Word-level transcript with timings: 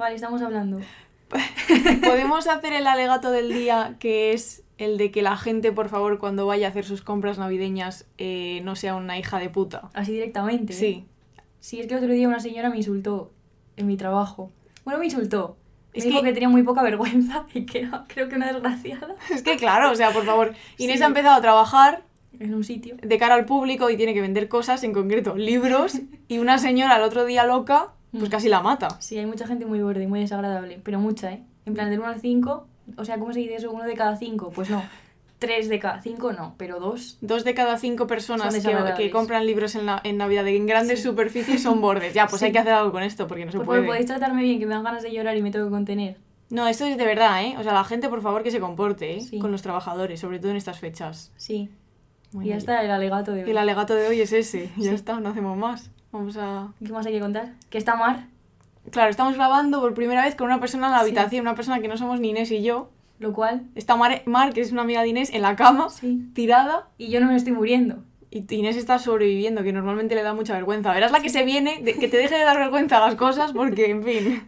Vale, 0.00 0.14
estamos 0.14 0.40
hablando. 0.40 0.80
Podemos 2.02 2.46
hacer 2.46 2.72
el 2.72 2.86
alegato 2.86 3.30
del 3.30 3.52
día 3.52 3.96
que 4.00 4.32
es 4.32 4.62
el 4.78 4.96
de 4.96 5.10
que 5.10 5.20
la 5.20 5.36
gente, 5.36 5.72
por 5.72 5.90
favor, 5.90 6.18
cuando 6.18 6.46
vaya 6.46 6.68
a 6.68 6.70
hacer 6.70 6.86
sus 6.86 7.02
compras 7.02 7.36
navideñas, 7.38 8.06
eh, 8.16 8.62
no 8.64 8.76
sea 8.76 8.94
una 8.96 9.18
hija 9.18 9.38
de 9.38 9.50
puta. 9.50 9.90
Así 9.92 10.12
directamente. 10.12 10.72
¿eh? 10.72 10.76
Sí. 10.76 11.04
Sí, 11.60 11.80
es 11.80 11.86
que 11.86 11.96
otro 11.96 12.08
día 12.08 12.26
una 12.26 12.40
señora 12.40 12.70
me 12.70 12.78
insultó 12.78 13.30
en 13.76 13.86
mi 13.88 13.98
trabajo. 13.98 14.50
Bueno, 14.86 14.98
me 15.00 15.04
insultó. 15.04 15.58
Es 15.92 16.04
dijo 16.04 16.20
que- 16.20 16.28
que 16.28 16.32
tenía 16.32 16.48
muy 16.48 16.62
poca 16.62 16.82
vergüenza 16.82 17.44
y 17.54 17.66
que 17.66 17.80
era, 17.82 18.06
creo 18.08 18.30
que 18.30 18.36
una 18.36 18.50
desgraciada 18.52 19.16
Es 19.30 19.42
que 19.42 19.56
claro, 19.58 19.90
o 19.90 19.94
sea, 19.94 20.12
por 20.12 20.24
favor, 20.24 20.54
Inés 20.78 20.96
Sí. 20.98 21.02
ha 21.02 21.08
empezado 21.08 21.34
a 21.34 21.42
trabajar 21.42 22.04
en 22.38 22.54
un 22.54 22.64
sitio. 22.64 22.96
de 23.02 23.18
cara 23.18 23.34
al 23.34 23.44
público 23.44 23.90
y 23.90 23.98
tiene 23.98 24.14
que 24.14 24.22
vender 24.22 24.48
cosas, 24.48 24.82
en 24.82 24.94
concreto 24.94 25.36
libros, 25.36 26.00
y 26.26 26.38
una 26.38 26.56
señora 26.56 26.96
el 26.96 27.02
otro 27.02 27.26
día 27.26 27.44
loca, 27.44 27.92
pues 28.12 28.24
Mm. 28.24 28.30
casi 28.30 28.48
la 28.48 28.60
mata. 28.60 28.88
Sí, 29.00 29.18
hay 29.18 29.26
mucha 29.26 29.46
gente 29.46 29.66
muy 29.66 29.80
borde 29.82 30.02
y 30.04 30.06
muy 30.06 30.20
desagradable, 30.20 30.80
pero 30.82 30.98
mucha, 30.98 31.32
¿eh? 31.32 31.42
En 31.66 31.74
plan, 31.74 31.90
del 31.90 32.00
1 32.00 32.08
al 32.08 32.20
5, 32.20 32.66
o 32.96 33.04
sea, 33.04 33.18
¿cómo 33.18 33.32
se 33.32 33.40
dice 33.40 33.56
eso? 33.56 33.70
¿Uno 33.70 33.84
de 33.84 33.94
cada 33.94 34.16
5? 34.16 34.50
Pues 34.54 34.70
no. 34.70 34.82
¿Tres 35.38 35.70
de 35.70 35.78
cada 35.78 36.02
5? 36.02 36.32
No, 36.34 36.54
pero 36.58 36.78
dos. 36.80 37.16
Dos 37.22 37.44
de 37.44 37.54
cada 37.54 37.78
cinco 37.78 38.06
personas 38.06 38.52
Son 38.54 38.62
que, 38.62 38.94
que 39.04 39.10
compran 39.10 39.46
libros 39.46 39.74
en, 39.74 39.86
la, 39.86 39.98
en 40.04 40.18
Navidad 40.18 40.46
en 40.46 40.66
grandes 40.66 40.98
Sí. 40.98 41.04
superficies 41.08 41.62
son 41.62 41.80
bordes. 41.80 42.12
Ya, 42.12 42.26
pues 42.26 42.40
Sí. 42.40 42.46
hay 42.46 42.52
que 42.52 42.58
hacer 42.58 42.74
algo 42.74 42.92
con 42.92 43.02
esto 43.02 43.26
porque 43.26 43.46
no 43.46 43.50
se 43.50 43.56
Por 43.56 43.64
favor, 43.64 43.78
puede. 43.80 43.88
podéis 43.88 44.04
tratarme 44.06 44.42
bien, 44.42 44.58
que 44.58 44.66
me 44.66 44.74
dan 44.74 44.84
ganas 44.84 45.02
de 45.02 45.10
llorar 45.12 45.34
y 45.38 45.40
me 45.42 45.50
tengo 45.50 45.64
que 45.64 45.70
contener. 45.70 46.18
No, 46.50 46.68
esto 46.68 46.84
es 46.84 46.98
de 46.98 47.04
verdad, 47.06 47.42
¿eh? 47.42 47.54
O 47.58 47.62
sea, 47.62 47.72
la 47.72 47.84
gente, 47.84 48.10
por 48.10 48.20
favor, 48.20 48.42
que 48.42 48.50
se 48.50 48.60
comporte, 48.60 49.16
¿eh? 49.16 49.20
Sí. 49.22 49.38
Con 49.38 49.50
los 49.50 49.62
trabajadores, 49.62 50.20
sobre 50.20 50.40
todo 50.40 50.50
en 50.50 50.58
estas 50.58 50.78
fechas. 50.78 51.32
Sí. 51.38 51.70
Bueno, 52.32 52.46
y 52.46 52.50
ya 52.50 52.56
está 52.58 52.84
el 52.84 52.90
alegato 52.90 53.32
de 53.32 53.44
hoy. 53.44 53.50
El 53.50 53.56
alegato 53.56 53.94
de 53.94 54.08
hoy 54.08 54.20
es 54.20 54.32
ese. 54.34 54.68
Ya 54.76 54.92
está, 54.92 55.20
no 55.20 55.30
hacemos 55.30 55.56
más. 55.56 55.90
Vamos 56.12 56.36
a... 56.36 56.68
¿Qué 56.84 56.92
más 56.92 57.06
hay 57.06 57.12
que 57.12 57.20
contar? 57.20 57.54
Que 57.70 57.78
está 57.78 57.96
Mar, 57.96 58.26
Claro, 58.90 59.10
estamos 59.10 59.34
grabando 59.34 59.80
por 59.80 59.92
primera 59.94 60.24
vez 60.24 60.34
con 60.34 60.46
una 60.46 60.58
persona 60.58 60.86
en 60.86 60.92
la 60.92 60.98
Sí. 61.00 61.04
habitación, 61.04 61.42
una 61.42 61.54
persona 61.54 61.80
que 61.80 61.88
no 61.88 61.96
somos 61.98 62.18
ni 62.18 62.30
Inés 62.30 62.50
y 62.50 62.62
yo. 62.62 62.90
lo 63.18 63.34
cual, 63.34 63.64
Está 63.74 63.94
Mar, 63.96 64.22
Mar, 64.24 64.54
que 64.54 64.62
es 64.62 64.72
una 64.72 64.82
amiga 64.82 65.02
de 65.02 65.08
Inés, 65.08 65.30
en 65.34 65.42
la 65.42 65.54
cama, 65.54 65.90
sí. 65.90 66.30
tirada. 66.34 66.88
Y 66.96 67.08
yo 67.10 67.20
no 67.20 67.26
me 67.26 67.36
estoy 67.36 67.52
muriendo. 67.52 68.02
Y 68.30 68.46
Inés 68.54 68.76
está 68.76 68.98
sobreviviendo, 68.98 69.62
que 69.62 69.72
normalmente 69.74 70.14
le 70.14 70.22
da 70.22 70.32
mucha 70.32 70.54
vergüenza. 70.54 70.92
Verás 70.94 71.12
la 71.12 71.20
que 71.20 71.28
se 71.28 71.44
viene, 71.44 71.82
de- 71.82 71.94
que 71.98 72.08
te 72.08 72.16
deje 72.16 72.36
de 72.36 72.44
dar 72.44 72.56
vergüenza 72.58 72.98
las 72.98 73.16
cosas, 73.16 73.52
porque, 73.52 73.90
en 73.90 74.02
fin, 74.02 74.42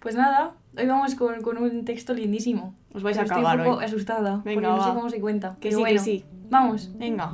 Pues 0.00 0.14
nada, 0.16 0.52
hoy 0.76 0.86
vamos 0.86 1.14
con, 1.14 1.40
con 1.40 1.56
un 1.56 1.86
texto 1.86 2.12
lindísimo. 2.12 2.74
os 2.92 3.02
vais 3.02 3.16
Pero 3.16 3.30
a 3.30 3.34
acabar 3.34 3.54
Estoy 3.56 3.66
un 3.68 3.72
poco 3.72 3.78
hoy. 3.78 3.84
asustada, 3.86 4.42
Venga, 4.44 4.60
porque 4.68 4.80
no 4.82 4.84
sé 4.84 4.94
cómo 4.94 5.08
se 5.08 5.20
cuenta. 5.20 5.56
Que 5.60 5.70
pero 5.70 5.70
sí, 5.70 5.76
que 5.76 5.80
bueno, 5.90 6.00
sí. 6.02 6.24
Vamos. 6.50 6.90
Venga. 6.98 7.32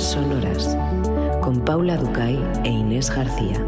Sonoras 0.00 0.76
con 1.40 1.64
Paula 1.64 1.96
Ducay 1.96 2.38
e 2.64 2.68
Inés 2.68 3.10
García. 3.14 3.64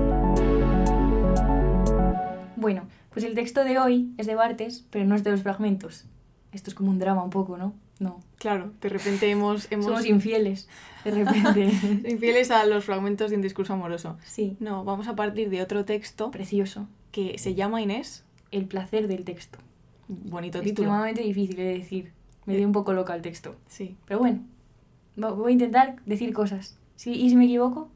Bueno, 2.57 2.89
pues 3.11 3.25
el 3.25 3.35
texto 3.35 3.65
de 3.65 3.79
hoy 3.79 4.13
es 4.19 4.27
de 4.27 4.35
Bartes, 4.35 4.85
pero 4.91 5.05
no 5.05 5.15
es 5.15 5.25
de 5.25 5.31
los 5.31 5.43
fragmentos. 5.43 6.07
Esto 6.53 6.71
es 6.71 6.75
como 6.75 6.91
un 6.91 6.99
drama 6.99 7.23
un 7.23 7.31
poco, 7.31 7.57
¿no? 7.57 7.75
No. 7.99 8.21
Claro, 8.39 8.73
de 8.81 8.89
repente 8.89 9.31
hemos... 9.31 9.67
hemos 9.71 9.87
Somos 9.87 10.07
infieles, 10.07 10.69
de 11.05 11.11
repente. 11.13 11.65
infieles 12.09 12.51
a 12.51 12.67
los 12.67 12.85
fragmentos 12.85 13.31
de 13.31 13.37
un 13.37 13.43
discurso 13.43 13.75
amoroso. 13.75 14.19
sí, 14.25 14.57
No, 14.59 14.85
vamos 14.85 15.09
a 15.09 15.15
partir 15.17 15.51
de 15.51 15.63
otro 15.63 15.85
texto 15.85 16.31
precioso. 16.31 16.89
que 17.13 17.39
se 17.39 17.55
llama 17.55 17.81
Inés. 17.83 18.25
El 18.51 18.67
placer 18.67 19.09
del 19.09 19.25
texto. 19.25 19.59
Bonito 20.09 20.61
título. 20.61 20.89
Extremadamente 20.89 21.23
difícil 21.23 21.57
de 21.57 21.65
decir. 21.79 22.13
Me 22.47 22.57
dio 22.57 22.67
un 22.67 22.73
poco 22.73 22.93
loca 22.93 23.15
el 23.15 23.23
texto. 23.23 23.57
Sí. 23.67 23.97
Pero 24.07 24.21
bueno, 24.21 24.41
voy 25.17 25.51
a 25.51 25.53
intentar 25.53 25.97
decir 26.07 26.33
cosas. 26.33 26.77
Sí, 26.97 27.13
y 27.13 27.29
si 27.31 27.37
me 27.37 27.45
equivoco 27.45 27.89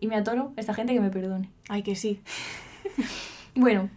y 0.00 0.06
me 0.06 0.16
atoro, 0.16 0.52
esta 0.56 0.74
gente 0.74 0.92
que 0.94 1.00
me 1.00 1.10
perdone. 1.10 1.50
Ay, 1.68 1.82
que 1.82 1.96
sí. 1.96 2.20
Bueno, 3.56 3.88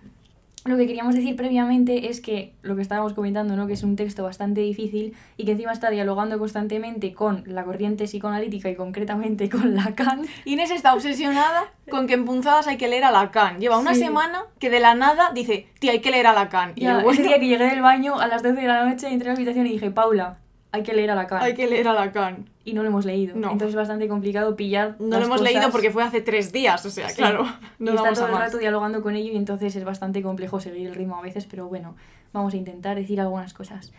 lo 0.66 0.78
que 0.78 0.86
queríamos 0.86 1.16
decir 1.16 1.36
previamente 1.36 2.10
es 2.10 2.21
que 2.21 2.54
lo 2.61 2.76
que 2.76 2.82
estábamos 2.83 3.14
comentando, 3.14 3.55
¿no? 3.55 3.66
Que 3.67 3.73
es 3.73 3.83
un 3.83 3.95
texto 3.95 4.23
bastante 4.23 4.61
difícil 4.61 5.16
y 5.37 5.45
que 5.45 5.54
encima 5.54 5.71
está 5.71 5.89
dialogando 5.89 6.37
constantemente 6.37 7.14
con 7.14 7.43
la 7.48 7.64
corriente 7.64 8.04
psicoanalítica 8.04 8.70
y 8.70 8.76
concretamente 8.76 9.49
con 9.49 9.73
Lacan. 9.76 10.26
Inés 10.45 10.70
está 10.71 10.93
obsesionada 10.93 11.71
con 11.89 12.05
que 12.05 12.14
en 12.16 12.26
punzadas 12.26 12.67
hay 12.67 12.77
que 12.77 12.87
leer 12.87 13.05
a 13.05 13.11
Lacan. 13.11 13.60
Lleva 13.60 13.77
una 13.80 13.93
Sí. 13.95 14.02
semana 14.02 14.43
que 14.60 14.70
de 14.70 14.80
la 14.80 14.93
nada 14.93 15.32
dice, 15.33 15.67
tía, 15.80 15.93
hay 15.93 16.02
que 16.02 16.11
leer 16.11 16.27
a 16.27 16.33
Lacan. 16.33 16.73
Y 16.76 16.82
Ya, 16.82 16.98
yo, 16.98 17.04
bueno, 17.04 17.11
Ese 17.20 17.23
día 17.23 17.39
que 17.39 17.48
llegué 17.48 17.66
del 17.70 17.82
baño 17.82 18.20
a 18.20 18.27
las 18.27 18.43
12 18.43 18.61
de 18.61 18.67
la 18.67 18.86
noche, 18.86 19.08
entré 19.08 19.30
a 19.30 19.33
la 19.33 19.37
habitación 19.37 19.66
y 19.66 19.71
dije, 19.71 19.89
Paula, 19.89 20.37
hay 20.72 20.83
que 20.83 20.94
leer 20.94 21.11
a 21.11 21.16
Lacan. 21.16 21.42
hay 21.42 21.54
que 21.54 21.67
leer 21.67 21.88
a 21.88 21.94
Lacan. 21.94 22.50
Y 22.66 22.73
no 22.73 22.83
lo 22.83 22.89
hemos 22.89 23.05
leído. 23.05 23.36
No. 23.36 23.52
Entonces 23.52 23.70
es 23.70 23.76
bastante 23.76 24.08
complicado 24.08 24.55
pillar. 24.55 24.95
No 25.00 25.08
las 25.11 25.20
lo 25.22 25.26
hemos 25.28 25.38
cosas. 25.39 25.54
leído 25.54 25.72
porque 25.72 25.89
fue 25.92 26.04
hace 26.04 26.22
tres 26.22 26.52
días, 26.52 26.86
o 26.86 26.89
sea, 26.89 27.10
Sí. 27.10 27.16
claro, 27.17 27.45
y 27.80 27.83
no 27.83 27.92
está 27.92 28.02
vamos 28.04 28.17
todo 28.20 28.28
el 28.28 28.33
más. 28.33 28.42
rato 28.42 28.58
dialogando 28.58 29.02
con 29.02 29.16
ello 29.16 29.32
y 29.32 29.38
entonces 29.38 29.76
es 29.76 29.83
bastante 29.86 30.22
complejo 30.22 30.60
seguir 30.60 30.88
el 30.88 30.95
ritmo 30.95 31.16
a 31.17 31.22
veces, 31.22 31.45
pero 31.45 31.67
bueno, 31.67 31.95
vamos 32.33 32.54
a 32.54 32.58
intentar 32.58 32.95
decir 32.98 33.22
algunas 33.22 33.54
cosas. 33.54 33.94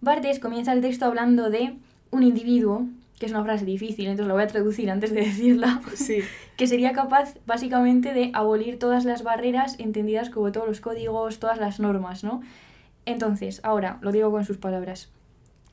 Bartes 0.00 0.40
comienza 0.40 0.72
el 0.72 0.80
texto 0.80 1.04
hablando 1.06 1.48
de 1.50 1.76
un 2.10 2.22
individuo, 2.24 2.86
que 3.20 3.26
es 3.26 3.32
una 3.32 3.44
frase 3.44 3.64
difícil, 3.64 4.06
entonces 4.06 4.26
la 4.26 4.34
voy 4.34 4.42
a 4.42 4.48
traducir 4.48 4.90
antes 4.90 5.14
de 5.14 5.20
decirla, 5.26 5.80
Sí, 5.94 6.18
que 6.56 6.66
sería 6.66 6.92
capaz 6.92 7.34
básicamente 7.46 8.12
de 8.12 8.32
abolir 8.34 8.80
todas 8.80 9.04
las 9.04 9.22
barreras 9.22 9.76
entendidas 9.78 10.28
como 10.30 10.50
todos 10.50 10.66
los 10.66 10.80
códigos, 10.80 11.38
todas 11.38 11.58
las 11.58 11.78
normas, 11.78 12.24
¿no? 12.24 12.42
Entonces, 13.06 13.60
ahora 13.62 13.98
lo 14.00 14.10
digo 14.10 14.30
con 14.32 14.44
sus 14.44 14.58
palabras. 14.58 15.08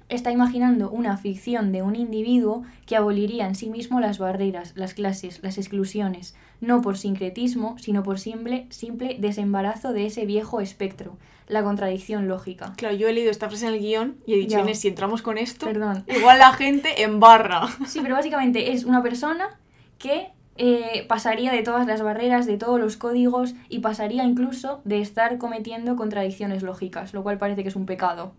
Está 0.09 0.31
imaginando 0.31 0.89
una 0.89 1.17
ficción 1.17 1.71
de 1.71 1.83
un 1.83 1.95
individuo 1.95 2.63
que 2.87 2.95
aboliría 2.95 3.45
en 3.45 3.53
sí 3.53 3.69
mismo 3.69 3.99
las 3.99 4.17
barreras, 4.17 4.73
las 4.75 4.95
clases, 4.95 5.39
las 5.43 5.59
exclusiones, 5.59 6.35
no 6.61 6.81
por 6.81 6.97
sincretismo, 6.97 7.77
sino 7.77 8.01
por 8.01 8.19
simple, 8.19 8.65
simple 8.69 9.17
desembarazo 9.19 9.93
de 9.93 10.07
ese 10.07 10.25
viejo 10.25 10.61
espectro, 10.61 11.17
la 11.47 11.63
contradicción 11.63 12.27
lógica. 12.27 12.73
claro, 12.75 12.95
yo 12.95 13.07
he 13.07 13.13
leído 13.13 13.29
esta 13.29 13.49
frase 13.49 13.67
en 13.67 13.73
el 13.75 13.79
guion 13.79 14.17
y 14.25 14.33
he 14.33 14.37
dicho. 14.37 14.57
Inés, 14.59 14.79
si 14.79 14.87
entramos 14.87 15.21
con 15.21 15.37
esto, 15.37 15.67
Perdón. 15.67 16.03
igual 16.07 16.39
la 16.39 16.53
gente 16.53 17.03
embarra. 17.03 17.67
Sí, 17.87 17.99
pero 18.01 18.15
básicamente 18.15 18.71
es 18.71 18.85
una 18.85 19.03
persona 19.03 19.59
que 19.99 20.29
eh, 20.61 21.05
pasaría 21.07 21.51
de 21.53 21.63
todas 21.63 21.87
las 21.87 22.01
barreras, 22.01 22.45
de 22.45 22.57
todos 22.57 22.79
los 22.79 22.97
códigos 22.97 23.55
y 23.69 23.79
pasaría 23.79 24.25
incluso 24.25 24.81
de 24.83 24.99
estar 25.01 25.37
cometiendo 25.37 25.95
contradicciones 25.95 26.61
lógicas, 26.63 27.13
lo 27.13 27.23
cual 27.23 27.37
parece 27.37 27.63
que 27.63 27.69
es 27.69 27.75
un 27.77 27.85
pecado. 27.85 28.33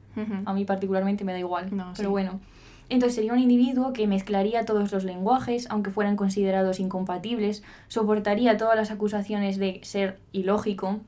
A 0.44 0.52
mí 0.52 0.64
particularmente 0.66 1.24
me 1.24 1.32
da 1.32 1.38
igual, 1.38 1.74
No, 1.74 1.92
pero 1.96 2.08
sí. 2.08 2.12
bueno. 2.12 2.38
Entonces 2.90 3.14
sería 3.14 3.32
un 3.32 3.38
individuo 3.38 3.92
que 3.92 4.06
mezclaría 4.06 4.64
todos 4.66 4.92
los 4.92 5.04
lenguajes, 5.04 5.66
aunque 5.70 5.90
fueran 5.90 6.16
considerados 6.16 6.78
incompatibles, 6.80 7.62
soportaría 7.88 8.56
todas 8.56 8.76
las 8.76 8.90
acusaciones 8.90 9.58
de 9.58 9.80
ser 9.82 10.18
ilógico, 10.32 10.98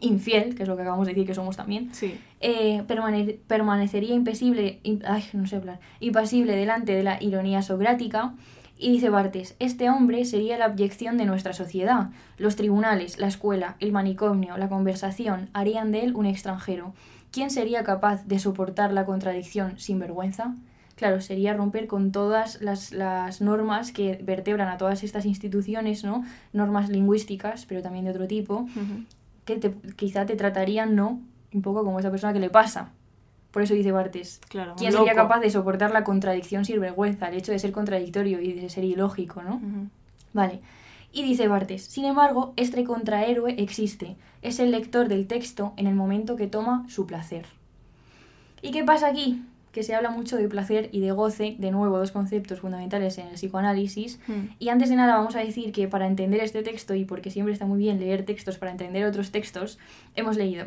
infiel, 0.00 0.54
que 0.54 0.62
es 0.64 0.68
lo 0.68 0.76
que 0.76 0.82
acabamos 0.82 1.06
de 1.06 1.12
decir 1.14 1.26
que 1.26 1.34
somos 1.34 1.56
también, 1.56 1.94
Sí, 1.94 2.18
eh, 2.40 2.82
permane- 2.88 3.38
permanecería 3.46 4.14
impasible, 4.14 4.80
im- 4.82 5.02
ay, 5.06 5.24
no 5.34 5.46
sé 5.46 5.56
hablar, 5.56 5.78
impasible 6.00 6.56
delante 6.56 6.92
de 6.94 7.02
la 7.02 7.22
ironía 7.22 7.62
socrática. 7.62 8.34
Y 8.82 8.90
dice 8.92 9.10
Bartes, 9.10 9.56
este 9.58 9.90
hombre 9.90 10.24
sería 10.24 10.56
la 10.56 10.64
abyección 10.64 11.18
de 11.18 11.26
nuestra 11.26 11.52
sociedad. 11.52 12.08
Los 12.38 12.56
tribunales, 12.56 13.18
la 13.18 13.26
escuela, 13.26 13.76
el 13.78 13.92
manicomio, 13.92 14.56
la 14.56 14.70
conversación 14.70 15.50
harían 15.52 15.92
de 15.92 16.00
él 16.04 16.14
un 16.16 16.24
extranjero. 16.24 16.94
¿Quién 17.30 17.50
sería 17.50 17.84
capaz 17.84 18.24
de 18.26 18.38
soportar 18.38 18.92
la 18.94 19.04
contradicción 19.04 19.78
sin 19.78 19.98
vergüenza? 19.98 20.54
Claro, 20.96 21.20
sería 21.20 21.52
romper 21.52 21.88
con 21.88 22.10
todas 22.10 22.62
las, 22.62 22.92
las 22.92 23.42
normas 23.42 23.92
que 23.92 24.18
vertebran 24.22 24.68
a 24.68 24.78
todas 24.78 25.02
estas 25.04 25.26
instituciones, 25.26 26.02
¿no? 26.02 26.24
Normas 26.54 26.88
lingüísticas, 26.88 27.66
pero 27.66 27.82
también 27.82 28.06
de 28.06 28.12
otro 28.12 28.26
tipo, 28.26 28.66
que 29.44 29.56
te- 29.56 29.74
quizá 29.96 30.24
te 30.24 30.36
tratarían, 30.36 30.94
¿no? 30.96 31.20
Un 31.52 31.60
poco 31.62 31.84
como 31.84 31.98
esa 32.00 32.10
persona 32.10 32.32
que 32.32 32.40
le 32.40 32.48
pasa. 32.50 32.92
Por 33.50 33.62
eso 33.62 33.74
dice 33.74 33.92
Bartes. 33.92 34.40
claro. 34.48 34.74
¿Quién 34.76 34.92
sería 34.92 35.12
loco. 35.12 35.22
capaz 35.28 35.40
de 35.40 35.50
soportar 35.50 35.90
la 35.90 36.04
contradicción 36.04 36.64
sin 36.64 36.80
vergüenza, 36.80 37.28
el 37.28 37.36
hecho 37.36 37.52
de 37.52 37.58
ser 37.58 37.72
contradictorio 37.72 38.40
y 38.40 38.52
de 38.52 38.68
ser 38.68 38.84
ilógico, 38.84 39.42
¿no? 39.42 39.60
Vale. 40.32 40.60
Y 41.12 41.24
dice 41.24 41.48
Bartes, 41.48 41.82
sin 41.82 42.04
embargo, 42.04 42.52
este 42.56 42.84
contrahéroe 42.84 43.56
existe. 43.58 44.16
Es 44.42 44.60
el 44.60 44.70
lector 44.70 45.08
del 45.08 45.26
texto 45.26 45.72
en 45.76 45.88
el 45.88 45.94
momento 45.94 46.36
que 46.36 46.46
toma 46.46 46.86
su 46.88 47.06
placer. 47.06 47.46
¿Y 48.62 48.70
qué 48.70 48.84
pasa 48.84 49.08
aquí? 49.08 49.42
Que 49.72 49.82
se 49.82 49.94
habla 49.94 50.10
mucho 50.10 50.36
de 50.36 50.48
placer 50.48 50.88
y 50.92 51.00
de 51.00 51.10
goce, 51.10 51.56
de 51.58 51.70
nuevo, 51.72 51.98
dos 51.98 52.12
conceptos 52.12 52.60
fundamentales 52.60 53.18
en 53.18 53.26
el 53.26 53.34
psicoanálisis. 53.34 54.20
Mm. 54.28 54.54
Y 54.60 54.68
antes 54.68 54.88
de 54.88 54.96
nada 54.96 55.16
vamos 55.16 55.34
a 55.34 55.40
decir 55.40 55.72
que 55.72 55.88
para 55.88 56.06
entender 56.06 56.40
este 56.40 56.62
texto, 56.62 56.94
y 56.94 57.04
porque 57.04 57.30
siempre 57.30 57.52
está 57.52 57.66
muy 57.66 57.78
bien 57.78 57.98
leer 57.98 58.24
textos 58.24 58.58
para 58.58 58.70
entender 58.70 59.04
otros 59.04 59.32
textos, 59.32 59.78
hemos 60.14 60.36
leído 60.36 60.66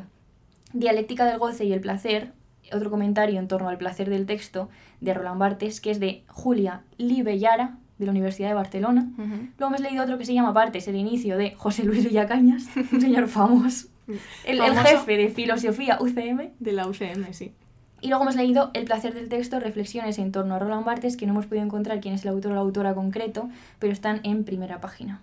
Dialéctica 0.74 1.26
del 1.26 1.38
goce 1.38 1.66
y 1.66 1.74
el 1.74 1.82
placer, 1.82 2.34
otro 2.76 2.90
comentario 2.90 3.40
en 3.40 3.48
torno 3.48 3.70
al 3.70 3.78
placer 3.78 4.10
del 4.10 4.26
texto 4.26 4.70
de 5.02 5.14
Roland 5.14 5.40
Barthes, 5.40 5.82
que 5.82 5.92
es 5.92 6.00
de 6.00 6.24
Julia 6.28 6.82
Libellara, 6.98 7.78
de 7.98 8.06
la 8.06 8.12
Universidad 8.12 8.50
de 8.50 8.56
Barcelona. 8.56 9.08
Luego 9.18 9.76
hemos 9.76 9.80
leído 9.80 10.04
otro 10.04 10.18
que 10.18 10.26
se 10.26 10.34
llama 10.34 10.52
Bartes, 10.52 10.88
el 10.88 10.96
inicio 10.96 11.38
de 11.38 11.54
José 11.56 11.84
Luis 11.84 12.04
Villacañas, 12.04 12.68
un 12.92 13.00
señor 13.02 13.28
famoso, 13.28 13.88
el, 14.08 14.60
el 14.60 14.74
Famoso. 14.74 14.84
jefe 14.84 15.18
de 15.18 15.30
filosofía 15.30 15.98
UCM. 16.02 16.52
De 16.60 16.72
la 16.74 16.88
UCM, 16.88 17.32
sí. 17.32 17.54
Y 18.02 18.10
luego 18.10 18.24
hemos 18.24 18.36
leído 18.36 18.70
El 18.74 18.84
placer 18.84 19.14
del 19.14 19.30
texto, 19.30 19.62
reflexiones 19.62 20.20
en 20.20 20.34
torno 20.34 20.56
a 20.56 20.60
Roland 20.60 20.86
Barthes, 20.86 21.16
que 21.16 21.26
no 21.26 21.32
hemos 21.32 21.46
podido 21.46 21.64
encontrar 21.64 22.02
quién 22.02 22.14
es 22.16 22.24
el 22.24 22.32
autor 22.32 22.52
o 22.52 22.56
la 22.56 22.62
autora 22.62 22.94
concreto, 22.94 23.50
pero 23.80 23.94
están 23.94 24.20
en 24.24 24.44
primera 24.44 24.82
página. 24.82 25.22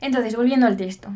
Entonces, 0.00 0.34
volviendo 0.34 0.66
al 0.66 0.78
texto. 0.78 1.10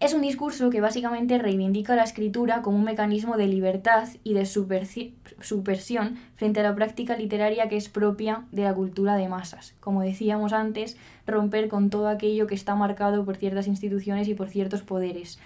Es 0.00 0.14
un 0.14 0.22
discurso 0.22 0.70
que 0.70 0.80
básicamente 0.80 1.36
reivindica 1.36 1.94
la 1.94 2.04
escritura 2.04 2.62
como 2.62 2.78
un 2.78 2.84
mecanismo 2.84 3.36
de 3.36 3.46
libertad 3.46 4.08
y 4.24 4.32
de 4.32 4.46
subversión 4.46 6.16
frente 6.36 6.60
a 6.60 6.62
la 6.62 6.74
práctica 6.74 7.18
literaria 7.18 7.68
que 7.68 7.76
es 7.76 7.90
propia 7.90 8.46
de 8.50 8.62
la 8.62 8.72
cultura 8.72 9.16
de 9.16 9.28
masas. 9.28 9.74
Como 9.78 10.00
decíamos 10.00 10.54
antes, 10.54 10.96
romper 11.26 11.68
con 11.68 11.90
todo 11.90 12.08
aquello 12.08 12.46
que 12.46 12.54
está 12.54 12.74
marcado 12.74 13.26
por 13.26 13.36
ciertas 13.36 13.66
instituciones 13.66 14.26
y 14.26 14.32
por 14.32 14.48
ciertos 14.48 14.80
poderes. 14.80 15.38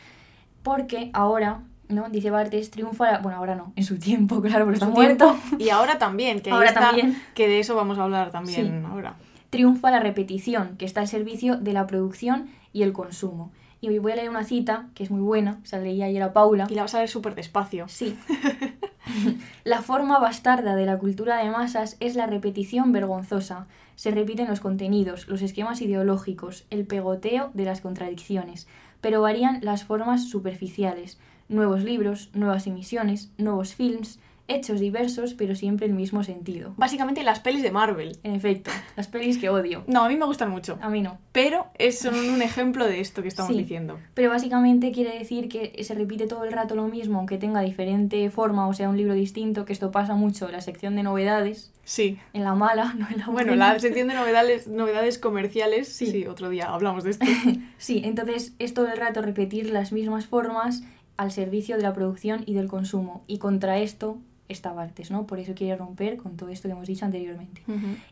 Porque 0.62 1.10
ahora, 1.14 1.62
¿no? 1.88 2.08
Dice 2.08 2.30
Bartes, 2.30 2.70
triunfa 2.70 3.10
la... 3.10 3.18
Bueno, 3.18 3.38
ahora 3.38 3.56
no, 3.56 3.72
en 3.74 3.82
su 3.82 3.98
tiempo, 3.98 4.40
claro, 4.40 4.66
porque 4.66 4.74
está 4.74 4.88
muerto. 4.88 5.36
Y 5.58 5.70
ahora 5.70 5.98
también, 5.98 6.40
que 6.40 6.52
ahora 6.52 6.72
también. 6.72 7.20
que 7.34 7.48
de 7.48 7.58
eso 7.58 7.74
vamos 7.74 7.98
a 7.98 8.04
hablar 8.04 8.30
también 8.30 8.86
ahora. 8.86 9.16
Triunfa 9.50 9.90
la 9.90 9.98
repetición, 9.98 10.76
que 10.78 10.84
está 10.84 11.00
al 11.00 11.08
servicio 11.08 11.56
de 11.56 11.72
la 11.72 11.88
producción 11.88 12.50
y 12.72 12.84
el 12.84 12.92
consumo. 12.92 13.50
Y 13.90 13.98
voy 13.98 14.12
a 14.12 14.16
leer 14.16 14.30
una 14.30 14.44
cita 14.44 14.88
que 14.94 15.04
es 15.04 15.10
muy 15.10 15.20
buena, 15.20 15.60
o 15.62 15.66
sea, 15.66 15.78
leí 15.78 16.02
ayer 16.02 16.22
a 16.22 16.32
Paula. 16.32 16.66
Y 16.70 16.74
la 16.74 16.82
vas 16.82 16.94
a 16.94 16.98
leer 16.98 17.10
súper 17.10 17.34
despacio. 17.34 17.86
Sí. 17.88 18.16
la 19.64 19.82
forma 19.82 20.18
bastarda 20.18 20.76
de 20.76 20.86
la 20.86 20.98
cultura 20.98 21.38
de 21.38 21.50
masas 21.50 21.96
es 22.00 22.16
la 22.16 22.26
repetición 22.26 22.92
vergonzosa. 22.92 23.66
Se 23.96 24.10
repiten 24.10 24.48
los 24.48 24.60
contenidos, 24.60 25.28
los 25.28 25.42
esquemas 25.42 25.80
ideológicos, 25.82 26.64
el 26.70 26.86
pegoteo 26.86 27.50
de 27.54 27.64
las 27.64 27.80
contradicciones, 27.80 28.66
pero 29.00 29.20
varían 29.20 29.60
las 29.62 29.84
formas 29.84 30.28
superficiales. 30.28 31.18
Nuevos 31.48 31.84
libros, 31.84 32.30
nuevas 32.32 32.66
emisiones, 32.66 33.30
nuevos 33.36 33.74
films, 33.74 34.18
hechos 34.46 34.80
diversos, 34.80 35.34
pero 35.34 35.54
siempre 35.54 35.86
el 35.86 35.94
mismo 35.94 36.22
sentido. 36.22 36.74
Básicamente 36.76 37.22
las 37.22 37.40
pelis 37.40 37.62
de 37.62 37.70
Marvel. 37.70 38.18
En 38.22 38.34
efecto, 38.34 38.70
las 38.96 39.08
pelis 39.08 39.38
que 39.38 39.48
odio. 39.48 39.84
No, 39.86 40.04
a 40.04 40.08
mí 40.08 40.16
me 40.16 40.26
gustan 40.26 40.50
mucho. 40.50 40.78
A 40.82 40.90
mí 40.90 41.00
no. 41.00 41.18
Pero 41.32 41.66
son 41.92 42.14
un 42.14 42.42
ejemplo 42.42 42.86
de 42.86 43.00
esto 43.00 43.22
que 43.22 43.28
estamos 43.28 43.56
diciendo. 43.56 43.98
Pero 44.14 44.30
básicamente 44.30 44.92
quiere 44.92 45.18
decir 45.18 45.48
que 45.48 45.82
se 45.82 45.94
repite 45.94 46.26
todo 46.26 46.44
el 46.44 46.52
rato 46.52 46.74
lo 46.74 46.88
mismo, 46.88 47.18
aunque 47.18 47.38
tenga 47.38 47.60
diferente 47.60 48.30
forma 48.30 48.68
o 48.68 48.74
sea 48.74 48.88
un 48.88 48.96
libro 48.96 49.14
distinto, 49.14 49.64
que 49.64 49.72
esto 49.72 49.90
pasa 49.90 50.14
mucho 50.14 50.46
en 50.46 50.52
la 50.52 50.60
sección 50.60 50.96
de 50.96 51.02
novedades. 51.02 51.72
Sí. 51.84 52.18
En 52.32 52.44
la 52.44 52.54
mala, 52.54 52.94
no 52.98 53.08
en 53.08 53.18
la 53.18 53.26
buena. 53.26 53.52
Bueno, 53.52 53.54
la 53.56 53.78
sección 53.78 54.08
de 54.08 54.14
novedades, 54.14 54.68
novedades 54.68 55.18
comerciales, 55.18 55.88
sí. 55.88 56.06
sí, 56.06 56.26
otro 56.26 56.50
día 56.50 56.66
hablamos 56.66 57.04
de 57.04 57.10
esto. 57.10 57.26
sí, 57.78 58.02
entonces 58.04 58.54
es 58.58 58.74
todo 58.74 58.88
el 58.88 58.98
rato 58.98 59.22
repetir 59.22 59.70
las 59.70 59.92
mismas 59.92 60.26
formas 60.26 60.82
al 61.16 61.30
servicio 61.30 61.76
de 61.76 61.82
la 61.82 61.92
producción 61.92 62.42
y 62.46 62.54
del 62.54 62.68
consumo. 62.68 63.22
Y 63.26 63.38
contra 63.38 63.78
esto 63.78 64.18
esta 64.48 64.72
Bartes, 64.72 65.10
¿no? 65.10 65.26
Por 65.26 65.38
eso 65.38 65.54
quiere 65.54 65.76
romper 65.76 66.16
con 66.16 66.36
todo 66.36 66.50
esto 66.50 66.68
que 66.68 66.72
hemos 66.72 66.86
dicho 66.86 67.04
anteriormente. 67.04 67.62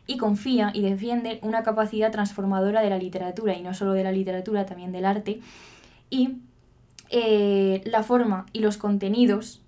Y 0.07 0.17
confía 0.17 0.71
y 0.73 0.81
defiende 0.81 1.39
una 1.41 1.63
capacidad 1.63 2.11
transformadora 2.11 2.81
de 2.81 2.89
la 2.89 2.97
literatura, 2.97 3.55
y 3.55 3.61
no 3.61 3.73
solo 3.73 3.93
de 3.93 4.03
la 4.03 4.11
literatura, 4.11 4.65
también 4.65 4.91
del 4.91 5.05
arte. 5.05 5.39
Y 6.09 6.37
eh, 7.09 7.81
la 7.85 8.03
forma 8.03 8.45
y 8.53 8.59
los 8.59 8.77
contenidos 8.77 9.61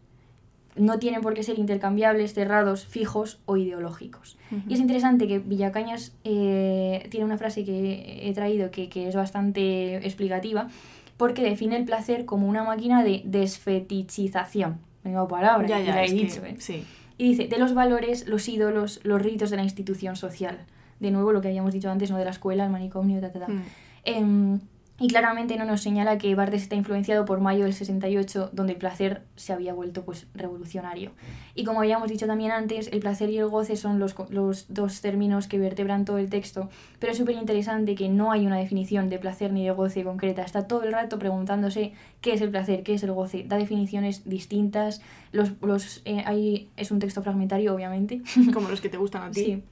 no 0.76 1.00
tienen 1.00 1.22
por 1.22 1.34
qué 1.34 1.44
ser 1.44 1.58
intercambiables, 1.58 2.34
cerrados, 2.34 2.86
fijos 2.86 3.40
o 3.46 3.56
ideológicos. 3.56 4.38
Y 4.68 4.74
es 4.74 4.80
interesante 4.80 5.28
que 5.28 5.40
Villacañas 5.40 6.14
eh, 6.26 7.08
tiene 7.10 7.26
una 7.26 7.38
frase 7.38 7.64
que 7.64 8.28
he 8.28 8.34
traído 8.34 8.72
que, 8.72 8.90
que 8.90 9.08
es 9.08 9.16
bastante 9.16 9.96
explicativa, 9.98 10.68
porque 11.16 11.44
define 11.44 11.78
el 11.78 11.86
placer 11.86 12.26
como 12.26 12.48
una 12.48 12.66
máquina 12.66 13.04
de 13.04 13.22
desfetichización 13.24 14.80
nueva 15.12 15.28
palabra, 15.28 15.68
ya, 15.68 15.80
ya, 15.80 16.04
he 16.04 16.12
dicho. 16.12 16.44
¿eh? 16.46 16.56
sí. 16.60 16.86
Y 17.18 17.30
dice, 17.30 17.48
de 17.48 17.58
los 17.58 17.74
valores, 17.74 18.28
los 18.28 18.48
ídolos, 18.50 19.00
los 19.04 19.22
ritos 19.22 19.50
de 19.50 19.58
la 19.58 19.64
institución 19.64 20.16
social. 20.16 20.60
De 21.00 21.12
nuevo, 21.12 21.32
lo 21.32 21.42
que 21.42 21.48
habíamos 21.48 21.74
dicho 21.74 21.90
antes, 21.90 22.12
¿no? 22.12 22.18
De 22.18 22.26
la 22.26 22.32
escuela, 22.32 22.66
el 22.66 22.72
manicomio, 22.72 23.22
ta, 23.22 23.32
ta, 23.32 23.40
ta. 23.40 23.48
Mm. 23.48 23.64
Em, 24.04 24.60
y 24.98 25.10
claramente 25.10 25.58
no 25.58 25.66
nos 25.66 25.82
señala 25.82 26.18
que 26.18 26.34
Barthes 26.36 26.62
está 26.62 26.76
influenciado 26.76 27.26
por 27.26 27.42
Mayo 27.42 27.66
del 27.66 27.74
68, 27.74 28.52
donde 28.54 28.74
el 28.74 28.80
placer 28.80 29.24
se 29.36 29.52
había 29.52 29.74
vuelto 29.74 30.06
pues 30.06 30.28
revolucionario. 30.34 31.12
Y 31.54 31.66
como 31.66 31.80
habíamos 31.80 32.10
dicho 32.10 32.28
también 32.28 32.52
antes, 32.52 32.88
el 32.94 33.02
placer 33.02 33.30
y 33.30 33.38
el 33.38 33.50
goce 33.50 33.76
son 33.76 34.00
los, 34.00 34.16
los 34.30 34.74
dos 34.74 35.02
términos 35.02 35.48
que 35.48 35.60
vertebran 35.60 36.06
todo 36.06 36.18
el 36.18 36.30
texto, 36.30 36.70
pero 37.00 37.12
es 37.12 37.18
súper 37.18 37.36
interesante 37.36 37.96
que 37.96 38.08
no 38.08 38.32
hay 38.32 38.48
una 38.48 38.58
definición 38.58 39.10
de 39.10 39.20
placer 39.20 39.52
ni 39.52 39.66
de 39.66 39.72
goce 39.72 40.06
concreta. 40.06 40.44
Está 40.44 40.66
todo 40.66 40.84
el 40.84 40.94
rato 40.94 41.20
preguntándose 41.20 41.92
qué 42.22 42.34
es 42.34 42.42
el 42.42 42.50
placer, 42.50 42.84
qué 42.84 42.94
es 42.94 43.04
el 43.04 43.12
goce. 43.12 43.44
Da 43.46 43.58
definiciones 43.58 44.24
distintas. 44.24 45.02
Los, 45.34 45.52
los, 45.62 46.04
eh, 46.06 46.68
es 46.78 46.92
un 46.92 47.00
texto 47.00 47.22
fragmentario, 47.22 47.76
obviamente. 47.76 48.22
Como 48.54 48.70
los 48.70 48.80
que 48.80 48.88
te 48.88 48.98
gustan 48.98 49.24
a 49.24 49.32
ti. 49.32 49.44
Sí. 49.44 49.64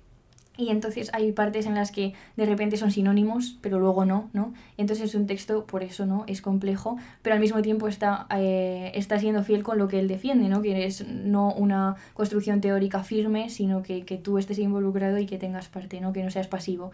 Y 0.56 0.70
entonces 0.70 1.10
hay 1.14 1.32
partes 1.32 1.66
en 1.66 1.74
las 1.74 1.92
que 1.92 2.14
de 2.38 2.46
repente 2.46 2.78
son 2.78 2.92
sinónimos, 2.92 3.58
pero 3.62 3.80
luego 3.80 4.06
no, 4.06 4.30
¿no? 4.34 4.54
Entonces 4.78 5.10
es 5.10 5.16
un 5.16 5.26
texto, 5.26 5.66
por 5.66 5.82
eso, 5.82 6.06
¿no? 6.06 6.26
Es 6.28 6.44
complejo, 6.44 6.98
pero 7.24 7.34
al 7.34 7.40
mismo 7.40 7.64
tiempo 7.64 7.88
está, 7.88 8.28
eh, 8.36 8.92
está 8.94 9.18
siendo 9.18 9.44
fiel 9.44 9.64
con 9.64 9.80
lo 9.80 9.88
que 9.88 10.00
él 10.00 10.08
defiende, 10.08 10.50
¿no? 10.50 10.62
Que 10.62 10.86
es 10.86 11.08
no 11.08 11.52
una 11.54 11.96
construcción 12.14 12.62
teórica 12.62 13.04
firme, 13.04 13.50
sino 13.50 13.82
que, 13.82 14.06
que 14.06 14.18
tú 14.18 14.38
estés 14.38 14.60
involucrado 14.60 15.18
y 15.18 15.26
que 15.26 15.40
tengas 15.40 15.70
parte, 15.70 16.00
¿no? 16.02 16.14
Que 16.14 16.22
no 16.22 16.30
seas 16.30 16.48
pasivo. 16.48 16.92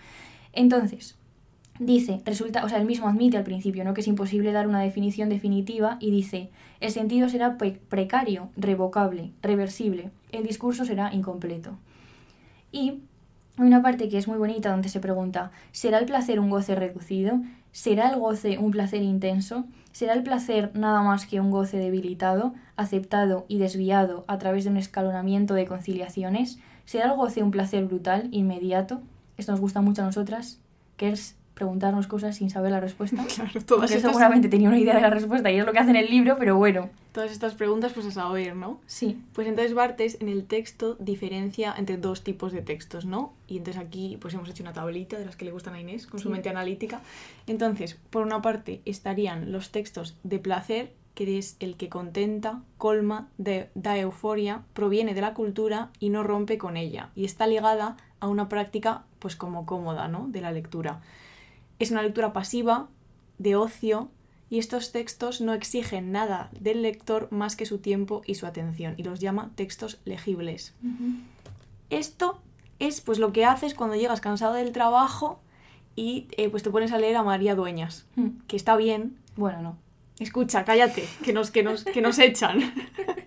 Entonces, 0.54 1.18
dice, 1.80 2.22
resulta, 2.26 2.64
o 2.64 2.70
sea, 2.70 2.78
él 2.78 2.86
mismo 2.86 3.10
admite 3.10 3.36
al 3.36 3.44
principio, 3.44 3.84
¿no? 3.84 3.94
Que 3.94 4.02
es 4.02 4.08
imposible 4.08 4.54
dar 4.54 4.68
una 4.68 4.82
definición 4.82 5.28
definitiva 5.28 5.98
y 6.00 6.12
dice, 6.12 6.50
el 6.80 6.92
sentido 6.92 7.28
será 7.28 7.58
precario, 7.58 8.50
revocable, 8.56 9.32
reversible, 9.42 10.12
el 10.32 10.44
discurso 10.46 10.86
será 10.86 11.14
incompleto. 11.14 11.78
Y 12.72 13.02
hay 13.64 13.68
una 13.68 13.82
parte 13.82 14.10
que 14.10 14.18
es 14.18 14.28
muy 14.28 14.38
bonita 14.38 14.72
donde 14.72 14.90
se 14.90 15.00
pregunta, 15.00 15.52
¿será 15.72 15.98
el 16.00 16.06
placer 16.06 16.40
un 16.40 16.50
goce 16.50 16.76
reducido? 16.76 17.42
¿Será 17.72 18.10
el 18.10 18.20
goce 18.20 18.58
un 18.58 18.72
placer 18.72 19.02
intenso? 19.02 19.66
¿Será 19.92 20.14
el 20.14 20.24
placer 20.24 20.72
nada 20.74 21.02
más 21.02 21.26
que 21.26 21.40
un 21.40 21.52
goce 21.52 21.78
debilitado, 21.78 22.54
aceptado 22.76 23.46
y 23.48 23.58
desviado 23.58 24.26
a 24.28 24.38
través 24.38 24.64
de 24.64 24.72
un 24.72 24.78
escalonamiento 24.78 25.54
de 25.54 25.66
conciliaciones? 25.66 26.60
¿Será 26.86 27.12
el 27.12 27.18
goce 27.18 27.44
un 27.44 27.52
placer 27.52 27.86
brutal, 27.86 28.30
inmediato? 28.32 29.02
Esto 29.38 29.52
nos 29.52 29.62
gusta 29.62 29.82
mucho 29.82 30.02
a 30.02 30.06
nosotras. 30.06 30.60
Kers 30.98 31.39
preguntarnos 31.60 32.08
cosas 32.08 32.38
sin 32.38 32.50
saber 32.50 32.72
la 32.72 32.80
respuesta. 32.80 33.24
Claro, 33.36 33.62
todas 33.66 33.92
estas... 33.92 34.12
seguramente 34.12 34.50
tenía 34.50 34.70
una 34.70 34.80
idea 34.80 34.96
de 34.96 35.02
la 35.02 35.12
respuesta 35.12 35.52
y 35.52 35.60
es 35.60 35.66
lo 35.66 35.72
que 35.72 35.80
hace 35.80 35.92
en 35.92 35.98
el 35.98 36.10
libro, 36.10 36.38
pero 36.40 36.56
bueno. 36.56 36.90
Todas 37.12 37.32
estas 37.32 37.54
preguntas 37.54 37.92
pues 37.94 38.06
a 38.08 38.12
saber, 38.12 38.56
¿no? 38.56 38.80
Sí. 38.88 39.22
Pues 39.34 39.48
entonces 39.48 39.74
Bartes 39.74 40.18
en 40.20 40.30
el 40.30 40.46
texto 40.46 40.96
diferencia 41.00 41.76
entre 41.78 41.98
dos 41.98 42.24
tipos 42.24 42.52
de 42.52 42.62
textos, 42.62 43.06
¿no? 43.06 43.34
Y 43.48 43.58
entonces 43.58 43.82
aquí 43.82 44.18
pues 44.20 44.34
hemos 44.34 44.50
hecho 44.50 44.64
una 44.64 44.74
tablita 44.74 45.20
de 45.20 45.26
las 45.26 45.36
que 45.36 45.46
le 45.46 45.52
gustan 45.52 45.76
a 45.76 45.82
Inés 45.82 46.08
con 46.08 46.20
su 46.20 46.30
mente 46.30 46.50
analítica. 46.50 47.02
Entonces, 47.46 47.98
por 48.10 48.24
una 48.24 48.42
parte 48.42 48.82
estarían 48.86 49.52
los 49.52 49.72
textos 49.72 50.16
de 50.24 50.40
placer, 50.40 50.94
que 51.14 51.38
es 51.38 51.58
el 51.60 51.76
que 51.76 51.90
contenta, 51.90 52.62
colma, 52.78 53.28
da 53.38 53.98
euforia, 53.98 54.64
proviene 54.74 55.14
de 55.14 55.22
la 55.22 55.34
cultura 55.34 55.90
y 56.00 56.10
no 56.10 56.24
rompe 56.24 56.58
con 56.58 56.78
ella. 56.78 57.10
Y 57.16 57.26
está 57.26 57.46
ligada 57.48 57.98
a 58.20 58.28
una 58.28 58.50
práctica 58.50 59.04
pues 59.20 59.36
como 59.36 59.66
cómoda, 59.66 60.08
¿no? 60.08 60.28
De 60.30 60.42
la 60.42 60.52
lectura. 60.52 61.02
Es 61.80 61.92
una 61.92 62.04
lectura 62.04 62.34
pasiva, 62.34 62.88
de 63.38 63.56
ocio, 63.56 64.10
y 64.50 64.60
estos 64.60 64.92
textos 64.92 65.42
no 65.42 65.54
exigen 65.54 66.12
nada 66.12 66.50
del 66.60 66.82
lector 66.82 67.28
más 67.32 67.56
que 67.56 67.66
su 67.66 67.78
tiempo 67.78 68.22
y 68.26 68.36
su 68.36 68.46
atención, 68.46 68.96
y 68.98 69.04
los 69.04 69.20
llama 69.20 69.52
textos 69.56 70.00
legibles. 70.06 70.74
Esto 71.90 72.42
es 72.80 73.02
pues 73.02 73.20
lo 73.20 73.32
que 73.32 73.46
haces 73.46 73.74
cuando 73.74 73.96
llegas 73.96 74.22
cansado 74.22 74.54
del 74.54 74.72
trabajo 74.72 75.40
y 75.96 76.28
eh, 76.32 76.50
pues 76.50 76.64
te 76.64 76.70
pones 76.70 76.92
a 76.92 76.98
leer 76.98 77.18
a 77.18 77.24
María 77.24 77.56
Dueñas, 77.56 78.06
mm. 78.16 78.28
que 78.48 78.56
está 78.56 78.76
bien. 78.76 79.18
Bueno, 79.36 79.62
no. 79.62 79.78
Escucha, 80.20 80.66
cállate, 80.66 81.08
que 81.24 81.32
nos, 81.34 81.52
que 81.52 81.64
nos, 81.64 81.84
que 81.84 82.02
nos 82.02 82.20
echan. 82.20 82.74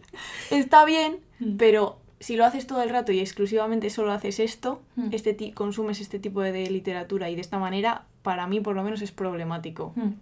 está 0.51 0.85
bien, 0.85 1.21
mm. 1.39 1.57
pero 1.57 2.02
si 2.23 2.37
lo 2.37 2.45
haces 2.45 2.69
todo 2.69 2.83
el 2.83 2.89
rato 2.89 3.11
y 3.11 3.19
exclusivamente 3.19 3.91
solo 3.91 4.13
haces 4.13 4.39
esto, 4.39 4.81
mm. 4.95 5.09
este 5.11 5.53
consumes 5.55 6.01
este 6.01 6.21
tipo 6.21 6.41
de, 6.41 6.71
literatura 6.71 7.29
y 7.31 7.35
de 7.35 7.41
esta 7.41 7.59
manera, 7.59 8.05
para 8.23 8.47
mí 8.47 8.61
por 8.61 8.77
lo 8.77 8.85
menos 8.85 9.03
es 9.03 9.11
problemático. 9.11 9.93
Hmm. 9.97 10.13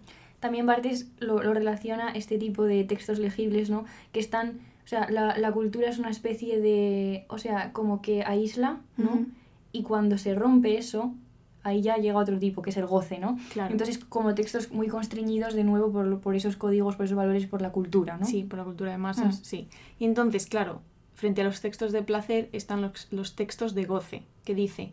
También 0.40 0.64
Bartes 0.64 1.09
lo, 1.19 1.42
lo, 1.42 1.52
relaciona 1.52 2.12
este 2.12 2.38
tipo 2.38 2.64
de 2.64 2.85
textos 2.85 3.19
legibles, 3.19 3.69
¿no? 3.69 3.85
Que 4.12 4.21
están, 4.21 4.61
o 4.85 4.88
sea, 4.88 5.11
la, 5.11 5.37
la 5.37 5.52
cultura 5.52 5.90
es 5.90 5.99
una 5.99 6.09
especie 6.09 6.59
de, 6.59 7.26
o 7.28 7.37
sea, 7.37 7.75
como 7.75 8.00
que 8.00 8.25
aísla, 8.25 8.78
¿no? 8.97 9.26
Y 9.73 9.83
cuando 9.83 10.16
se 10.16 10.35
rompe 10.35 10.78
eso, 10.78 11.12
ahí 11.62 11.83
ya 11.83 11.97
llega 11.97 12.19
otro 12.19 12.38
tipo, 12.38 12.62
que 12.62 12.71
es 12.71 12.78
el 12.78 12.87
goce, 12.87 13.19
¿no? 13.19 13.38
Claro. 13.52 13.73
Entonces, 13.73 13.99
como 13.99 14.35
textos 14.35 14.73
muy 14.73 14.88
constreñidos, 14.88 15.52
de 15.52 15.64
nuevo, 15.64 15.92
por, 15.92 16.21
por 16.21 16.35
esos 16.35 16.57
códigos, 16.57 16.97
por 16.97 17.04
esos 17.04 17.16
valores, 17.19 17.47
por 17.47 17.61
la 17.61 17.71
cultura, 17.71 18.16
¿no? 18.16 18.25
Sí, 18.25 18.45
por 18.45 18.59
la 18.59 18.64
cultura 18.64 18.92
de 18.92 18.99
masas, 18.99 19.40
hmm. 19.40 19.45
sí. 19.45 19.69
Y 19.99 20.07
entonces, 20.07 20.47
claro, 20.47 20.80
frente 21.21 21.43
a 21.43 21.45
los 21.45 21.61
textos 21.61 21.93
de 21.93 22.03
placer 22.03 22.49
están 22.53 22.93
los, 23.11 23.37
textos 23.37 23.75
de 23.75 23.85
goce, 23.85 24.23
que 24.45 24.55
dice 24.55 24.93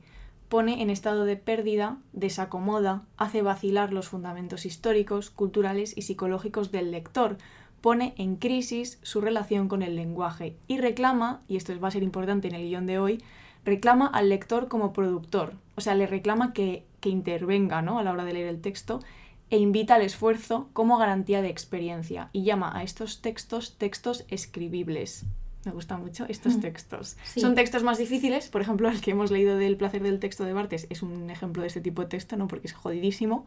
pone 0.49 0.81
en 0.81 0.89
estado 0.89 1.25
de 1.25 1.35
pérdida, 1.35 1.97
desacomoda, 2.13 3.03
hace 3.17 3.41
vacilar 3.41 3.91
los 3.91 4.07
fundamentos 4.07 4.65
históricos, 4.65 5.29
culturales 5.29 5.97
y 5.97 6.03
psicológicos 6.03 6.71
del 6.71 6.91
lector, 6.91 7.37
pone 7.81 8.13
en 8.17 8.37
crisis 8.37 8.97
su 9.01 9.19
relación 9.19 9.67
con 9.67 9.81
el 9.81 9.95
lenguaje 9.95 10.55
y 10.67 10.77
reclama, 10.77 11.41
y 11.49 11.57
esto 11.57 11.77
va 11.79 11.89
a 11.89 11.91
ser 11.91 12.03
importante 12.03 12.47
en 12.47 12.55
el 12.55 12.67
guion 12.67 12.85
de 12.85 12.97
hoy, 12.97 13.21
reclama 13.65 14.07
al 14.07 14.29
lector 14.29 14.69
como 14.69 14.93
productor, 14.93 15.53
o 15.75 15.81
sea, 15.81 15.95
le 15.95 16.07
reclama 16.07 16.53
que, 16.53 16.85
que 17.01 17.09
intervenga 17.09 17.81
¿no? 17.81 17.99
a 17.99 18.03
la 18.03 18.13
hora 18.13 18.23
de 18.23 18.33
leer 18.33 18.47
el 18.47 18.61
texto 18.61 19.01
e 19.49 19.57
invita 19.57 19.95
al 19.95 20.01
esfuerzo 20.01 20.69
como 20.73 20.97
garantía 20.97 21.41
de 21.41 21.49
experiencia 21.49 22.29
y 22.31 22.43
llama 22.43 22.77
a 22.77 22.83
estos 22.83 23.21
textos 23.21 23.77
textos 23.77 24.25
escribibles. 24.29 25.25
Me 25.65 25.71
gustan 25.71 26.01
mucho 26.01 26.25
estos 26.29 26.57
Mm. 26.57 26.61
textos. 26.61 27.17
Sí. 27.25 27.41
Son 27.41 27.55
textos 27.55 27.83
más 27.83 27.97
difíciles, 27.97 28.47
por 28.49 28.61
ejemplo, 28.61 28.89
el 28.89 29.01
que 29.01 29.11
hemos 29.11 29.31
leído 29.31 29.57
del 29.57 29.75
placer 29.75 30.01
del 30.03 30.19
texto 30.19 30.43
de 30.45 30.53
Bartes 30.53 30.87
es 30.89 31.01
un 31.03 31.29
ejemplo 31.29 31.61
de 31.61 31.67
este 31.67 31.81
tipo 31.81 32.01
de 32.01 32.07
texto, 32.07 32.37
¿no? 32.37 32.47
Porque 32.47 32.67
es 32.67 32.73
jodidísimo 32.73 33.45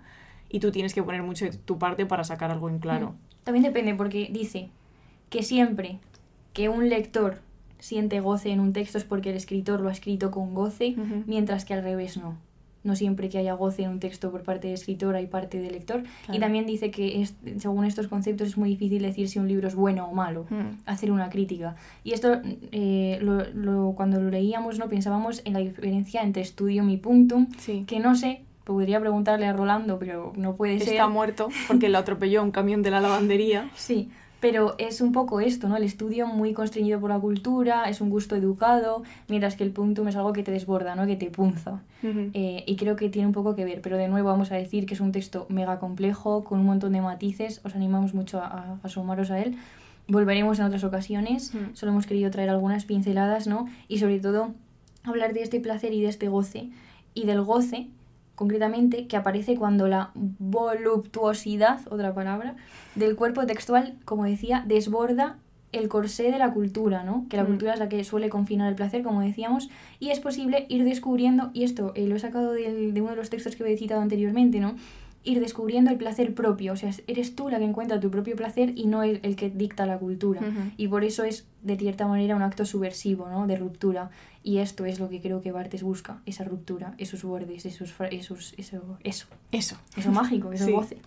y 0.50 0.60
tú 0.60 0.70
tienes 0.70 0.92
que 0.94 1.02
poner 1.02 1.22
mucho 1.22 1.44
de 1.46 1.52
tu 1.52 1.78
parte 1.78 2.04
para 2.06 2.24
sacar 2.24 2.50
algo 2.50 2.68
en 2.68 2.78
claro. 2.78 3.14
También 3.44 3.62
depende 3.62 3.94
porque 3.94 4.28
dice 4.30 4.68
que 5.30 5.42
siempre 5.42 5.98
que 6.52 6.68
un 6.68 6.88
lector 6.88 7.38
siente 7.78 8.20
goce 8.20 8.50
en 8.50 8.60
un 8.60 8.72
texto 8.74 8.98
es 8.98 9.04
porque 9.04 9.30
el 9.30 9.36
escritor 9.36 9.80
lo 9.80 9.88
ha 9.88 9.92
escrito 9.92 10.30
con 10.30 10.52
goce, 10.52 10.94
mientras 11.26 11.64
que 11.64 11.72
al 11.72 11.82
revés 11.82 12.18
no. 12.18 12.36
No 12.82 12.96
siempre 12.96 13.28
que 13.28 13.36
haya 13.38 13.52
goce 13.54 13.82
en 13.82 13.90
un 13.90 14.00
texto 14.00 14.30
por 14.30 14.42
parte 14.42 14.68
del 14.68 14.74
escritor 14.74 15.14
hay 15.14 15.26
parte 15.26 15.60
del 15.60 15.72
lector. 15.72 16.02
Y 16.32 16.38
también 16.38 16.66
dice 16.66 16.90
que 16.90 17.20
es- 17.20 17.34
según 17.58 17.84
estos 17.84 18.08
conceptos 18.08 18.48
es 18.48 18.56
muy 18.56 18.70
difícil 18.70 19.02
decir 19.02 19.28
si 19.28 19.38
un 19.38 19.48
libro 19.48 19.68
es 19.68 19.74
bueno 19.74 20.06
o 20.06 20.14
malo, 20.14 20.46
Mm. 20.48 20.78
hacer 20.86 21.12
una 21.12 21.28
crítica. 21.28 21.76
Y 22.04 22.12
esto 22.12 22.40
eh, 22.72 23.18
lo- 23.20 23.44
lo- 23.52 23.92
cuando 23.96 24.18
lo 24.20 24.30
leíamos 24.30 24.78
no 24.78 24.88
pensábamos 24.88 25.42
en 25.44 25.52
la 25.52 25.58
diferencia 25.58 26.22
entre 26.22 26.44
studium 26.44 26.88
y 26.90 26.96
punctum, 26.96 27.48
Sí. 27.58 27.84
que 27.86 28.00
no 28.00 28.14
sé, 28.14 28.42
podría 28.64 29.00
preguntarle 29.00 29.46
a 29.46 29.52
Rolando, 29.52 29.98
pero 29.98 30.32
no 30.36 30.54
puede 30.56 30.78
ser. 30.78 30.90
Está 30.90 31.08
muerto 31.08 31.48
porque 31.68 31.88
le 31.88 31.98
atropelló 31.98 32.42
un 32.42 32.50
camión 32.50 32.82
de 32.82 32.90
la 32.92 33.00
lavandería. 33.00 33.68
Sí, 33.74 34.08
pero 34.40 34.74
es 34.78 35.00
un 35.02 35.12
poco 35.12 35.40
esto, 35.40 35.68
¿no? 35.68 35.76
El 35.76 35.82
estudio 35.84 36.26
muy 36.26 36.52
constreñido 36.54 36.98
por 36.98 37.10
la 37.10 37.18
cultura, 37.18 37.84
es 37.90 38.00
un 38.00 38.08
gusto 38.10 38.36
educado, 38.36 39.02
mientras 39.28 39.54
que 39.54 39.64
el 39.64 39.70
puntum 39.70 40.08
es 40.08 40.16
algo 40.16 40.32
que 40.32 40.42
te 40.42 40.50
desborda, 40.50 40.94
¿no? 40.94 41.06
Que 41.06 41.16
te 41.16 41.30
punza. 41.30 41.82
Eh, 42.02 42.64
y 42.66 42.76
creo 42.76 42.96
que 42.96 43.10
tiene 43.10 43.26
un 43.28 43.34
poco 43.34 43.54
que 43.54 43.64
ver, 43.66 43.82
pero 43.82 43.98
de 43.98 44.08
nuevo 44.08 44.28
vamos 44.28 44.50
a 44.52 44.54
decir 44.56 44.86
que 44.86 44.94
es 44.94 45.00
un 45.00 45.12
texto 45.12 45.44
mega 45.50 45.78
complejo, 45.78 46.42
con 46.44 46.58
un 46.60 46.66
montón 46.66 46.92
de 46.94 47.02
matices, 47.02 47.60
os 47.64 47.74
animamos 47.74 48.14
mucho 48.14 48.40
a, 48.40 48.46
a 48.46 48.78
asomaros 48.82 49.30
a 49.30 49.40
él. 49.40 49.56
Volveremos 50.08 50.58
en 50.58 50.64
otras 50.64 50.82
ocasiones, 50.84 51.54
Mm. 51.54 51.74
solo 51.74 51.92
hemos 51.92 52.06
querido 52.06 52.30
traer 52.30 52.48
algunas 52.50 52.84
pinceladas, 52.86 53.46
¿no? 53.46 53.68
Y 53.88 53.98
sobre 53.98 54.18
todo 54.20 54.52
hablar 55.04 55.34
de 55.34 55.42
este 55.42 55.60
placer 55.60 55.92
y 55.92 56.00
de 56.00 56.08
este 56.08 56.28
goce, 56.28 56.70
y 57.14 57.26
del 57.26 57.42
goce, 57.42 57.88
concretamente, 58.40 59.06
que 59.06 59.18
aparece 59.18 59.54
cuando 59.56 59.86
la 59.86 60.12
voluptuosidad, 60.14 61.80
otra 61.90 62.14
palabra, 62.14 62.56
del 62.94 63.14
cuerpo 63.14 63.44
textual, 63.44 63.96
como 64.06 64.24
decía, 64.24 64.64
desborda 64.66 65.36
el 65.72 65.88
corsé 65.88 66.32
de 66.32 66.38
la 66.38 66.50
cultura, 66.54 67.04
¿no? 67.04 67.26
Que 67.28 67.36
la 67.36 67.44
Mm. 67.44 67.48
cultura 67.48 67.74
es 67.74 67.78
la 67.78 67.90
que 67.90 68.02
suele 68.02 68.30
confinar 68.30 68.70
el 68.70 68.74
placer, 68.76 69.02
como 69.02 69.20
decíamos, 69.20 69.68
y 70.00 70.08
es 70.08 70.20
posible 70.20 70.64
ir 70.70 70.84
descubriendo, 70.84 71.50
y 71.52 71.64
esto 71.64 71.92
eh, 71.94 72.06
lo 72.06 72.16
he 72.16 72.18
sacado 72.18 72.52
del- 72.52 72.94
de 72.94 73.00
uno 73.02 73.10
de 73.10 73.16
los 73.16 73.28
textos 73.28 73.56
que 73.56 73.70
he 73.70 73.76
citado 73.76 74.00
anteriormente, 74.00 74.58
¿no? 74.58 74.74
Ir 75.22 75.38
descubriendo 75.40 75.90
el 75.90 75.98
placer 75.98 76.34
propio, 76.34 76.72
o 76.72 76.76
sea, 76.76 76.90
eres 77.06 77.34
tú 77.36 77.50
la 77.50 77.58
que 77.58 77.64
encuentra 77.64 78.00
tu 78.00 78.10
propio 78.10 78.36
placer 78.36 78.72
y 78.74 78.86
no 78.86 79.02
el, 79.02 79.20
el 79.22 79.36
que 79.36 79.50
dicta 79.50 79.84
la 79.84 79.98
cultura. 79.98 80.40
Y 80.78 80.88
por 80.88 81.04
eso 81.04 81.24
es, 81.24 81.46
de 81.62 81.76
cierta 81.76 82.06
manera, 82.06 82.34
un 82.36 82.42
acto 82.42 82.64
subversivo, 82.64 83.28
¿no? 83.28 83.46
De 83.46 83.56
ruptura. 83.56 84.08
Y 84.42 84.58
esto 84.58 84.86
es 84.86 84.98
lo 84.98 85.10
que 85.10 85.20
creo 85.20 85.42
que 85.42 85.52
Bartes 85.52 85.82
busca, 85.82 86.22
esa 86.24 86.44
ruptura, 86.44 86.94
esos 86.96 87.22
bordes, 87.22 87.66
esos, 87.66 87.92
esos, 88.10 88.54
eso, 88.56 88.96
eso, 89.04 89.26
Eso. 89.52 89.76
eso 89.96 90.10
mágico, 90.10 90.52
eso 90.54 90.64
Sí. 90.64 90.72
goce. 90.72 90.98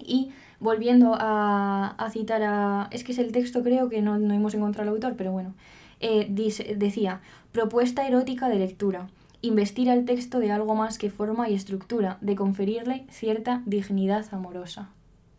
Y 0.00 0.30
volviendo 0.58 1.14
a, 1.16 1.90
a 1.96 2.10
citar 2.10 2.42
a... 2.42 2.88
Es 2.90 3.04
que 3.04 3.12
es 3.12 3.18
el 3.18 3.30
texto, 3.30 3.62
creo 3.62 3.88
que 3.88 4.02
no, 4.02 4.18
no 4.18 4.34
hemos 4.34 4.54
encontrado 4.54 4.88
al 4.90 4.94
autor, 4.96 5.14
pero 5.16 5.30
bueno. 5.30 5.54
Eh, 6.00 6.26
dice- 6.28 6.74
decía, 6.76 7.20
propuesta 7.52 8.06
erótica 8.08 8.48
de 8.48 8.58
lectura. 8.58 9.08
Investir 9.44 9.90
al 9.90 10.06
texto 10.06 10.38
de 10.38 10.50
algo 10.50 10.74
más 10.74 10.96
que 10.96 11.10
forma 11.10 11.50
y 11.50 11.54
estructura, 11.54 12.16
de 12.22 12.34
conferirle 12.34 13.04
cierta 13.10 13.62
dignidad 13.66 14.24
amorosa. 14.32 14.88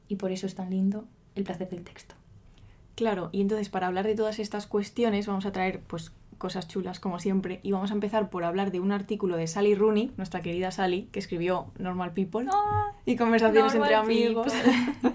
Y 0.07 0.17
por 0.17 0.31
eso 0.31 0.45
es 0.45 0.53
tan 0.53 0.69
lindo 0.69 1.05
el 1.33 1.43
placer 1.43 1.71
del 1.71 1.83
texto. 1.83 2.13
Claro, 2.93 3.29
y 3.31 3.41
entonces 3.41 3.69
para 3.69 3.88
hablar 3.88 4.05
de 4.05 4.13
todas 4.13 4.38
estas 4.38 4.67
cuestiones 4.67 5.25
vamos 5.25 5.47
a 5.47 5.51
traer 5.51 5.79
pues 5.88 6.12
cosas 6.38 6.67
chulas 6.67 7.00
como 7.00 7.17
siempre 7.17 7.62
y 7.63 7.71
vamos 7.71 7.89
a 7.89 7.95
empezar 7.95 8.29
por 8.29 8.43
hablar 8.43 8.69
de 8.69 8.79
un 8.79 8.91
artículo 8.91 9.38
de 9.38 9.47
Sally 9.47 9.74
Rooney, 9.74 10.12
nuestra 10.17 10.43
querida 10.43 10.69
Sally, 10.69 11.09
que 11.12 11.17
escribió 11.17 11.71
Normal 11.79 12.13
People 12.13 12.47
y 13.07 13.15
conversaciones 13.15 13.74
Normal 13.74 13.91
entre 13.91 13.95
amigos. 13.95 14.53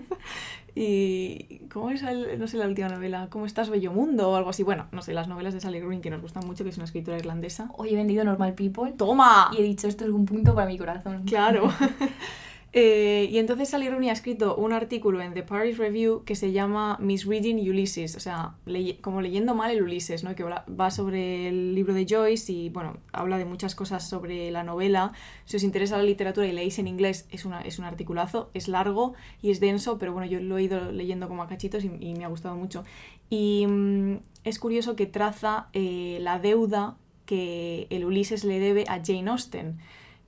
y 0.74 1.60
¿cómo 1.72 1.90
es 1.90 2.02
el- 2.02 2.38
no 2.38 2.46
sé 2.46 2.56
la 2.56 2.66
última 2.66 2.88
novela? 2.88 3.28
¿Cómo 3.30 3.46
estás 3.46 3.70
bello 3.70 3.92
mundo 3.92 4.30
o 4.30 4.36
algo 4.36 4.50
así? 4.50 4.62
Bueno, 4.62 4.86
no 4.92 5.02
sé, 5.02 5.12
las 5.14 5.28
novelas 5.28 5.54
de 5.54 5.60
Sally 5.60 5.80
Rooney 5.80 6.00
que 6.00 6.10
nos 6.10 6.20
gustan 6.22 6.46
mucho, 6.46 6.64
que 6.64 6.70
es 6.70 6.76
una 6.76 6.84
escritora 6.84 7.16
irlandesa. 7.18 7.70
Hoy 7.76 7.90
he 7.90 7.96
vendido 7.96 8.24
Normal 8.24 8.54
People 8.54 8.92
¡Toma! 8.92 9.50
y 9.52 9.58
he 9.60 9.62
dicho 9.62 9.88
esto 9.88 10.04
es 10.04 10.10
un 10.10 10.26
punto 10.26 10.54
para 10.54 10.66
mi 10.66 10.78
corazón. 10.78 11.24
Claro. 11.24 11.68
Eh, 12.72 13.28
y 13.32 13.38
entonces 13.38 13.68
Sally 13.70 13.88
ha 13.88 14.12
escrito 14.12 14.54
un 14.54 14.72
artículo 14.72 15.20
en 15.20 15.34
The 15.34 15.42
Paris 15.42 15.76
Review 15.76 16.22
que 16.24 16.36
se 16.36 16.52
llama 16.52 16.98
Misreading 17.00 17.56
Ulysses, 17.68 18.14
o 18.14 18.20
sea, 18.20 18.54
como 19.00 19.20
leyendo 19.22 19.56
mal 19.56 19.72
el 19.72 19.82
Ulises, 19.82 20.22
¿no? 20.22 20.36
que 20.36 20.44
va- 20.44 20.90
sobre 20.92 21.48
el 21.48 21.74
libro 21.74 21.94
de 21.94 22.06
Joyce 22.08 22.52
y, 22.52 22.68
bueno, 22.68 22.98
habla 23.12 23.38
de 23.38 23.44
muchas 23.44 23.74
cosas 23.74 24.08
sobre 24.08 24.52
la 24.52 24.62
novela. 24.62 25.12
Si 25.46 25.56
os 25.56 25.64
interesa 25.64 25.96
la 25.96 26.04
literatura 26.04 26.46
y 26.46 26.52
leéis 26.52 26.78
en 26.78 26.86
inglés, 26.86 27.26
es, 27.32 27.44
es 27.64 27.78
un 27.80 27.84
articulazo, 27.84 28.50
es 28.54 28.68
largo 28.68 29.14
y 29.42 29.50
es 29.50 29.58
denso, 29.58 29.98
pero 29.98 30.12
bueno, 30.12 30.30
yo 30.30 30.38
lo 30.40 30.56
he 30.56 30.62
ido 30.62 30.92
leyendo 30.92 31.26
como 31.26 31.42
a 31.42 31.48
cachitos 31.48 31.82
y, 31.84 31.90
y 31.98 32.14
me 32.14 32.24
ha 32.24 32.28
gustado 32.28 32.54
mucho. 32.54 32.84
Y 33.30 33.66
mm, 33.66 34.18
es 34.44 34.60
curioso 34.60 34.94
que 34.94 35.06
traza 35.06 35.68
eh, 35.72 36.18
la 36.20 36.38
deuda 36.38 36.96
que 37.26 37.88
el 37.90 38.04
Ulises 38.04 38.44
le 38.44 38.60
debe 38.60 38.84
a 38.86 39.00
Jane 39.04 39.28
Austen 39.30 39.78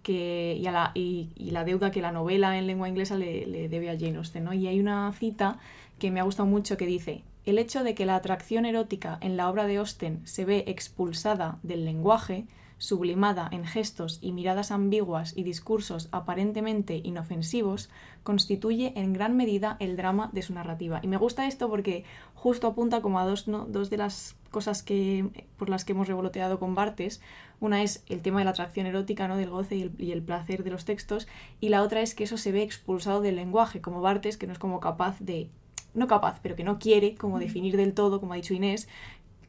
que, 0.03 0.57
y, 0.61 0.67
a 0.67 0.73
la, 0.73 0.93
y, 0.95 1.31
y 1.37 1.51
la 1.51 1.65
deuda 1.65 1.91
que 1.91 2.01
la 2.01 2.13
novela 2.13 2.59
en 2.59 2.67
lengua 2.67 2.89
inglesa 2.89 3.17
le, 3.17 3.47
le 3.47 3.69
debe 3.69 3.91
a 3.91 3.99
Jane 3.99 4.17
Austen. 4.17 4.45
¿no? 4.45 4.53
Y 4.53 4.67
hay 4.67 4.81
una 4.81 5.13
cita 5.13 5.59
que 5.99 6.11
me 6.11 6.21
ha 6.21 6.25
gustado 6.25 6.49
mucho 6.49 6.77
que 6.77 6.87
dice, 6.87 7.23
el 7.45 7.59
hecho 7.59 7.83
de 7.83 7.95
que 7.95 8.07
la 8.07 8.17
atracción 8.17 8.65
erótica 8.67 9.19
en 9.21 9.37
la 9.37 9.49
obra 9.49 9.67
de 9.67 9.77
Austen 9.77 10.21
se 10.25 10.45
ve 10.45 10.65
expulsada 10.67 11.59
del 11.63 11.85
lenguaje, 11.85 12.45
sublimada 12.83 13.49
en 13.53 13.65
gestos 13.65 14.19
y 14.21 14.33
miradas 14.33 14.73
ambiguas 14.73 15.35
y 15.37 15.45
discursos 15.45 16.09
aparentemente 16.11 17.01
inofensivos, 17.05 17.91
constituye 18.25 18.93
en 18.97 19.13
gran 19.13 19.37
medida 19.37 19.77
el 19.79 19.97
drama 19.97 20.31
de 20.33 20.43
su 20.43 20.53
narrativa. 20.53 20.99
Y 21.01 21.07
me 21.07 21.17
gusta 21.17 21.47
esto 21.47 21.71
porque 21.71 22.05
justo 22.35 22.67
apunta 22.67 23.01
como 23.01 23.21
a 23.21 23.25
dos, 23.25 23.47
¿no? 23.47 23.67
dos 23.67 23.89
de 23.89 23.99
las 23.99 24.35
cosas 24.51 24.83
que, 24.83 25.47
por 25.57 25.69
las 25.69 25.85
que 25.85 25.93
hemos 25.93 26.09
revoloteado 26.09 26.59
con 26.59 26.75
Bartes. 26.75 27.21
Una 27.61 27.85
es 27.85 28.03
el 28.09 28.21
tema 28.21 28.41
de 28.41 28.47
la 28.47 28.51
atracción 28.51 28.87
erótica, 28.87 29.29
¿no? 29.29 29.37
del 29.37 29.51
goce 29.51 29.77
y 29.77 29.83
el, 29.83 29.93
y 29.99 30.11
el 30.11 30.23
placer 30.23 30.65
de 30.65 30.71
los 30.71 30.85
textos, 30.85 31.29
y 31.61 31.69
la 31.69 31.83
otra 31.83 32.01
es 32.01 32.17
que 32.17 32.25
eso 32.25 32.37
se 32.37 32.51
ve 32.51 32.65
expulsado 32.65 33.21
del 33.21 33.37
lenguaje, 33.37 33.81
como 33.81 34.01
Bartes, 34.01 34.37
que 34.37 34.49
no 34.49 34.55
es 34.55 34.59
como 34.59 34.81
capaz 34.81 35.21
de, 35.21 35.51
no 35.95 36.09
capaz, 36.09 36.41
pero 36.43 36.57
que 36.57 36.65
no 36.65 36.81
quiere 36.81 37.15
como 37.15 37.39
definir 37.39 37.77
del 37.77 37.95
todo, 37.95 38.19
como 38.19 38.33
ha 38.33 38.37
dicho 38.37 38.55
Inés, 38.55 38.89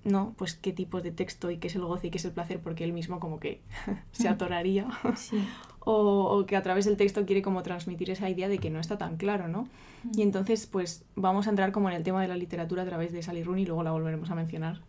no, 0.03 0.33
pues 0.37 0.55
qué 0.55 0.73
tipos 0.73 1.03
de 1.03 1.11
texto 1.11 1.49
y 1.51 1.57
qué 1.57 1.67
es 1.67 1.75
el 1.75 1.85
goce 1.85 2.07
y 2.07 2.09
qué 2.09 2.17
es 2.17 2.25
el 2.25 2.31
placer, 2.31 2.59
porque 2.59 2.83
él 2.83 2.93
mismo 2.93 3.19
como 3.19 3.39
que 3.39 3.61
se 4.11 4.27
atoraría. 4.27 4.87
Sí. 5.15 5.43
o, 5.79 6.37
o 6.37 6.45
que 6.45 6.55
a 6.55 6.63
través 6.63 6.85
del 6.85 6.97
texto 6.97 7.25
quiere 7.25 7.41
como 7.41 7.63
transmitir 7.63 8.09
esa 8.09 8.29
idea 8.29 8.47
de 8.47 8.57
que 8.57 8.69
no 8.69 8.79
está 8.79 8.97
tan 8.97 9.17
claro, 9.17 9.47
¿no? 9.47 9.67
Y 10.15 10.21
entonces, 10.21 10.67
pues 10.67 11.05
vamos 11.15 11.47
a 11.47 11.49
entrar 11.49 11.71
como 11.71 11.89
en 11.89 11.95
el 11.95 12.03
tema 12.03 12.21
de 12.21 12.27
la 12.27 12.35
literatura 12.35 12.83
a 12.83 12.85
través 12.85 13.13
de 13.13 13.23
Sally 13.23 13.43
Rooney 13.43 13.63
y 13.63 13.65
luego 13.65 13.83
la 13.83 13.91
volveremos 13.91 14.29
a 14.29 14.35
mencionar. 14.35 14.81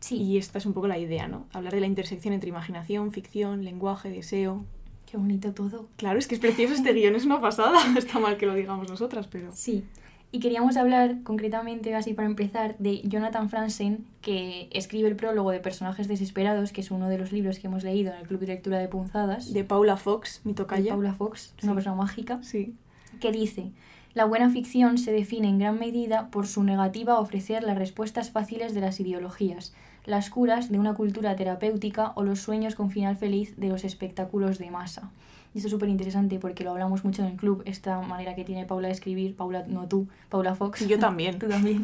Sí. 0.00 0.16
Y 0.16 0.38
esta 0.38 0.58
es 0.58 0.66
un 0.66 0.72
poco 0.72 0.88
la 0.88 0.98
idea, 0.98 1.28
¿no? 1.28 1.46
Hablar 1.52 1.72
de 1.72 1.80
la 1.80 1.86
intersección 1.86 2.34
entre 2.34 2.48
imaginación, 2.48 3.12
ficción, 3.12 3.64
lenguaje, 3.64 4.10
deseo. 4.10 4.64
Qué 5.10 5.16
bonito 5.16 5.52
todo. 5.52 5.88
Claro, 5.96 6.18
es 6.18 6.26
que 6.26 6.34
es 6.34 6.40
precioso 6.40 6.74
este 6.74 6.92
guion, 6.94 7.14
es 7.14 7.24
una 7.24 7.40
pasada. 7.40 7.78
Está 7.96 8.18
mal 8.18 8.36
que 8.36 8.46
lo 8.46 8.54
digamos 8.54 8.90
nosotras, 8.90 9.28
pero... 9.28 9.52
Sí. 9.54 9.84
Y 10.32 10.40
queríamos 10.40 10.76
hablar 10.76 11.22
concretamente, 11.22 11.94
así 11.94 12.12
para 12.12 12.26
empezar, 12.26 12.76
de 12.78 13.00
Jonathan 13.02 13.48
Franzen, 13.48 14.04
que 14.20 14.68
escribe 14.72 15.08
el 15.08 15.16
prólogo 15.16 15.50
de 15.50 15.60
Personajes 15.60 16.08
Desesperados, 16.08 16.72
que 16.72 16.80
es 16.80 16.90
uno 16.90 17.08
de 17.08 17.16
los 17.16 17.32
libros 17.32 17.58
que 17.58 17.68
hemos 17.68 17.84
leído 17.84 18.12
en 18.12 18.18
el 18.20 18.26
Club 18.26 18.40
de 18.40 18.48
Lectura 18.48 18.78
de 18.78 18.88
Punzadas, 18.88 19.52
De 19.52 19.64
Paula 19.64 19.96
Fox, 19.96 20.40
mi 20.44 20.52
de 20.52 20.56
tocaya. 20.56 20.90
Paula 20.92 21.14
Fox, 21.14 21.54
una 21.62 21.74
persona 21.74 21.96
mágica, 21.96 22.42
Sí. 22.42 22.74
que 23.20 23.32
dice, 23.32 23.70
la 24.14 24.24
buena 24.24 24.50
ficción 24.50 24.98
se 24.98 25.12
define 25.12 25.48
en 25.48 25.58
gran 25.58 25.78
medida 25.78 26.28
por 26.30 26.46
su 26.46 26.64
negativa 26.64 27.14
a 27.14 27.20
ofrecer 27.20 27.62
las 27.62 27.78
respuestas 27.78 28.30
fáciles 28.30 28.74
de 28.74 28.80
las 28.80 28.98
ideologías, 29.00 29.74
las 30.04 30.28
curas 30.28 30.70
de 30.70 30.78
una 30.78 30.94
cultura 30.94 31.34
terapéutica 31.36 32.12
o 32.14 32.24
los 32.24 32.40
sueños 32.40 32.74
con 32.74 32.90
final 32.90 33.16
feliz 33.16 33.56
de 33.56 33.68
los 33.68 33.84
espectáculos 33.84 34.58
de 34.58 34.70
masa. 34.70 35.10
Y 35.56 35.60
esto 35.60 35.68
es 35.68 35.72
súper 35.72 35.88
interesante 35.88 36.38
porque 36.38 36.64
lo 36.64 36.70
hablamos 36.72 37.02
mucho 37.02 37.22
en 37.22 37.28
el 37.30 37.36
club, 37.38 37.62
esta 37.64 37.98
manera 38.02 38.34
que 38.34 38.44
tiene 38.44 38.66
Paula 38.66 38.88
de 38.88 38.92
escribir, 38.92 39.34
Paula, 39.34 39.64
no 39.66 39.88
tú, 39.88 40.06
Paula 40.28 40.54
Fox. 40.54 40.82
Y 40.82 40.86
yo 40.86 40.98
también. 40.98 41.38
tú 41.38 41.48
también. 41.48 41.82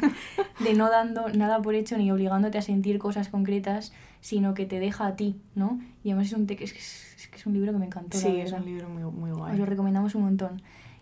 De 0.62 0.74
no 0.74 0.90
dando 0.90 1.30
nada 1.30 1.62
por 1.62 1.74
hecho 1.74 1.96
ni 1.96 2.10
obligándote 2.12 2.58
a 2.58 2.62
sentir 2.62 2.98
cosas 2.98 3.30
concretas, 3.30 3.94
sino 4.20 4.52
que 4.52 4.66
te 4.66 4.78
deja 4.78 5.06
a 5.06 5.16
ti, 5.16 5.36
¿no? 5.54 5.80
Y 6.04 6.10
además 6.10 6.26
es 6.26 6.34
un, 6.34 6.46
te- 6.46 6.62
es, 6.62 6.72
es- 6.72 7.14
es 7.16 7.30
es 7.34 7.46
un 7.46 7.54
libro 7.54 7.72
que 7.72 7.78
me 7.78 7.86
encantó, 7.86 8.18
la 8.18 8.22
Sí, 8.22 8.28
es 8.40 8.50
verdad. 8.52 8.60
un 8.60 8.66
libro 8.66 8.88
muy, 8.90 9.02
muy 9.04 9.30
Os 9.30 9.38
lo 9.38 9.44
guay. 9.44 9.58
recomendamos 9.64 10.14
un 10.14 10.22
montón. 10.24 10.60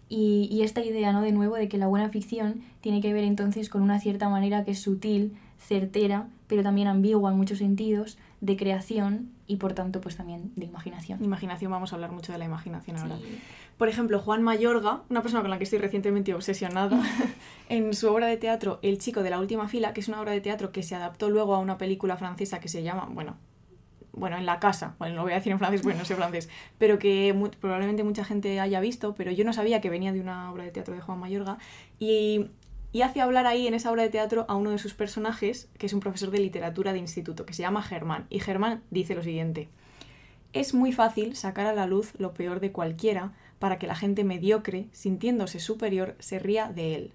Y, 0.09 0.49
y 0.53 0.63
esta 0.63 0.81
idea, 0.81 1.13
¿no? 1.13 1.23
De 1.23 1.33
nuevo, 1.33 1.57
de 1.57 1.69
que 1.69 1.77
la 1.77 1.89
buena 1.89 2.09
ficción 2.11 2.61
tiene 2.81 3.01
que 3.01 3.13
ver 3.13 3.25
entonces 3.25 3.69
con 3.69 3.83
una 3.83 3.99
cierta 3.99 4.29
manera 4.29 4.65
que 4.65 4.71
es 4.71 4.79
sutil, 4.81 5.33
certera, 5.59 6.29
pero 6.47 6.63
también 6.63 6.87
ambigua 6.87 7.33
en 7.33 7.37
muchos 7.37 7.59
sentidos, 7.59 8.17
de 8.41 8.57
creación 8.57 9.33
y 9.47 9.57
por 9.57 9.75
tanto 9.75 10.01
pues 10.01 10.17
también 10.17 10.53
de 10.57 10.67
imaginación. 10.67 11.23
Imaginación, 11.23 11.71
vamos 11.71 11.93
a 11.93 11.97
hablar 11.97 12.13
mucho 12.13 12.33
de 12.33 12.39
la 12.39 12.45
imaginación 12.45 12.97
ahora. 12.97 13.17
Sí. 13.19 13.39
Por 13.77 13.89
ejemplo, 13.89 14.19
Juan 14.19 14.43
Mayorga, 14.43 15.03
una 15.09 15.23
persona 15.23 15.41
con 15.41 15.51
la 15.51 15.59
que 15.59 15.65
estoy 15.65 15.79
recientemente 15.79 16.35
obsesionada, 16.35 17.03
en 17.69 17.95
su 17.95 18.13
obra 18.13 18.27
de 18.27 18.37
teatro 18.37 18.79
El 18.83 18.99
chico 18.99 19.23
de 19.23 19.31
la 19.31 19.39
última 19.39 19.69
fila, 19.69 19.95
que 19.95 20.01
es 20.01 20.09
una 20.09 20.21
obra 20.21 20.33
de 20.33 20.41
teatro 20.41 20.71
que 20.71 20.83
se 20.83 20.95
adaptó 20.95 21.31
luego 21.31 21.55
a 21.55 21.59
una 21.59 21.79
película 21.79 22.17
francesa 22.17 22.61
que 22.61 22.69
se 22.69 22.83
llama, 22.83 23.09
bueno, 23.11 23.37
bueno, 24.13 24.37
en 24.37 24.45
la 24.45 24.59
casa, 24.61 24.97
bueno, 24.99 25.15
no 25.15 25.23
voy 25.23 25.33
a 25.33 25.37
decir 25.37 25.53
en 25.53 25.59
francés 25.59 25.83
porque 25.83 25.97
no 25.97 26.05
sé 26.05 26.15
francés, 26.15 26.49
pero 26.79 26.99
que 26.99 27.35
probablemente 27.61 28.05
mucha 28.05 28.25
gente 28.25 28.61
haya 28.61 28.81
visto, 28.81 29.15
pero 29.15 29.31
yo 29.31 29.45
no 29.45 29.53
sabía 29.53 29.81
que 29.81 29.89
venía 29.89 30.13
de 30.13 30.21
una 30.21 30.53
obra 30.53 30.65
de 30.65 30.71
teatro 30.73 30.95
de 30.95 31.01
Juan 31.01 31.19
Mayorga 31.19 31.59
y, 31.99 32.49
y 32.93 33.03
hace 33.03 33.21
hablar 33.21 33.47
ahí 33.47 33.67
en 33.67 33.75
esa 33.75 33.91
obra 33.91 34.03
de 34.03 34.11
teatro 34.11 34.47
a 34.49 34.57
uno 34.57 34.71
de 34.71 34.79
sus 34.79 34.95
personajes, 34.95 35.69
que 35.79 35.87
es 35.87 35.93
un 35.93 36.01
profesor 36.01 36.31
de 36.31 36.39
literatura 36.39 36.93
de 36.93 36.99
instituto, 36.99 37.47
que 37.47 37.55
se 37.55 37.63
llama 37.63 37.83
Germán, 37.83 38.27
y 38.31 38.41
Germán 38.41 38.83
dice 38.91 39.15
lo 39.15 39.23
siguiente. 39.23 39.69
Es 40.53 40.75
muy 40.75 40.93
fácil 40.93 41.37
sacar 41.37 41.67
a 41.67 41.75
la 41.75 41.87
luz 41.87 42.13
lo 42.19 42.35
peor 42.35 42.59
de 42.59 42.73
cualquiera 42.73 43.33
para 43.61 43.79
que 43.79 43.87
la 43.87 43.95
gente 43.95 44.25
mediocre, 44.25 44.89
sintiéndose 44.91 45.61
superior, 45.61 46.17
se 46.19 46.41
ría 46.41 46.73
de 46.73 46.97
él. 46.97 47.13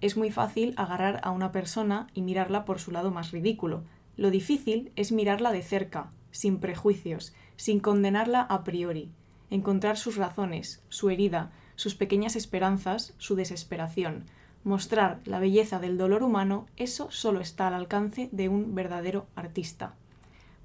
Es 0.00 0.16
muy 0.16 0.30
fácil 0.30 0.72
agarrar 0.78 1.20
a 1.22 1.30
una 1.30 1.52
persona 1.52 2.06
y 2.14 2.22
mirarla 2.22 2.64
por 2.64 2.80
su 2.80 2.90
lado 2.90 3.10
más 3.10 3.32
ridículo. 3.32 3.84
Lo 4.16 4.30
difícil 4.30 4.92
es 4.96 5.12
mirarla 5.12 5.52
de 5.52 5.60
cerca, 5.60 6.10
sin 6.30 6.58
prejuicios, 6.58 7.34
sin 7.56 7.80
condenarla 7.80 8.40
a 8.40 8.64
priori, 8.64 9.10
encontrar 9.50 9.98
sus 9.98 10.16
razones, 10.16 10.82
su 10.88 11.10
herida, 11.10 11.52
sus 11.76 11.94
pequeñas 11.94 12.36
esperanzas, 12.36 13.14
su 13.18 13.34
desesperación. 13.34 14.24
Mostrar 14.62 15.20
la 15.24 15.38
belleza 15.40 15.78
del 15.78 15.96
dolor 15.96 16.22
humano, 16.22 16.66
eso 16.76 17.10
solo 17.10 17.40
está 17.40 17.68
al 17.68 17.74
alcance 17.74 18.28
de 18.32 18.48
un 18.48 18.74
verdadero 18.74 19.26
artista. 19.34 19.94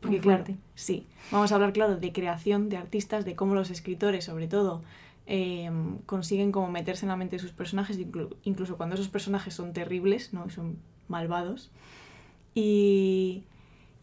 Porque 0.02 0.20
claro, 0.20 0.44
sí, 0.76 1.08
vamos 1.32 1.52
a 1.52 1.56
hablar 1.56 1.74
claro 1.74 1.96
de 1.96 2.12
creación 2.14 2.70
de 2.70 2.78
artistas, 2.78 3.26
de 3.26 3.36
cómo 3.36 3.56
los 3.56 3.70
escritores, 3.72 4.26
sobre 4.26 4.48
todo, 4.48 4.84
eh, 5.26 5.72
consiguen 6.06 6.52
como 6.52 6.70
meterse 6.70 7.06
en 7.06 7.10
la 7.10 7.16
mente 7.16 7.38
de 7.38 7.42
sus 7.42 7.52
personajes, 7.54 7.98
inclu- 8.00 8.36
incluso 8.44 8.78
cuando 8.78 8.96
esos 8.96 9.08
personajes 9.08 9.54
son 9.54 9.74
terribles, 9.74 10.34
¿no? 10.34 10.46
Y 10.46 10.52
son 10.52 10.78
malvados. 11.08 11.72
Y, 12.54 13.44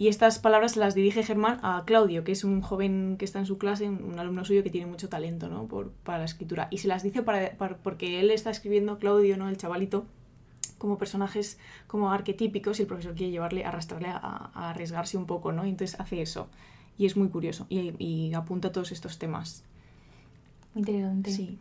y 0.02 0.08
estas 0.08 0.38
palabras 0.38 0.72
se 0.72 0.80
las 0.80 0.94
dirige 0.94 1.22
Germán 1.22 1.58
a 1.62 1.84
Claudio, 1.86 2.24
que 2.24 2.32
es 2.32 2.42
un 2.44 2.60
joven 2.60 3.16
que 3.18 3.24
está 3.24 3.38
en 3.38 3.46
su 3.46 3.56
clase, 3.62 3.88
un 3.88 3.98
un 4.12 4.18
alumno 4.18 4.44
suyo 4.44 4.62
que 4.64 4.70
tiene 4.70 4.86
mucho 4.86 5.08
talento 5.08 5.48
¿no? 5.48 5.66
Por, 5.72 5.90
para 6.06 6.18
la 6.18 6.24
escritura. 6.24 6.68
Y 6.70 6.78
se 6.78 6.88
las 6.88 7.02
dice 7.02 7.22
para, 7.22 7.56
para- 7.60 7.76
porque 7.78 8.18
él 8.20 8.30
está 8.30 8.50
escribiendo, 8.50 8.98
Claudio, 8.98 9.36
¿no? 9.36 9.48
el 9.48 9.56
chavalito, 9.56 9.98
como 10.78 10.98
personajes 10.98 11.58
como 11.86 12.10
arquetípicos 12.10 12.78
y 12.78 12.82
el 12.82 12.88
profesor 12.88 13.14
quiere 13.14 13.30
llevarle, 13.32 13.64
arrastrarle 13.64 14.08
a, 14.08 14.18
a 14.54 14.70
arriesgarse 14.70 15.16
un 15.16 15.26
poco, 15.26 15.52
¿no? 15.52 15.64
Y 15.66 15.70
entonces 15.70 15.98
hace 16.00 16.20
eso. 16.22 16.48
Y 16.98 17.06
es 17.06 17.16
muy 17.16 17.28
curioso. 17.28 17.66
Y, 17.70 17.94
y 18.04 18.34
apunta 18.34 18.72
todos 18.72 18.90
estos 18.92 19.18
temas. 19.18 19.62
Muy 20.74 20.80
interesante. 20.80 21.30
Sí. 21.30 21.58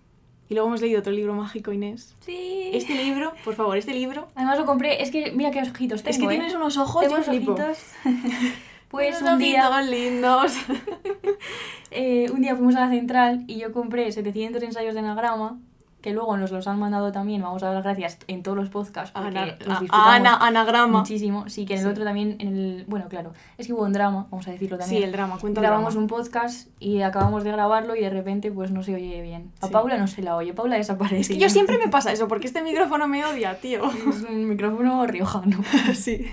Y 0.51 0.53
luego 0.53 0.67
hemos 0.67 0.81
leído 0.81 0.99
otro 0.99 1.13
libro 1.13 1.33
mágico, 1.33 1.71
Inés. 1.71 2.13
Sí. 2.25 2.71
Este 2.73 2.93
libro, 2.93 3.31
por 3.45 3.55
favor, 3.55 3.77
este 3.77 3.93
libro. 3.93 4.27
Además 4.35 4.59
lo 4.59 4.65
compré, 4.65 5.01
es 5.01 5.09
que 5.09 5.31
mira 5.31 5.49
qué 5.49 5.61
ojitos 5.61 6.03
tengo, 6.03 6.11
es 6.11 6.17
que 6.17 6.25
¿eh? 6.25 6.27
tienes 6.27 6.53
unos 6.53 6.75
ojos, 6.75 7.01
Tengo 7.03 7.15
unos 7.15 7.27
ojitos. 7.29 7.77
Pues 8.89 9.21
Unos 9.21 9.35
un 9.35 9.39
día, 9.39 9.81
lindos. 9.83 10.51
eh, 11.91 12.29
un 12.33 12.41
día 12.41 12.57
fuimos 12.57 12.75
a 12.75 12.81
la 12.81 12.89
central 12.89 13.45
y 13.47 13.59
yo 13.59 13.71
compré 13.71 14.11
700 14.11 14.61
ensayos 14.61 14.93
de 14.93 14.99
anagrama, 14.99 15.57
que 16.01 16.11
luego 16.13 16.35
nos 16.37 16.51
los 16.51 16.67
han 16.67 16.79
mandado 16.79 17.11
también, 17.11 17.41
vamos 17.41 17.61
a 17.63 17.67
dar 17.67 17.75
las 17.75 17.83
gracias 17.83 18.17
en 18.27 18.43
todos 18.43 18.57
los 18.57 18.69
podcasts, 18.69 19.11
porque 19.11 19.37
Ana- 19.37 19.45
los 19.65 19.79
disfrutamos 19.81 20.07
ana- 20.07 20.37
anagrama. 20.37 20.99
muchísimo. 20.99 21.47
Sí, 21.49 21.65
que 21.65 21.73
en 21.73 21.79
el 21.79 21.85
Sí. 21.85 21.91
otro 21.91 22.03
también, 22.03 22.35
en 22.39 22.47
el, 22.57 22.85
bueno, 22.87 23.07
claro, 23.07 23.31
es 23.57 23.67
que 23.67 23.73
hubo 23.73 23.83
un 23.83 23.93
drama, 23.93 24.27
vamos 24.31 24.47
a 24.47 24.51
decirlo 24.51 24.77
también. 24.77 24.99
Sí, 25.01 25.05
el 25.05 25.11
drama, 25.11 25.37
cuenta 25.39 25.61
Grabamos 25.61 25.93
drama. 25.93 26.01
un 26.03 26.07
podcast 26.09 26.67
y 26.79 27.01
acabamos 27.01 27.43
de 27.43 27.51
grabarlo 27.51 27.95
y 27.95 28.01
de 28.01 28.09
repente 28.09 28.51
pues 28.51 28.71
no 28.71 28.83
se 28.83 28.95
oye 28.95 29.21
bien. 29.21 29.51
A 29.61 29.67
Sí. 29.67 29.73
Paula 29.73 29.97
no 29.97 30.07
se 30.07 30.21
la 30.21 30.35
oye, 30.35 30.53
Paula 30.53 30.75
desaparece. 30.77 31.19
Es 31.21 31.27
que 31.29 31.37
yo 31.37 31.49
siempre 31.49 31.77
me 31.77 31.87
pasa 31.87 32.11
eso, 32.11 32.27
porque 32.27 32.47
este 32.47 32.61
micrófono 32.63 33.07
me 33.07 33.23
odia, 33.25 33.59
tío. 33.59 33.81
Es 34.09 34.23
un 34.23 34.47
micrófono 34.49 35.05
riojano. 35.05 35.57
sí. 35.93 36.25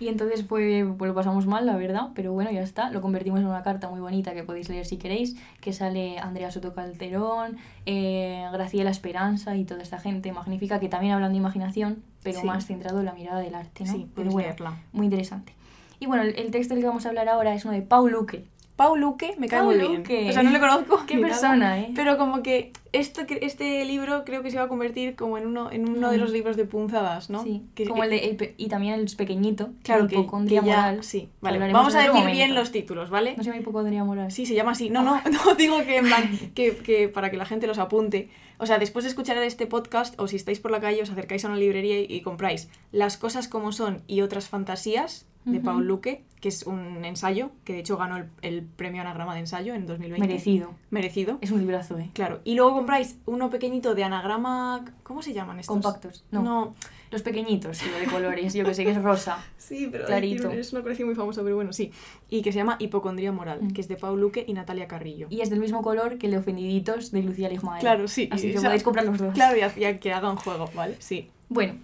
Y 0.00 0.08
entonces 0.08 0.42
pues, 0.44 0.86
pues 0.96 1.08
lo 1.08 1.14
pasamos 1.14 1.46
mal, 1.46 1.66
la 1.66 1.76
verdad, 1.76 2.08
pero 2.14 2.32
bueno, 2.32 2.50
ya 2.50 2.62
está. 2.62 2.90
Lo 2.90 3.00
convertimos 3.00 3.40
en 3.40 3.46
una 3.46 3.62
carta 3.62 3.88
muy 3.88 4.00
bonita 4.00 4.32
que 4.34 4.44
podéis 4.44 4.68
leer 4.68 4.86
si 4.86 4.96
queréis, 4.96 5.36
que 5.60 5.72
sale 5.72 6.18
Andrea 6.18 6.50
Soto 6.50 6.72
Calderón, 6.74 7.56
eh, 7.86 8.46
Graciela 8.52 8.90
Esperanza 8.90 9.56
y 9.56 9.64
toda 9.64 9.82
esta 9.82 9.98
gente 9.98 10.32
magnífica 10.32 10.78
que 10.80 10.88
también 10.88 11.12
hablan 11.14 11.32
de 11.32 11.38
imaginación, 11.38 12.02
pero 12.22 12.40
Sí. 12.40 12.46
más 12.46 12.66
centrado 12.66 13.00
en 13.00 13.06
la 13.06 13.12
mirada 13.14 13.40
del 13.40 13.54
arte, 13.54 13.84
¿no? 13.84 13.92
Sí, 13.92 14.06
pero 14.14 14.30
bueno, 14.30 14.48
leerla. 14.48 14.76
muy 14.92 15.06
interesante. 15.06 15.52
Y 16.00 16.06
bueno, 16.06 16.22
el, 16.22 16.38
el 16.38 16.50
texto 16.52 16.74
del 16.74 16.82
que 16.82 16.88
vamos 16.88 17.06
a 17.06 17.08
hablar 17.08 17.28
ahora 17.28 17.54
es 17.54 17.64
uno 17.64 17.74
de 17.74 17.82
Paul 17.82 18.12
Luque. 18.12 18.44
Pau 18.78 18.94
Luque 18.96 19.34
me 19.38 19.48
cae 19.48 19.58
Pau 19.58 19.66
muy 19.70 19.76
bien. 19.76 20.28
O 20.30 20.32
sea, 20.32 20.42
no 20.44 20.50
le 20.50 20.60
conozco. 20.60 21.02
Qué 21.06 21.14
nada, 21.16 21.26
persona, 21.28 21.80
¿eh? 21.80 21.90
Pero 21.96 22.16
como 22.16 22.44
que 22.44 22.72
esto, 22.92 23.22
este 23.40 23.84
libro 23.84 24.24
creo 24.24 24.42
que 24.44 24.52
se 24.52 24.56
va 24.56 24.62
a 24.62 24.68
convertir 24.68 25.16
como 25.16 25.36
en 25.36 25.46
uno, 25.48 25.70
en 25.72 25.88
uno 25.88 26.10
de 26.12 26.16
Mm. 26.16 26.20
los 26.20 26.30
libros 26.30 26.56
de 26.56 26.64
punzadas, 26.64 27.28
¿no? 27.28 27.42
Sí, 27.42 27.64
Que- 27.74 27.86
como 27.88 28.04
el 28.04 28.10
de, 28.10 28.18
el 28.30 28.36
pe- 28.36 28.54
y 28.56 28.68
también 28.68 28.94
el 28.94 29.10
pequeñito, 29.16 29.70
Claro 29.82 30.04
de 30.04 30.08
que, 30.10 30.14
hipocondria 30.14 30.60
que 30.60 30.66
ya- 30.68 30.76
moral. 30.76 31.02
Sí, 31.02 31.28
vale. 31.40 31.58
Vamos 31.72 31.94
a 31.96 32.02
decir 32.02 32.24
bien 32.30 32.54
los 32.54 32.70
títulos, 32.70 33.10
¿vale? 33.10 33.34
No 33.36 33.42
se 33.42 33.50
llama 33.50 33.60
hipocondria 33.60 34.04
moral. 34.04 34.30
Sí, 34.30 34.46
se 34.46 34.54
llama 34.54 34.70
así. 34.70 34.90
No, 34.90 35.02
no, 35.02 35.20
no 35.46 35.54
digo 35.56 35.78
que 35.84 35.96
en 35.96 36.06
plan, 36.06 36.38
que, 36.54 36.76
que 36.76 37.08
para 37.08 37.30
que 37.32 37.36
la 37.36 37.46
gente 37.46 37.66
los 37.66 37.78
apunte. 37.78 38.28
O 38.58 38.66
sea, 38.66 38.78
después 38.78 39.04
de 39.04 39.08
escuchar 39.10 39.36
este 39.38 39.66
podcast, 39.66 40.14
o 40.20 40.28
si 40.28 40.36
estáis 40.36 40.60
por 40.60 40.70
la 40.70 40.80
calle, 40.80 41.02
os 41.02 41.10
acercáis 41.10 41.44
a 41.44 41.48
una 41.48 41.56
librería 41.56 42.00
y, 42.00 42.06
y 42.08 42.20
compráis 42.22 42.68
Las 42.92 43.16
cosas 43.16 43.48
como 43.48 43.72
son 43.72 44.02
y 44.06 44.20
otras 44.22 44.48
fantasías 44.48 45.26
de. 45.52 45.60
Paul 45.60 45.86
Luque, 45.86 46.24
que 46.40 46.48
es 46.48 46.62
un 46.64 47.04
ensayo, 47.04 47.50
que 47.64 47.72
de 47.72 47.80
hecho 47.80 47.96
ganó 47.96 48.16
el, 48.16 48.26
el 48.42 48.62
premio 48.62 49.00
Anagrama 49.02 49.34
de 49.34 49.40
ensayo 49.40 49.74
en 49.74 49.86
2020. 49.86 50.26
Merecido. 50.26 50.74
Merecido. 50.90 51.38
Es 51.40 51.50
un 51.50 51.60
librazo, 51.60 51.98
¿eh? 51.98 52.10
Claro. 52.14 52.40
Y 52.44 52.54
luego 52.54 52.74
compráis 52.74 53.18
uno 53.26 53.50
pequeñito 53.50 53.94
de 53.94 54.04
anagrama. 54.04 54.84
¿Cómo 55.02 55.22
se 55.22 55.32
llaman 55.32 55.58
estos? 55.58 55.74
Compactos. 55.74 56.24
No. 56.30 56.42
No. 56.42 56.74
Los 57.10 57.22
pequeñitos, 57.22 57.78
tío, 57.78 57.88
de 57.98 58.04
colores, 58.04 58.52
yo 58.52 58.64
que 58.66 58.74
sé 58.74 58.84
que 58.84 58.90
es 58.90 59.02
rosa. 59.02 59.44
Sí, 59.68 59.86
pero 59.92 60.06
Clarito. 60.06 60.50
es 60.50 60.72
una 60.72 60.80
colección 60.80 61.08
muy 61.08 61.14
famosa, 61.14 61.42
pero 61.42 61.54
bueno, 61.56 61.74
sí. 61.74 61.90
Y 62.30 62.40
que 62.40 62.52
se 62.52 62.58
llama 62.58 62.76
Hipocondría 62.78 63.32
Moral, 63.32 63.60
Mm. 63.62 63.68
que 63.72 63.82
es 63.82 63.88
de 63.88 63.96
Paul 63.96 64.18
Luque 64.18 64.42
y 64.46 64.54
Natalia 64.54 64.88
Carrillo. 64.88 65.26
Y 65.28 65.42
es 65.42 65.50
del 65.50 65.60
mismo 65.60 65.82
color 65.82 66.16
que 66.16 66.26
el 66.26 66.32
de 66.32 66.38
Ofendiditos 66.38 67.10
de 67.12 67.22
Lucía 67.22 67.50
Ligmael. 67.50 67.80
Claro, 67.80 68.08
sí. 68.08 68.28
Así 68.32 68.50
que 68.50 68.56
o 68.56 68.60
sea, 68.60 68.70
podéis 68.70 68.82
comprar 68.82 69.04
los 69.04 69.18
dos. 69.18 69.34
Claro, 69.34 69.58
y 69.58 69.60
hacía 69.60 70.00
que 70.00 70.12
hagan 70.12 70.36
juego, 70.36 70.70
¿vale? 70.74 70.96
Sí. 71.00 71.28
Bueno, 71.50 71.74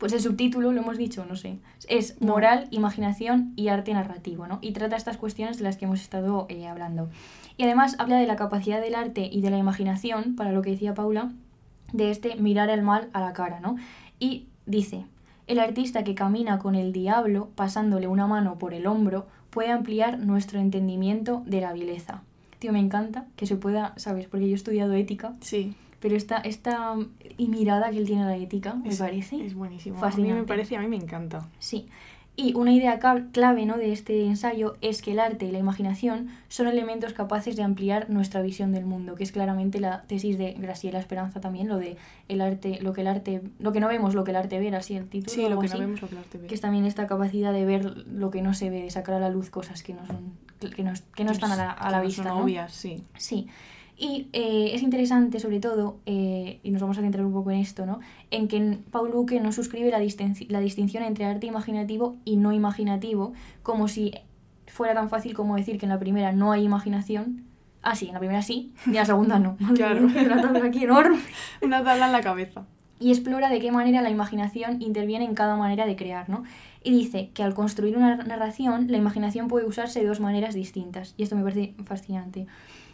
pues 0.00 0.14
el 0.14 0.20
subtítulo, 0.20 0.72
lo 0.72 0.80
hemos 0.80 0.96
dicho, 0.96 1.26
no 1.26 1.36
sé, 1.36 1.58
es 1.86 2.20
No. 2.20 2.32
Moral, 2.32 2.68
Imaginación 2.70 3.52
y 3.54 3.68
Arte 3.68 3.92
Narrativo, 3.92 4.46
¿no? 4.46 4.58
Y 4.62 4.72
trata 4.72 4.96
estas 4.96 5.18
cuestiones 5.18 5.58
de 5.58 5.64
las 5.64 5.76
que 5.76 5.84
hemos 5.84 6.00
estado 6.00 6.46
eh, 6.48 6.66
hablando. 6.66 7.10
Y 7.58 7.64
además 7.64 7.96
habla 7.98 8.16
de 8.16 8.26
la 8.26 8.36
capacidad 8.36 8.80
del 8.80 8.94
arte 8.94 9.28
y 9.30 9.42
de 9.42 9.50
la 9.50 9.58
imaginación, 9.58 10.36
para 10.36 10.52
lo 10.52 10.62
que 10.62 10.70
decía 10.70 10.94
Paula, 10.94 11.32
de 11.92 12.10
este 12.10 12.34
mirar 12.36 12.70
el 12.70 12.80
mal 12.80 13.10
a 13.12 13.20
la 13.20 13.34
cara, 13.34 13.60
¿no? 13.60 13.76
Y 14.18 14.46
dice, 14.64 15.04
el 15.46 15.58
artista 15.58 16.02
que 16.02 16.14
camina 16.14 16.58
con 16.58 16.74
el 16.74 16.92
diablo 16.92 17.50
pasándole 17.54 18.08
una 18.08 18.26
mano 18.26 18.58
por 18.58 18.72
el 18.72 18.86
hombro 18.86 19.26
puede 19.50 19.70
ampliar 19.70 20.18
nuestro 20.18 20.60
entendimiento 20.60 21.42
de 21.44 21.60
la 21.60 21.74
vileza. 21.74 22.22
Tío, 22.58 22.72
me 22.72 22.78
encanta 22.78 23.26
que 23.36 23.46
se 23.46 23.56
pueda, 23.56 23.92
¿sabes? 23.96 24.28
Porque 24.28 24.46
yo 24.46 24.52
he 24.52 24.56
estudiado 24.56 24.94
ética, 24.94 25.34
Sí. 25.40 25.74
Pero 26.00 26.16
esta, 26.16 26.38
esta 26.38 26.96
y 27.36 27.48
mirada 27.48 27.90
que 27.90 27.98
él 27.98 28.06
tiene 28.06 28.22
a 28.22 28.26
la 28.26 28.36
ética, 28.36 28.74
me 28.74 28.88
es, 28.88 28.98
parece. 28.98 29.44
Es 29.44 29.54
buenísimo. 29.54 29.96
A 29.96 29.98
mí 29.98 30.02
fascinante. 30.02 30.40
me 30.40 30.46
parece, 30.46 30.76
a 30.76 30.80
mí 30.80 30.88
me 30.88 30.96
encanta. 30.96 31.48
Sí. 31.58 31.88
Y 32.36 32.54
una 32.54 32.72
idea 32.72 32.98
clave 33.32 33.66
¿no? 33.66 33.76
de 33.76 33.92
este 33.92 34.24
ensayo 34.24 34.76
es 34.80 35.02
que 35.02 35.12
el 35.12 35.18
arte 35.18 35.44
y 35.44 35.52
la 35.52 35.58
imaginación 35.58 36.30
son 36.48 36.68
elementos 36.68 37.12
capaces 37.12 37.54
de 37.54 37.62
ampliar 37.62 38.08
nuestra 38.08 38.40
visión 38.40 38.72
del 38.72 38.86
mundo, 38.86 39.14
que 39.14 39.24
es 39.24 39.32
claramente 39.32 39.78
la 39.78 40.04
tesis 40.04 40.38
de 40.38 40.52
Graciela 40.54 41.00
Esperanza 41.00 41.42
también, 41.42 41.68
lo 41.68 41.76
de 41.76 41.98
el 42.28 42.40
arte, 42.40 42.78
lo 42.80 42.94
que 42.94 43.02
el 43.02 43.08
arte, 43.08 43.42
lo 43.58 43.72
que 43.72 43.80
no 43.80 43.88
vemos, 43.88 44.14
lo 44.14 44.24
que 44.24 44.30
el 44.30 44.38
arte 44.38 44.58
ve, 44.58 44.74
así 44.74 44.96
el 44.96 45.06
título. 45.06 45.34
Sí, 45.34 45.42
lo 45.42 45.60
que 45.60 45.66
no 45.66 45.72
así, 45.74 45.80
vemos, 45.80 46.00
lo 46.00 46.08
que 46.08 46.14
el 46.14 46.20
arte 46.20 46.38
ve. 46.38 46.46
Que 46.46 46.54
es 46.54 46.60
también 46.62 46.86
esta 46.86 47.06
capacidad 47.06 47.52
de 47.52 47.66
ver 47.66 48.06
lo 48.06 48.30
que 48.30 48.40
no 48.40 48.54
se 48.54 48.70
ve, 48.70 48.84
de 48.84 48.90
sacar 48.90 49.16
a 49.16 49.20
la 49.20 49.28
luz 49.28 49.50
cosas 49.50 49.82
que 49.82 49.92
no 49.92 50.06
son, 50.06 50.32
que 50.74 50.82
no, 50.82 50.92
que 51.14 51.24
no 51.24 51.32
están 51.32 51.52
a 51.52 51.56
la, 51.56 51.72
a 51.72 51.76
Que 51.76 51.90
la 51.90 51.98
no 51.98 52.04
vista. 52.04 52.22
Son 52.22 52.38
¿no? 52.38 52.44
obvias, 52.44 52.72
sí. 52.72 53.04
Sí. 53.18 53.48
Y 54.02 54.28
eh, 54.32 54.70
es 54.72 54.82
interesante, 54.82 55.40
sobre 55.40 55.60
todo, 55.60 55.98
eh, 56.06 56.58
y 56.62 56.70
nos 56.70 56.80
vamos 56.80 56.96
a 56.96 57.02
centrar 57.02 57.26
un 57.26 57.34
poco 57.34 57.50
en 57.50 57.58
esto, 57.58 57.84
¿no? 57.84 58.00
En 58.30 58.48
que 58.48 58.78
Paul 58.90 59.10
Luque 59.10 59.38
no 59.40 59.52
suscribe 59.52 59.90
la, 59.90 60.00
distinci- 60.00 60.48
la 60.48 60.60
distinción 60.60 61.02
entre 61.04 61.26
arte 61.26 61.46
imaginativo 61.46 62.16
y 62.24 62.36
no 62.36 62.50
imaginativo, 62.52 63.34
como 63.62 63.88
si 63.88 64.14
fuera 64.66 64.94
tan 64.94 65.10
fácil 65.10 65.34
como 65.34 65.54
decir 65.56 65.76
que 65.76 65.84
en 65.84 65.90
la 65.90 65.98
primera 65.98 66.32
no 66.32 66.50
hay 66.50 66.64
imaginación. 66.64 67.44
Ah, 67.82 67.94
sí, 67.94 68.06
en 68.06 68.14
la 68.14 68.20
primera 68.20 68.40
sí, 68.40 68.72
y 68.86 68.90
en 68.90 68.94
la 68.96 69.04
segunda 69.04 69.38
no. 69.38 69.58
Claro. 69.74 70.06
una 70.06 70.40
tabla 70.40 70.64
aquí 70.64 70.84
enorme. 70.84 71.18
Una 71.62 71.84
tabla 71.84 72.06
en 72.06 72.12
la 72.12 72.22
cabeza. 72.22 72.64
Y 73.00 73.10
explora 73.10 73.50
de 73.50 73.60
qué 73.60 73.70
manera 73.70 74.00
la 74.00 74.08
imaginación 74.10 74.80
interviene 74.80 75.26
en 75.26 75.34
cada 75.34 75.56
manera 75.56 75.84
de 75.84 75.96
crear, 75.96 76.30
¿no? 76.30 76.44
Y 76.82 76.90
dice 76.90 77.30
que 77.34 77.42
al 77.42 77.52
construir 77.52 77.98
una 77.98 78.16
narración, 78.16 78.86
la 78.90 78.96
imaginación 78.96 79.48
puede 79.48 79.66
usarse 79.66 80.00
de 80.00 80.06
dos 80.06 80.20
maneras 80.20 80.54
distintas. 80.54 81.12
Y 81.18 81.22
esto 81.22 81.36
me 81.36 81.42
parece 81.42 81.74
fascinante. 81.84 82.46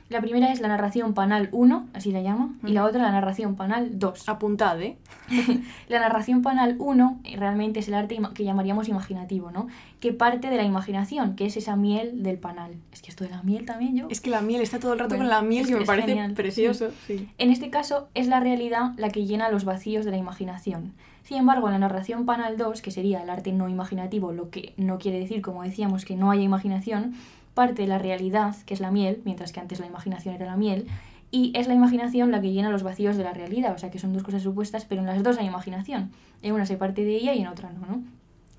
La 0.08 0.20
primera 0.20 0.52
es 0.52 0.60
la 0.60 0.68
narración 0.68 1.14
panal 1.14 1.48
1, 1.50 1.88
así 1.92 2.12
la 2.12 2.22
llama, 2.22 2.54
y 2.64 2.72
la 2.72 2.84
otra 2.84 3.02
la 3.02 3.10
narración 3.10 3.56
panal 3.56 3.98
2. 3.98 4.28
Apuntad, 4.28 4.80
¿eh? 4.80 4.96
La 5.88 5.98
narración 5.98 6.42
panal 6.42 6.76
1 6.78 7.20
eh, 7.24 7.36
realmente 7.36 7.80
es 7.80 7.88
el 7.88 7.94
arte 7.94 8.16
que 8.34 8.44
llamaríamos 8.44 8.88
imaginativo, 8.88 9.50
¿no? 9.50 9.66
Que 9.98 10.12
parte 10.12 10.48
de 10.48 10.56
la 10.56 10.62
imaginación, 10.62 11.34
que 11.34 11.46
es 11.46 11.56
esa 11.56 11.74
miel 11.74 12.22
del 12.22 12.38
panal. 12.38 12.76
Es 12.92 13.02
que 13.02 13.10
esto 13.10 13.24
de 13.24 13.30
la 13.30 13.42
miel 13.42 13.64
también 13.64 13.96
yo... 13.96 14.06
Es 14.08 14.20
que 14.20 14.30
la 14.30 14.42
miel 14.42 14.60
está 14.60 14.78
todo 14.78 14.92
el 14.92 15.00
rato 15.00 15.16
Bueno, 15.16 15.24
con 15.24 15.30
la 15.30 15.42
miel, 15.42 15.62
es 15.62 15.66
que 15.66 15.72
que 15.72 15.78
me 15.78 15.82
es 15.82 15.86
parece 15.88 16.08
genial, 16.08 16.34
precioso. 16.34 16.90
Sí. 17.06 17.28
En 17.38 17.50
este 17.50 17.70
caso 17.70 18.08
es 18.14 18.28
la 18.28 18.38
realidad 18.38 18.92
la 18.96 19.10
que 19.10 19.26
llena 19.26 19.48
los 19.48 19.64
vacíos 19.64 20.04
de 20.04 20.12
la 20.12 20.16
imaginación. 20.18 20.92
Sin 21.24 21.38
embargo, 21.38 21.66
en 21.66 21.72
la 21.72 21.80
narración 21.80 22.24
panal 22.24 22.56
2, 22.56 22.80
que 22.82 22.92
sería 22.92 23.20
el 23.20 23.30
arte 23.30 23.50
no 23.50 23.68
imaginativo, 23.68 24.30
lo 24.30 24.50
que 24.50 24.74
no 24.76 24.98
quiere 24.98 25.18
decir, 25.18 25.42
como 25.42 25.64
decíamos, 25.64 26.04
que 26.04 26.14
no 26.14 26.30
haya 26.30 26.42
imaginación, 26.42 27.14
parte 27.56 27.82
de 27.82 27.88
la 27.88 27.98
realidad, 27.98 28.54
que 28.66 28.74
es 28.74 28.80
la 28.80 28.92
miel, 28.92 29.22
mientras 29.24 29.50
que 29.50 29.58
antes 29.58 29.80
la 29.80 29.86
imaginación 29.86 30.34
era 30.36 30.46
la 30.46 30.56
miel, 30.56 30.86
y 31.30 31.50
es 31.56 31.66
la 31.66 31.74
imaginación 31.74 32.30
la 32.30 32.40
que 32.40 32.52
llena 32.52 32.70
los 32.70 32.84
vacíos 32.84 33.16
de 33.16 33.24
la 33.24 33.32
realidad, 33.32 33.74
o 33.74 33.78
sea 33.78 33.90
que 33.90 33.98
son 33.98 34.12
dos 34.12 34.22
cosas 34.22 34.42
supuestas, 34.42 34.84
pero 34.84 35.00
en 35.00 35.06
las 35.06 35.22
dos 35.24 35.38
hay 35.38 35.46
imaginación. 35.46 36.12
En 36.42 36.52
una 36.52 36.66
se 36.66 36.76
parte 36.76 37.02
de 37.02 37.16
ella 37.16 37.34
y 37.34 37.40
en 37.40 37.48
otra 37.48 37.72
no, 37.72 37.86
¿no? 37.86 38.02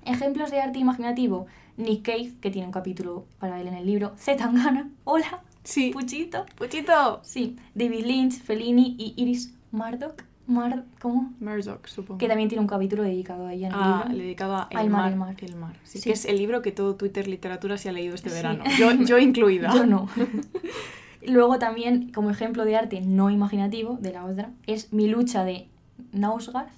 Ejemplos 0.04 0.50
de 0.50 0.60
arte 0.60 0.78
imaginativo, 0.78 1.46
Nick 1.76 2.02
Cave, 2.02 2.32
que 2.40 2.50
tiene 2.50 2.66
un 2.66 2.72
capítulo 2.72 3.24
para 3.38 3.60
él 3.60 3.68
en 3.68 3.74
el 3.74 3.86
libro, 3.86 4.12
Z 4.16 4.36
Tangana, 4.36 4.90
hola, 5.04 5.42
Sí. 5.68 5.90
Puchito, 5.92 6.46
Puchito. 6.56 7.20
Sí, 7.22 7.56
David 7.74 8.06
Lynch, 8.06 8.40
Fellini 8.40 8.96
y 8.98 9.12
Iris 9.16 9.54
Murdoch. 9.70 10.24
Mar 10.48 10.84
¿Cómo? 11.00 11.32
Murdoch, 11.40 11.86
supongo. 11.86 12.18
Que 12.18 12.26
también 12.26 12.48
tiene 12.48 12.62
un 12.62 12.66
capítulo 12.68 13.02
dedicado 13.02 13.46
a 13.46 13.52
ella 13.52 13.68
en 13.68 13.74
el 13.74 13.78
Ah, 13.80 14.04
libro. 14.08 14.22
dedicado 14.24 14.56
a 14.56 14.62
Al 14.62 14.86
El 14.86 14.90
mar, 14.90 15.02
mar, 15.02 15.12
el 15.12 15.18
mar. 15.18 15.36
El 15.42 15.54
mar. 15.56 15.76
Sí, 15.84 15.98
Sí. 15.98 16.04
que 16.08 16.14
es 16.14 16.24
el 16.24 16.38
libro 16.38 16.62
que 16.62 16.72
todo 16.72 16.96
Twitter 16.96 17.28
Literatura 17.28 17.76
se 17.78 17.88
ha 17.90 17.92
leído 17.92 18.14
este 18.14 18.30
Sí. 18.30 18.36
verano. 18.36 18.64
Yo, 18.78 18.90
yo 19.04 19.18
incluida. 19.18 19.72
Yo 19.74 19.86
no. 19.86 20.08
Luego 21.26 21.58
también, 21.58 22.10
como 22.12 22.30
ejemplo 22.30 22.64
de 22.64 22.76
arte 22.76 23.00
no 23.02 23.28
imaginativo 23.30 23.98
de 24.00 24.12
la 24.12 24.24
otra, 24.24 24.50
es 24.66 24.92
Mi 24.92 25.06
lucha 25.08 25.44
de 25.44 25.68
Nausgard, 26.12 26.68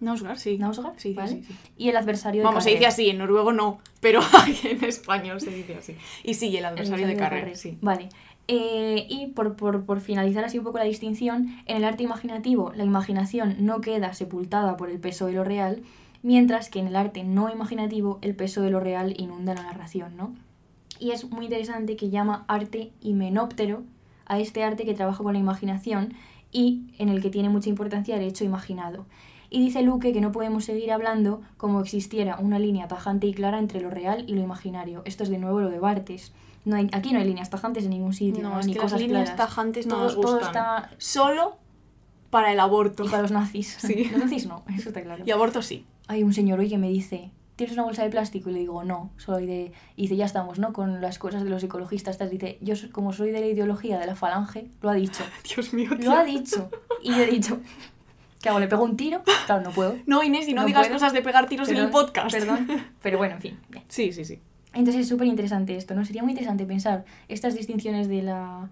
Nausgard, 0.00 0.38
sí. 0.38 0.58
Nausgard, 0.58 0.94
Sí, 0.96 1.12
¿vale? 1.14 1.28
sí, 1.28 1.42
sí. 1.46 1.54
y 1.76 1.88
El 1.88 1.96
adversario 1.96 2.40
de 2.40 2.46
Vamos, 2.46 2.64
se 2.64 2.70
dice 2.70 2.86
así, 2.86 3.10
en 3.10 3.18
noruego 3.18 3.52
no, 3.52 3.78
pero 4.00 4.20
en 4.64 4.82
español 4.84 5.40
se 5.40 5.50
dice 5.50 5.76
así. 5.76 5.94
Y 6.24 6.34
sí, 6.34 6.48
el 6.48 6.56
El 6.56 6.64
adversario 6.66 7.06
de 7.06 7.16
Carré, 7.16 7.54
sí. 7.54 7.78
Vale. 7.80 8.08
Eh, 8.52 9.06
y 9.08 9.28
por, 9.28 9.54
por- 9.54 9.84
por 9.84 10.00
finalizar 10.00 10.44
así 10.44 10.58
un 10.58 10.64
poco 10.64 10.78
la 10.78 10.84
distinción, 10.84 11.54
en 11.66 11.76
el 11.76 11.84
arte 11.84 12.02
imaginativo 12.02 12.72
la 12.74 12.82
imaginación 12.84 13.54
no 13.60 13.80
queda 13.80 14.12
sepultada 14.12 14.76
por 14.76 14.90
el 14.90 14.98
peso 14.98 15.26
de 15.26 15.34
lo 15.34 15.44
real, 15.44 15.82
mientras 16.24 16.68
que 16.68 16.80
en 16.80 16.88
el 16.88 16.96
arte 16.96 17.22
no 17.22 17.48
imaginativo 17.48 18.18
el 18.22 18.34
peso 18.34 18.60
de 18.62 18.70
lo 18.70 18.80
real 18.80 19.14
inunda 19.18 19.54
la 19.54 19.62
narración, 19.62 20.16
¿no? 20.16 20.34
Y 20.98 21.12
es 21.12 21.30
muy 21.30 21.44
interesante 21.44 21.94
que 21.94 22.10
llama 22.10 22.44
arte 22.48 22.90
himenóptero 23.00 23.84
a 24.26 24.40
este 24.40 24.64
arte 24.64 24.84
que 24.84 24.94
trabaja 24.94 25.22
con 25.22 25.32
la 25.34 25.38
imaginación 25.38 26.14
y 26.50 26.92
en 26.98 27.08
el 27.08 27.22
que 27.22 27.30
tiene 27.30 27.50
mucha 27.50 27.68
importancia 27.68 28.16
el 28.16 28.22
hecho 28.22 28.44
imaginado. 28.44 29.06
Y 29.48 29.60
dice 29.60 29.82
Luque 29.82 30.12
que 30.12 30.20
no 30.20 30.32
podemos 30.32 30.64
seguir 30.64 30.90
hablando 30.90 31.40
como 31.56 31.80
existiera 31.80 32.36
una 32.40 32.58
línea 32.58 32.88
tajante 32.88 33.28
y 33.28 33.32
clara 33.32 33.60
entre 33.60 33.80
lo 33.80 33.90
real 33.90 34.24
y 34.26 34.34
lo 34.34 34.40
imaginario. 34.42 35.02
Esto 35.04 35.22
es 35.22 35.30
de 35.30 35.38
nuevo 35.38 35.60
lo 35.60 35.70
de 35.70 35.78
Bartes. 35.78 36.32
No 36.64 36.76
hay, 36.76 36.88
aquí 36.92 37.12
no 37.12 37.18
hay 37.20 37.26
líneas 37.26 37.48
tajantes 37.50 37.84
en 37.84 37.90
ningún 37.90 38.12
sitio, 38.12 38.42
No, 38.42 38.60
es 38.60 38.66
ni 38.66 38.72
que 38.74 38.78
las 38.78 38.84
cosas 38.84 39.00
líneas 39.00 39.30
claras. 39.30 39.36
tajantes 39.48 39.86
no 39.86 39.94
todo, 39.96 40.04
nos 40.04 40.20
todo 40.20 40.40
está 40.40 40.90
Solo 40.98 41.56
para 42.30 42.52
el 42.52 42.60
aborto. 42.60 43.04
y 43.04 43.08
para 43.08 43.22
los 43.22 43.30
nazis. 43.30 43.76
Sí. 43.80 44.04
Los 44.12 44.20
nazis 44.20 44.46
no, 44.46 44.62
eso 44.76 44.88
está 44.90 45.02
claro. 45.02 45.24
Y 45.26 45.30
aborto 45.30 45.62
sí. 45.62 45.86
Hay 46.06 46.22
un 46.22 46.32
señor 46.34 46.58
hoy 46.60 46.68
que 46.68 46.76
me 46.78 46.88
dice, 46.88 47.30
¿tienes 47.56 47.74
una 47.74 47.84
bolsa 47.84 48.02
de 48.02 48.10
plástico? 48.10 48.50
Y 48.50 48.52
le 48.52 48.58
digo, 48.60 48.84
no, 48.84 49.10
soy 49.16 49.46
de... 49.46 49.72
Y 49.96 50.02
dice, 50.02 50.16
ya 50.16 50.26
estamos, 50.26 50.58
¿no? 50.58 50.72
Con 50.72 51.00
las 51.00 51.18
cosas 51.18 51.44
de 51.44 51.50
los 51.50 51.62
ecologistas. 51.64 52.14
Estas. 52.16 52.30
Dice, 52.30 52.58
yo 52.60 52.74
como 52.92 53.12
soy 53.12 53.30
de 53.30 53.40
la 53.40 53.46
ideología 53.46 53.98
de 53.98 54.06
la 54.06 54.14
falange, 54.16 54.68
lo 54.82 54.90
ha 54.90 54.94
dicho. 54.94 55.24
Dios 55.54 55.72
mío, 55.72 55.90
Lo 55.92 55.96
tío. 55.98 56.12
ha 56.12 56.24
dicho. 56.24 56.68
Y 57.02 57.10
yo 57.10 57.22
he 57.22 57.26
dicho, 57.30 57.58
¿qué 58.42 58.48
hago? 58.50 58.60
¿Le 58.60 58.66
pego 58.68 58.84
un 58.84 58.96
tiro? 58.96 59.22
Claro, 59.46 59.62
no 59.62 59.70
puedo. 59.70 59.96
No, 60.06 60.22
Inés, 60.22 60.46
y 60.48 60.52
no, 60.54 60.60
No 60.62 60.66
digas 60.68 60.82
puedo. 60.86 60.94
cosas 60.96 61.12
de 61.12 61.22
pegar 61.22 61.48
tiros 61.48 61.68
en 61.68 61.76
el 61.76 61.84
Perdón, 61.86 62.06
podcast. 62.06 62.30
Perdón. 62.36 62.68
Pero 63.02 63.18
bueno, 63.18 63.36
en 63.36 63.40
fin. 63.40 63.60
bien. 63.70 63.84
Sí, 63.88 64.12
sí, 64.12 64.24
sí. 64.24 64.40
Entonces 64.72 65.02
es 65.02 65.08
súper 65.08 65.26
interesante 65.26 65.76
esto, 65.76 65.94
¿no? 65.94 66.04
Sería 66.04 66.22
muy 66.22 66.32
interesante 66.32 66.64
pensar 66.66 67.04
estas 67.28 67.54
distinciones 67.56 68.08
de 68.08 68.22
la, 68.22 68.68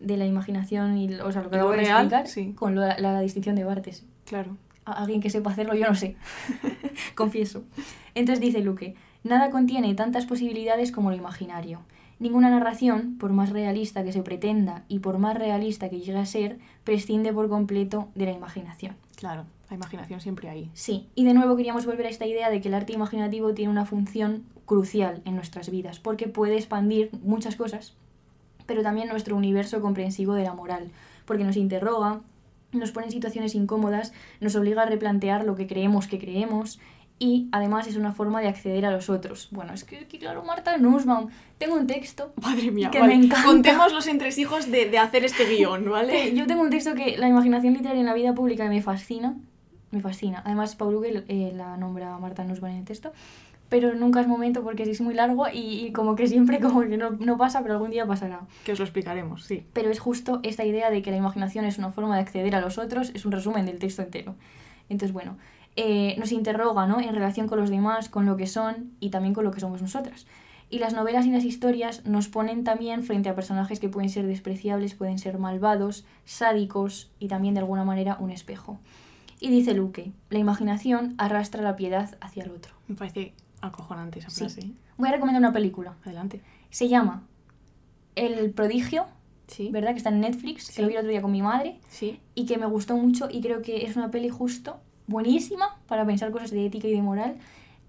de 0.00 0.16
la 0.16 0.26
imaginación 0.26 0.96
y, 0.98 1.14
o 1.14 1.32
sea, 1.32 1.42
lo 1.42 1.50
que 1.50 1.56
acabo 1.56 1.72
de 1.72 1.82
explicar 1.82 2.26
sí. 2.26 2.52
con 2.54 2.74
lo- 2.74 2.82
la, 2.86 3.20
distinción 3.20 3.56
de 3.56 3.64
Bartes. 3.64 4.04
Claro. 4.26 4.56
A- 4.84 4.92
alguien 4.92 5.20
que 5.20 5.30
sepa 5.30 5.50
hacerlo, 5.50 5.74
yo 5.74 5.86
no 5.88 5.94
sé. 5.94 6.16
Confieso. 7.14 7.64
Entonces 8.14 8.40
dice 8.40 8.60
Luque, 8.60 8.94
nada 9.24 9.50
contiene 9.50 9.94
tantas 9.94 10.26
posibilidades 10.26 10.92
como 10.92 11.10
lo 11.10 11.16
imaginario. 11.16 11.80
Ninguna 12.18 12.50
narración, 12.50 13.16
por 13.18 13.32
más 13.32 13.50
realista 13.50 14.02
que 14.02 14.12
se 14.12 14.22
pretenda 14.22 14.82
y 14.88 14.98
por 14.98 15.18
más 15.18 15.36
realista 15.36 15.88
que 15.88 16.00
llegue 16.00 16.18
a 16.18 16.26
ser, 16.26 16.58
prescinde 16.84 17.32
por 17.32 17.48
completo 17.48 18.08
de 18.16 18.24
la 18.26 18.32
imaginación. 18.32 18.96
Claro. 19.16 19.44
La 19.70 19.76
imaginación 19.76 20.20
siempre 20.20 20.48
ahí. 20.48 20.70
Sí, 20.74 21.06
y 21.14 21.24
de 21.24 21.34
nuevo 21.34 21.54
queríamos 21.54 21.86
volver 21.86 22.06
a 22.06 22.08
esta 22.08 22.26
idea 22.26 22.50
de 22.50 22.60
que 22.60 22.68
el 22.68 22.74
arte 22.74 22.92
imaginativo 22.92 23.54
tiene 23.54 23.70
una 23.70 23.84
función 23.84 24.42
crucial 24.68 25.22
en 25.24 25.34
nuestras 25.34 25.70
vidas, 25.70 25.98
porque 25.98 26.28
puede 26.28 26.56
expandir 26.56 27.10
muchas 27.22 27.56
cosas, 27.56 27.94
pero 28.66 28.82
también 28.82 29.08
nuestro 29.08 29.34
universo 29.34 29.80
comprensivo 29.80 30.34
de 30.34 30.44
la 30.44 30.52
moral, 30.52 30.90
porque 31.24 31.42
nos 31.42 31.56
interroga, 31.56 32.20
nos 32.72 32.92
pone 32.92 33.06
en 33.06 33.12
situaciones 33.12 33.54
incómodas, 33.54 34.12
nos 34.40 34.54
obliga 34.54 34.82
a 34.82 34.86
replantear 34.86 35.44
lo 35.44 35.56
que 35.56 35.66
creemos 35.66 36.06
que 36.06 36.18
creemos 36.18 36.78
y 37.18 37.48
además 37.50 37.88
es 37.88 37.96
una 37.96 38.12
forma 38.12 38.40
de 38.42 38.48
acceder 38.48 38.84
a 38.84 38.90
los 38.90 39.08
otros. 39.10 39.48
Bueno, 39.50 39.72
es 39.72 39.84
que, 39.84 40.06
que 40.06 40.18
claro, 40.18 40.44
Marta 40.44 40.76
Nussbaum, 40.76 41.30
tengo 41.56 41.74
un 41.74 41.86
texto 41.86 42.32
Madre 42.42 42.70
mía, 42.70 42.90
Que 42.90 43.00
vale. 43.00 43.16
me 43.16 43.24
encanta. 43.24 43.46
Contemos 43.46 43.92
los 43.92 44.06
entresijos 44.06 44.70
de, 44.70 44.88
de 44.88 44.98
hacer 44.98 45.24
este 45.24 45.46
guion, 45.46 45.90
¿vale? 45.90 46.34
yo 46.34 46.46
tengo 46.46 46.60
un 46.60 46.70
texto 46.70 46.94
que 46.94 47.16
la 47.16 47.26
imaginación 47.26 47.72
literaria 47.72 48.00
en 48.00 48.06
la 48.06 48.14
vida 48.14 48.34
pública 48.34 48.68
me 48.68 48.82
fascina. 48.82 49.34
Me 49.90 50.00
fascina. 50.02 50.42
Además, 50.44 50.76
Paul 50.76 50.96
Huguel 50.96 51.24
eh, 51.28 51.52
la 51.56 51.78
nombra 51.78 52.18
Marta 52.18 52.44
Nussbaum 52.44 52.72
en 52.74 52.78
el 52.80 52.84
texto. 52.84 53.12
Pero 53.68 53.94
nunca 53.94 54.20
es 54.20 54.26
momento 54.26 54.62
porque 54.62 54.84
es 54.84 55.00
muy 55.00 55.14
largo 55.14 55.46
y, 55.52 55.86
y 55.86 55.92
como 55.92 56.16
que 56.16 56.26
siempre 56.26 56.58
como 56.60 56.80
que 56.80 56.96
no, 56.96 57.10
no 57.10 57.36
pasa, 57.36 57.62
pero 57.62 57.74
algún 57.74 57.90
día 57.90 58.06
pasará. 58.06 58.40
Que 58.64 58.72
os 58.72 58.78
lo 58.78 58.84
explicaremos, 58.84 59.44
sí. 59.44 59.66
Pero 59.72 59.90
es 59.90 60.00
justo 60.00 60.40
esta 60.42 60.64
idea 60.64 60.90
de 60.90 61.02
que 61.02 61.10
la 61.10 61.16
imaginación 61.16 61.64
es 61.64 61.78
una 61.78 61.92
forma 61.92 62.16
de 62.16 62.22
acceder 62.22 62.54
a 62.54 62.60
los 62.60 62.78
otros, 62.78 63.10
es 63.14 63.24
un 63.24 63.32
resumen 63.32 63.66
del 63.66 63.78
texto 63.78 64.02
entero. 64.02 64.34
Entonces, 64.88 65.12
bueno, 65.12 65.36
eh, 65.76 66.16
nos 66.18 66.32
interroga 66.32 66.86
¿no? 66.86 67.00
en 67.00 67.14
relación 67.14 67.46
con 67.46 67.60
los 67.60 67.70
demás, 67.70 68.08
con 68.08 68.26
lo 68.26 68.36
que 68.36 68.46
son 68.46 68.92
y 69.00 69.10
también 69.10 69.34
con 69.34 69.44
lo 69.44 69.52
que 69.52 69.60
somos 69.60 69.80
nosotras. 69.80 70.26
Y 70.70 70.80
las 70.80 70.92
novelas 70.92 71.24
y 71.24 71.30
las 71.30 71.44
historias 71.44 72.04
nos 72.04 72.28
ponen 72.28 72.64
también 72.64 73.02
frente 73.02 73.28
a 73.28 73.34
personajes 73.34 73.80
que 73.80 73.88
pueden 73.88 74.10
ser 74.10 74.26
despreciables, 74.26 74.94
pueden 74.94 75.18
ser 75.18 75.38
malvados, 75.38 76.04
sádicos 76.24 77.10
y 77.18 77.28
también 77.28 77.54
de 77.54 77.60
alguna 77.60 77.84
manera 77.84 78.16
un 78.20 78.30
espejo. 78.30 78.78
Y 79.40 79.50
dice 79.50 79.72
Luque, 79.72 80.12
la 80.30 80.40
imaginación 80.40 81.14
arrastra 81.16 81.62
la 81.62 81.76
piedad 81.76 82.16
hacia 82.20 82.42
el 82.42 82.50
otro. 82.50 82.74
Me 82.88 82.96
parece 82.96 83.32
acojonante 83.60 84.18
esa 84.20 84.30
Sí. 84.30 84.40
frase. 84.40 84.60
¿eh? 84.60 84.70
Voy 84.96 85.08
a 85.08 85.12
recomendar 85.12 85.40
una 85.40 85.52
película. 85.52 85.96
Adelante. 86.04 86.40
Se 86.70 86.88
llama 86.88 87.22
El 88.14 88.50
prodigio, 88.50 89.06
Sí. 89.46 89.70
¿verdad? 89.72 89.92
Que 89.92 89.98
está 89.98 90.10
en 90.10 90.20
Netflix, 90.20 90.66
que 90.66 90.72
Sí. 90.74 90.82
lo 90.82 90.88
vi 90.88 90.94
el 90.94 90.98
otro 91.00 91.10
día 91.10 91.22
con 91.22 91.30
mi 91.32 91.40
madre 91.42 91.78
Sí. 91.88 92.20
y 92.34 92.46
que 92.46 92.58
me 92.58 92.66
gustó 92.66 92.96
mucho 92.96 93.28
y 93.30 93.40
creo 93.40 93.62
que 93.62 93.86
es 93.86 93.96
una 93.96 94.10
peli 94.10 94.28
justo, 94.28 94.78
buenísima 95.06 95.78
para 95.86 96.04
pensar 96.04 96.30
cosas 96.30 96.50
de 96.50 96.66
ética 96.66 96.88
y 96.88 96.92
de 96.92 97.00
moral 97.02 97.36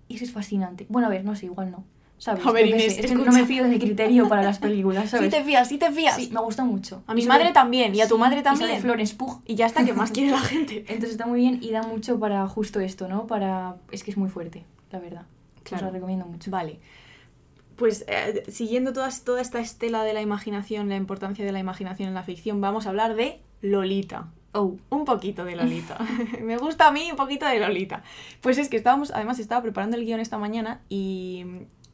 y 0.08 0.15
eso 0.15 0.23
es 0.23 0.32
fascinante. 0.32 0.86
Bueno, 0.89 1.08
a 1.08 1.12
ver, 1.12 1.25
no 1.25 1.36
sé, 1.36 1.47
igual 1.47 1.71
no. 1.71 1.84
¿Sabes? 2.17 2.45
A 2.45 2.51
ver, 2.51 2.67
Inés, 2.67 2.97
es 2.99 3.05
que 3.08 3.15
no 3.15 3.32
me 3.32 3.45
fío 3.45 3.63
de 3.63 3.69
mi 3.69 3.79
criterio 3.79 4.27
para 4.27 4.43
las 4.43 4.60
películas, 4.60 5.03
Sí 5.10 5.10
¿sabes? 5.12 5.29
te 5.32 5.41
fías, 5.43 5.67
sí 5.69 5.77
te 5.77 5.89
fías. 5.91 6.15
Sí, 6.17 6.29
me 6.34 6.41
gusta 6.41 6.65
mucho. 6.65 7.01
A 7.08 7.13
mi 7.13 7.23
Y 7.23 7.27
madre 7.27 7.51
también, 7.53 7.95
y 7.95 8.01
a 8.01 8.08
tu 8.10 8.15
Sí, 8.15 8.19
madre 8.19 8.41
y 8.41 8.43
sale 8.43 8.58
también. 8.60 8.82
Florence 8.82 9.15
Pugh. 9.15 9.41
Y 9.45 9.55
ya 9.55 9.65
está, 9.65 9.86
que 9.86 9.93
más 9.93 10.12
quiere 10.12 10.32
la 10.32 10.39
gente. 10.41 10.79
Entonces 10.89 11.12
está 11.12 11.25
muy 11.27 11.39
bien 11.39 11.60
y 11.62 11.71
da 11.71 11.82
mucho 11.84 12.19
para 12.19 12.45
justo 12.47 12.79
esto, 12.82 13.08
¿no? 13.08 13.25
Para... 13.25 13.77
Es 13.91 14.03
que 14.03 14.12
es 14.12 14.17
muy 14.17 14.29
fuerte, 14.29 14.65
la 14.91 14.99
verdad. 14.99 15.25
Os 15.60 15.63
Claro. 15.69 15.88
la 15.88 15.91
recomiendo 15.91 16.26
mucho. 16.26 16.50
Vale. 16.52 16.80
Pues 17.76 18.04
eh, 18.08 18.43
siguiendo 18.50 18.91
todas, 18.91 19.24
toda 19.24 19.41
esta 19.41 19.60
estela 19.60 20.04
de 20.04 20.13
la 20.13 20.22
imaginación, 20.22 20.89
la 20.89 20.98
importancia 20.98 21.45
de 21.45 21.52
la 21.52 21.60
imaginación 21.60 22.10
en 22.10 22.15
la 22.15 22.24
ficción, 22.24 22.60
vamos 22.60 22.86
a 22.86 22.89
hablar 22.89 23.15
de 23.15 23.39
Lolita. 23.62 24.28
Oh, 24.52 24.78
Un 24.89 25.06
poquito 25.06 25.45
de 25.45 25.56
Lolita. 25.56 25.98
Me 26.41 26.58
gusta 26.58 26.88
a 26.88 26.91
mí 26.91 27.08
un 27.12 27.15
poquito 27.15 27.45
de 27.45 27.60
Lolita. 27.60 28.04
Pues 28.41 28.58
es 28.58 28.67
que 28.67 28.78
estábamos, 28.78 29.12
además 29.12 29.39
estaba 29.39 29.62
preparando 29.62 29.95
el 29.95 30.06
guion 30.06 30.19
esta 30.19 30.38
mañana 30.38 30.82
y 30.89 31.45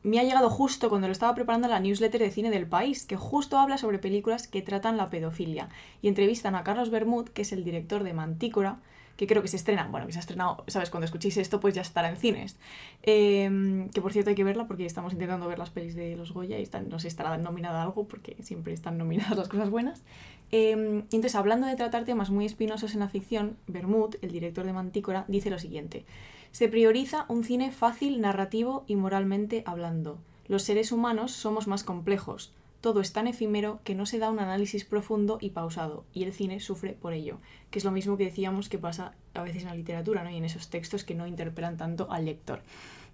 me 0.04 0.20
ha 0.20 0.24
llegado 0.24 0.50
justo 0.50 0.88
cuando 0.90 1.08
lo 1.08 1.12
estaba 1.12 1.36
preparando 1.36 1.68
la 1.68 1.80
newsletter 1.80 2.22
de 2.22 2.32
cine 2.32 2.50
del 2.52 2.66
país, 2.68 3.06
que 3.06 3.18
justo 3.18 3.58
habla 3.60 3.78
sobre 3.78 4.00
películas 4.00 4.48
que 4.48 4.62
tratan 4.62 4.98
la 4.98 5.10
pedofilia. 5.10 5.70
Y 6.02 6.08
entrevistan 6.08 6.56
a 6.56 6.64
Carlos 6.64 6.92
Bermud, 6.92 7.28
que 7.30 7.42
es 7.42 7.52
el 7.52 7.64
director 7.64 8.04
de 8.04 8.14
Mantícora, 8.14 8.78
que 9.18 9.28
creo 9.28 9.42
que 9.42 9.48
se 9.48 9.58
estrena, 9.58 9.88
bueno, 9.88 10.06
que 10.08 10.14
se 10.14 10.20
ha 10.20 10.22
estrenado, 10.22 10.64
sabes, 10.68 10.90
cuando 10.90 11.06
escuchéis 11.06 11.38
esto, 11.38 11.60
pues 11.60 11.74
ya 11.74 11.82
estará 11.82 12.10
en 12.10 12.18
cines. 12.18 12.58
Eh, 13.04 13.88
que 13.94 14.02
por 14.02 14.12
cierto 14.14 14.30
hay 14.30 14.36
que 14.36 14.44
verla 14.44 14.68
porque 14.68 14.86
estamos 14.86 15.14
intentando 15.14 15.48
ver 15.48 15.60
las 15.60 15.70
pelis 15.70 15.96
de 15.96 16.16
los 16.16 16.34
Goya 16.34 16.60
y 16.60 16.70
no 16.90 17.00
sé, 17.00 17.08
estará 17.08 17.38
nominada 17.38 17.82
algo 17.82 18.08
porque 18.08 18.36
siempre 18.42 18.74
están 18.74 18.98
nominadas 18.98 19.38
las 19.38 19.48
cosas 19.48 19.70
buenas. 19.70 20.04
Y 20.52 20.72
entonces, 20.72 21.36
hablando 21.36 21.68
de 21.68 21.76
tratar 21.76 22.06
temas 22.06 22.30
muy 22.30 22.46
espinosos 22.46 22.94
en 22.94 23.02
la 23.02 23.10
ficción, 23.10 23.58
Bermud, 23.68 24.16
el 24.22 24.32
director 24.32 24.66
de 24.66 24.74
Mantícora, 24.74 25.26
dice 25.28 25.50
lo 25.50 25.60
siguiente. 25.60 26.06
Se 26.52 26.70
prioriza 26.70 27.26
un 27.28 27.44
cine 27.44 27.72
fácil, 27.72 28.22
narrativo 28.22 28.86
y 28.88 28.96
moralmente 28.96 29.64
hablando. 29.66 30.18
Los 30.48 30.64
seres 30.64 30.94
humanos 30.94 31.32
somos 31.34 31.68
más 31.68 31.84
complejos. 31.84 32.54
Todo 32.86 33.02
es 33.02 33.14
tan 33.14 33.26
efímero 33.26 33.80
que 33.84 33.96
no 33.96 34.06
se 34.06 34.20
da 34.20 34.30
un 34.30 34.38
análisis 34.38 34.86
profundo 34.86 35.40
y 35.42 35.50
pausado, 35.50 36.06
y 36.14 36.22
el 36.22 36.34
cine 36.34 36.60
sufre 36.60 36.94
por 36.94 37.14
ello, 37.14 37.40
que 37.72 37.80
es 37.80 37.84
lo 37.84 37.90
mismo 37.90 38.16
que 38.16 38.26
decíamos 38.26 38.70
que 38.70 38.78
pasa 38.78 39.16
a 39.34 39.42
veces 39.42 39.64
en 39.64 39.70
la 39.70 39.76
literatura, 39.76 40.24
¿no? 40.24 40.30
y 40.30 40.38
en 40.38 40.46
esos 40.46 40.70
textos 40.70 41.04
que 41.04 41.16
no 41.16 41.26
interpelan 41.26 41.78
tanto 41.78 42.12
al 42.12 42.26
lector. 42.26 42.62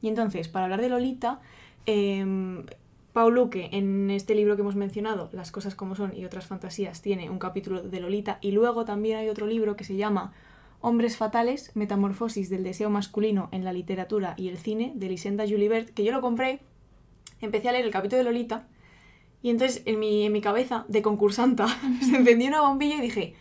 Y 0.01 0.09
entonces, 0.09 0.49
para 0.49 0.65
hablar 0.65 0.81
de 0.81 0.89
Lolita, 0.89 1.39
eh, 1.85 2.65
Paul 3.13 3.33
Luque, 3.33 3.69
en 3.71 4.11
este 4.11 4.35
libro 4.35 4.57
que 4.57 4.61
hemos 4.61 4.75
mencionado, 4.75 5.29
Las 5.31 5.53
cosas 5.53 5.73
como 5.73 5.95
son 5.95 6.17
y 6.17 6.25
otras 6.25 6.47
fantasías, 6.47 7.01
tiene 7.01 7.29
un 7.29 7.39
capítulo 7.39 7.81
de 7.81 8.01
Lolita 8.01 8.39
y 8.41 8.51
luego 8.51 8.83
también 8.83 9.19
hay 9.19 9.29
otro 9.29 9.47
libro 9.47 9.77
que 9.77 9.85
se 9.85 9.95
llama 9.95 10.33
Hombres 10.81 11.15
fatales, 11.15 11.73
metamorfosis 11.75 12.49
del 12.49 12.65
deseo 12.65 12.89
masculino 12.89 13.47
en 13.53 13.63
la 13.63 13.71
literatura 13.71 14.33
y 14.35 14.49
el 14.49 14.57
cine, 14.57 14.91
de 14.95 15.07
Lisenda 15.07 15.47
Julibert, 15.47 15.91
que 15.91 16.03
yo 16.03 16.11
lo 16.11 16.19
compré, 16.19 16.59
empecé 17.39 17.69
a 17.69 17.71
leer 17.71 17.85
el 17.85 17.91
capítulo 17.91 18.17
de 18.17 18.25
Lolita 18.25 18.67
y 19.43 19.49
entonces 19.49 19.83
en 19.85 19.99
mi, 19.99 20.25
en 20.25 20.31
mi 20.31 20.41
cabeza 20.41 20.85
de 20.87 21.01
concursanta 21.01 21.67
se 22.01 22.17
encendió 22.17 22.47
una 22.47 22.61
bombilla 22.61 22.95
y 22.95 23.01
dije, 23.01 23.35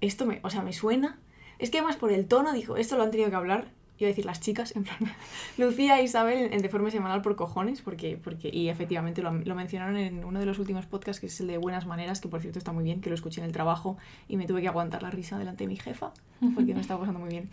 esto 0.00 0.26
me, 0.26 0.40
o 0.42 0.50
sea, 0.50 0.62
me 0.62 0.72
suena. 0.72 1.18
Es 1.58 1.70
que 1.70 1.78
además 1.78 1.96
por 1.96 2.12
el 2.12 2.26
tono 2.26 2.52
dijo, 2.52 2.76
esto 2.76 2.96
lo 2.96 3.04
han 3.04 3.10
tenido 3.10 3.30
que 3.30 3.36
hablar 3.36 3.68
iba 4.02 4.08
a 4.08 4.12
decir 4.12 4.24
las 4.24 4.40
chicas, 4.40 4.74
en 4.76 4.84
plan, 4.84 4.98
Lucía 5.58 6.00
e 6.00 6.04
Isabel 6.04 6.52
en 6.52 6.62
Deforme 6.62 6.90
Semanal 6.90 7.22
por 7.22 7.36
cojones, 7.36 7.82
porque, 7.82 8.18
porque 8.22 8.50
y 8.52 8.68
efectivamente 8.68 9.22
lo, 9.22 9.32
lo, 9.32 9.54
mencionaron 9.54 9.96
en 9.96 10.24
uno 10.24 10.40
de 10.40 10.46
los 10.46 10.58
últimos 10.58 10.86
podcasts, 10.86 11.20
que 11.20 11.26
es 11.26 11.40
el 11.40 11.46
de 11.46 11.58
Buenas 11.58 11.86
Maneras, 11.86 12.20
que 12.20 12.28
por 12.28 12.40
cierto 12.40 12.58
está 12.58 12.72
muy 12.72 12.84
bien, 12.84 13.00
que 13.00 13.10
lo 13.10 13.14
escuché 13.14 13.40
en 13.40 13.46
el 13.46 13.52
trabajo 13.52 13.96
y 14.28 14.36
me 14.36 14.46
tuve 14.46 14.60
que 14.60 14.68
aguantar 14.68 15.02
la 15.02 15.10
risa 15.10 15.38
delante 15.38 15.64
de 15.64 15.68
mi 15.68 15.76
jefa, 15.76 16.12
porque 16.54 16.74
me 16.74 16.80
estaba 16.80 17.00
pasando 17.00 17.20
muy 17.20 17.30
bien. 17.30 17.48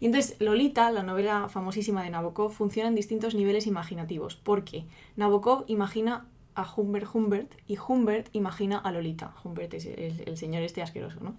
Y 0.00 0.06
entonces, 0.06 0.36
Lolita, 0.40 0.90
la 0.90 1.02
novela 1.02 1.48
famosísima 1.48 2.02
de 2.02 2.10
Nabokov, 2.10 2.52
funciona 2.52 2.88
en 2.88 2.94
distintos 2.94 3.34
niveles 3.34 3.66
imaginativos, 3.66 4.36
porque 4.36 4.84
Nabokov 5.16 5.64
imagina 5.68 6.26
a 6.54 6.66
Humbert 6.74 7.06
Humbert 7.12 7.52
y 7.66 7.76
Humbert 7.78 8.28
imagina 8.32 8.78
a 8.78 8.92
Lolita. 8.92 9.34
Humbert 9.42 9.74
es 9.74 9.86
el, 9.86 10.36
señor 10.36 10.62
este 10.62 10.82
asqueroso, 10.82 11.20
¿no? 11.20 11.34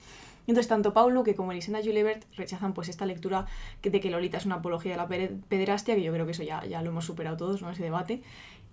Entonces, 0.47 0.67
tanto 0.67 0.93
Paul 0.93 1.13
Luque 1.13 1.34
como 1.34 1.51
Elisenda 1.51 1.82
Julebert 1.84 2.23
rechazan 2.36 2.73
pues 2.73 2.89
esta 2.89 3.06
lectura 3.08 3.47
de 3.82 3.99
que 3.99 4.12
Lolita 4.12 4.38
es 4.38 4.45
una 4.45 4.56
apología 4.56 4.91
de 4.91 4.97
la 4.97 5.08
pederastia, 5.08 5.95
que 5.95 6.04
yo 6.04 6.13
creo 6.13 6.25
que 6.25 6.34
eso 6.34 6.43
ya, 6.43 6.63
ya 6.65 6.84
lo 6.84 6.91
hemos 6.91 7.06
superado 7.06 7.36
todos, 7.36 7.63
¿no? 7.63 7.71
Ese 7.71 7.84
debate. 7.84 8.21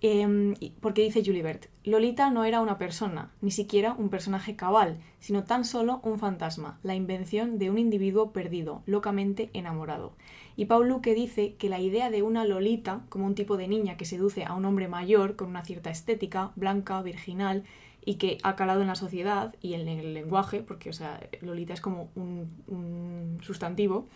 Eh, 0.05 0.73
porque 0.81 1.03
dice 1.03 1.23
Julibert, 1.25 1.67
Lolita 1.85 2.29
no 2.31 2.45
era 2.45 2.61
una 2.61 2.77
persona, 2.77 3.31
ni 3.41 3.53
siquiera 3.53 3.93
un 3.93 4.09
personaje 4.09 4.57
cabal, 4.57 4.99
sino 5.21 5.45
tan 5.45 5.65
solo 5.65 6.01
un 6.03 6.19
fantasma, 6.19 6.81
la 6.83 6.97
invención 6.97 7.57
de 7.61 7.71
un 7.71 7.79
individuo 7.79 8.33
perdido, 8.33 8.83
locamente 8.85 9.49
enamorado. 9.53 10.17
Y 10.57 10.65
Paul 10.65 10.89
Luque 10.89 11.15
dice 11.15 11.55
que 11.55 11.69
la 11.69 11.79
idea 11.79 12.11
de 12.11 12.23
una 12.23 12.45
Lolita, 12.45 13.05
como 13.11 13.27
un 13.27 13.37
tipo 13.37 13.57
de 13.57 13.69
niña 13.69 13.97
que 13.97 14.05
seduce 14.05 14.45
a 14.45 14.55
un 14.55 14.65
hombre 14.65 14.89
mayor 14.89 15.37
con 15.37 15.49
una 15.49 15.65
cierta 15.65 15.91
estética, 15.91 16.51
blanca, 16.57 17.01
virginal, 17.01 17.63
y 18.05 18.17
que 18.17 18.39
ha 18.43 18.57
calado 18.57 18.81
en 18.81 18.89
la 18.89 18.97
sociedad 18.97 19.55
y 19.63 19.75
en 19.75 19.87
el 19.87 20.15
lenguaje, 20.15 20.63
porque 20.63 20.91
o 20.91 20.93
sea, 20.93 21.21
Lolita 21.43 21.75
es 21.75 21.81
como 21.81 22.11
un, 22.17 23.39
sustantivo, 23.41 24.09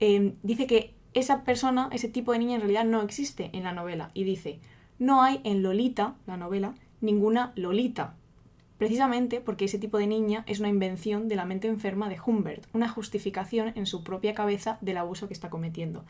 eh, 0.00 0.34
dice 0.42 0.66
que 0.66 0.92
esa 1.14 1.44
persona, 1.44 1.88
ese 1.92 2.10
tipo 2.10 2.32
de 2.32 2.40
niña 2.40 2.56
en 2.56 2.60
realidad 2.60 2.84
no 2.84 3.00
existe 3.00 3.48
en 3.54 3.62
la 3.62 3.72
novela. 3.72 4.10
Y 4.14 4.24
dice, 4.24 4.58
no 4.98 5.22
hay 5.22 5.40
en 5.44 5.62
Lolita, 5.62 6.14
la 6.26 6.36
novela, 6.36 6.74
ninguna 7.00 7.52
Lolita. 7.56 8.14
Precisamente 8.78 9.40
porque 9.40 9.66
ese 9.66 9.78
tipo 9.78 9.98
de 9.98 10.06
niña 10.06 10.44
es 10.46 10.60
una 10.60 10.68
invención 10.68 11.28
de 11.28 11.36
la 11.36 11.44
mente 11.44 11.68
enferma 11.68 12.08
de 12.08 12.18
Humbert, 12.24 12.66
una 12.72 12.88
justificación 12.88 13.72
en 13.76 13.86
su 13.86 14.02
propia 14.02 14.34
cabeza 14.34 14.78
del 14.80 14.96
abuso 14.96 15.28
que 15.28 15.34
está 15.34 15.48
cometiendo. 15.50 16.04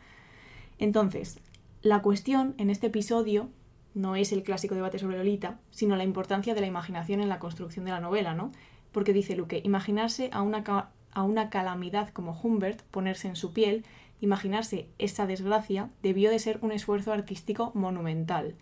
Entonces, 0.78 1.38
la 1.82 2.00
cuestión 2.02 2.54
en 2.58 2.70
este 2.70 2.86
episodio 2.86 3.48
no 3.94 4.16
es 4.16 4.32
el 4.32 4.42
clásico 4.42 4.74
debate 4.74 4.98
sobre 4.98 5.18
Lolita, 5.18 5.60
sino 5.70 5.96
la 5.96 6.04
importancia 6.04 6.54
de 6.54 6.60
la 6.60 6.66
imaginación 6.66 7.20
en 7.20 7.28
la 7.28 7.38
construcción 7.38 7.84
de 7.84 7.92
la 7.92 8.00
novela, 8.00 8.34
¿no? 8.34 8.50
Porque 8.90 9.12
dice 9.12 9.36
Luque, 9.36 9.60
imaginarse 9.64 10.30
a 10.32 10.42
una, 10.42 10.64
a 11.12 11.22
una 11.22 11.50
calamidad 11.50 12.08
como 12.08 12.38
Humbert, 12.40 12.82
ponerse 12.90 13.28
en 13.28 13.36
su 13.36 13.52
piel, 13.52 13.84
imaginarse 14.24 14.88
esa 14.98 15.26
desgracia, 15.26 15.90
debió 16.02 16.30
de 16.30 16.38
ser 16.38 16.58
un 16.62 16.72
esfuerzo 16.72 17.12
artístico 17.12 17.70
monumental. 17.74 18.54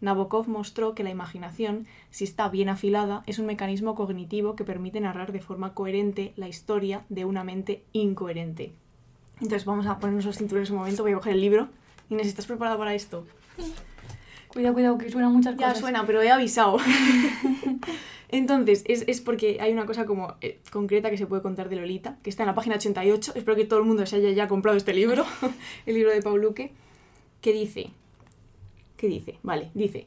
Nabokov 0.00 0.48
mostró 0.48 0.94
que 0.94 1.02
la 1.02 1.10
imaginación, 1.10 1.86
si 2.10 2.24
está 2.24 2.48
bien 2.48 2.68
afilada, 2.68 3.22
es 3.26 3.38
un 3.38 3.46
mecanismo 3.46 3.94
cognitivo 3.94 4.54
que 4.54 4.64
permite 4.64 5.00
narrar 5.00 5.32
de 5.32 5.40
forma 5.40 5.74
coherente 5.74 6.32
la 6.36 6.48
historia 6.48 7.04
de 7.08 7.24
una 7.24 7.44
mente 7.44 7.82
incoherente. 7.92 8.72
Entonces 9.40 9.64
vamos 9.64 9.86
a 9.86 9.98
ponernos 9.98 10.24
los 10.24 10.38
cinturones 10.38 10.70
un 10.70 10.78
momento, 10.78 11.02
voy 11.02 11.12
a 11.12 11.16
coger 11.16 11.34
el 11.34 11.40
libro. 11.40 11.68
Inés, 12.10 12.28
¿estás 12.28 12.46
preparada 12.46 12.78
para 12.78 12.94
esto? 12.94 13.26
Cuidado, 14.48 14.74
cuidado, 14.74 14.98
que 14.98 15.10
suenan 15.10 15.32
muchas 15.32 15.54
cosas. 15.54 15.74
Ya 15.74 15.80
suena, 15.80 16.06
pero 16.06 16.22
he 16.22 16.30
avisado. 16.30 16.78
Entonces, 18.30 18.84
es, 18.86 19.04
es, 19.06 19.20
porque 19.20 19.58
hay 19.60 19.72
una 19.72 19.86
cosa 19.86 20.04
como 20.04 20.34
eh, 20.40 20.60
concreta 20.70 21.10
que 21.10 21.16
se 21.16 21.26
puede 21.26 21.40
contar 21.40 21.68
de 21.68 21.76
Lolita, 21.76 22.18
que 22.22 22.30
está 22.30 22.42
en 22.42 22.48
la 22.48 22.54
página 22.54 22.76
88. 22.76 23.32
Espero 23.34 23.56
que 23.56 23.64
todo 23.64 23.78
el 23.78 23.86
mundo 23.86 24.04
se 24.04 24.16
haya 24.16 24.30
ya 24.30 24.48
comprado 24.48 24.76
este 24.76 24.92
libro, 24.92 25.24
el 25.86 25.94
libro 25.94 26.12
de 26.12 26.20
Paul 26.20 26.42
Luque, 26.42 26.72
que 27.40 27.52
dice, 27.52 27.90
¿qué 28.96 29.08
dice? 29.08 29.38
Vale, 29.42 29.70
dice, 29.74 30.06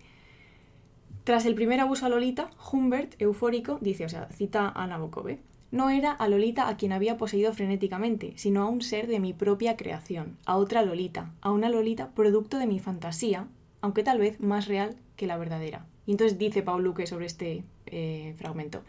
tras 1.23 1.45
el 1.45 1.55
primer 1.55 1.79
abuso 1.79 2.05
a 2.05 2.09
Lolita, 2.09 2.49
Humbert, 2.71 3.19
eufórico, 3.19 3.77
dice, 3.81 4.05
o 4.05 4.09
sea, 4.09 4.27
cita 4.29 4.69
a 4.69 4.87
Nabokov, 4.87 5.29
¿eh? 5.29 5.39
no 5.71 5.89
era 5.89 6.11
a 6.11 6.27
Lolita 6.27 6.67
a 6.67 6.77
quien 6.77 6.91
había 6.91 7.17
poseído 7.17 7.53
frenéticamente, 7.53 8.33
sino 8.35 8.63
a 8.63 8.67
un 8.67 8.81
ser 8.81 9.07
de 9.07 9.19
mi 9.19 9.33
propia 9.33 9.77
creación, 9.77 10.37
a 10.45 10.57
otra 10.57 10.83
Lolita, 10.83 11.31
a 11.41 11.51
una 11.51 11.69
Lolita 11.69 12.09
producto 12.11 12.57
de 12.57 12.67
mi 12.67 12.79
fantasía, 12.79 13.47
aunque 13.81 14.03
tal 14.03 14.19
vez 14.19 14.39
más 14.39 14.67
real 14.67 14.95
que 15.15 15.27
la 15.27 15.37
verdadera. 15.37 15.85
Y 16.05 16.11
entonces 16.11 16.37
dice 16.37 16.61
Paul 16.63 16.83
Luque 16.83 17.07
sobre 17.07 17.27
este 17.27 17.63
eh, 17.91 18.33
fragmento. 18.37 18.83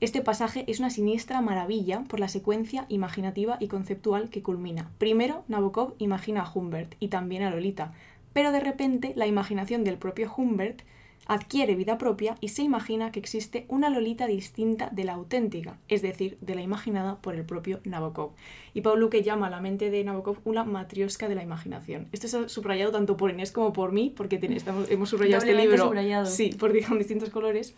Este 0.00 0.22
pasaje 0.22 0.64
es 0.66 0.78
una 0.78 0.88
siniestra 0.88 1.42
maravilla 1.42 2.04
por 2.08 2.20
la 2.20 2.28
secuencia 2.28 2.86
imaginativa 2.88 3.58
y 3.60 3.68
conceptual 3.68 4.30
que 4.30 4.42
culmina. 4.42 4.90
Primero, 4.96 5.44
Nabokov 5.48 5.94
imagina 5.98 6.42
a 6.42 6.50
Humbert 6.52 6.94
y 7.00 7.08
también 7.08 7.42
a 7.42 7.50
Lolita, 7.50 7.92
pero 8.32 8.50
de 8.50 8.60
repente 8.60 9.12
la 9.14 9.26
imaginación 9.26 9.84
del 9.84 9.98
propio 9.98 10.32
Humbert 10.34 10.82
adquiere 11.26 11.76
vida 11.76 11.98
propia 11.98 12.34
y 12.40 12.48
se 12.48 12.62
imagina 12.62 13.12
que 13.12 13.20
existe 13.20 13.64
una 13.68 13.88
Lolita 13.88 14.26
distinta 14.26 14.88
de 14.90 15.04
la 15.04 15.12
auténtica, 15.12 15.78
es 15.88 16.02
decir, 16.02 16.38
de 16.40 16.54
la 16.54 16.62
imaginada 16.62 17.20
por 17.20 17.36
el 17.36 17.44
propio 17.44 17.80
Nabokov. 17.84 18.32
Y 18.74 18.80
Paul 18.80 19.00
Luque 19.00 19.22
llama 19.22 19.46
a 19.46 19.50
la 19.50 19.60
mente 19.60 19.90
de 19.90 20.02
Nabokov 20.02 20.38
una 20.44 20.64
matriosca 20.64 21.28
de 21.28 21.34
la 21.34 21.42
imaginación. 21.42 22.08
Esto 22.10 22.26
es 22.26 22.52
subrayado 22.52 22.90
tanto 22.90 23.16
por 23.16 23.30
Inés 23.30 23.52
como 23.52 23.72
por 23.72 23.92
mí, 23.92 24.12
porque 24.16 24.40
estamos, 24.42 24.90
hemos 24.90 25.10
subrayado 25.10 25.44
este 25.44 25.54
libro. 25.54 25.86
Subrayado. 25.86 26.26
Sí, 26.26 26.56
porque 26.58 26.82
con 26.82 26.98
distintos 26.98 27.30
colores. 27.30 27.76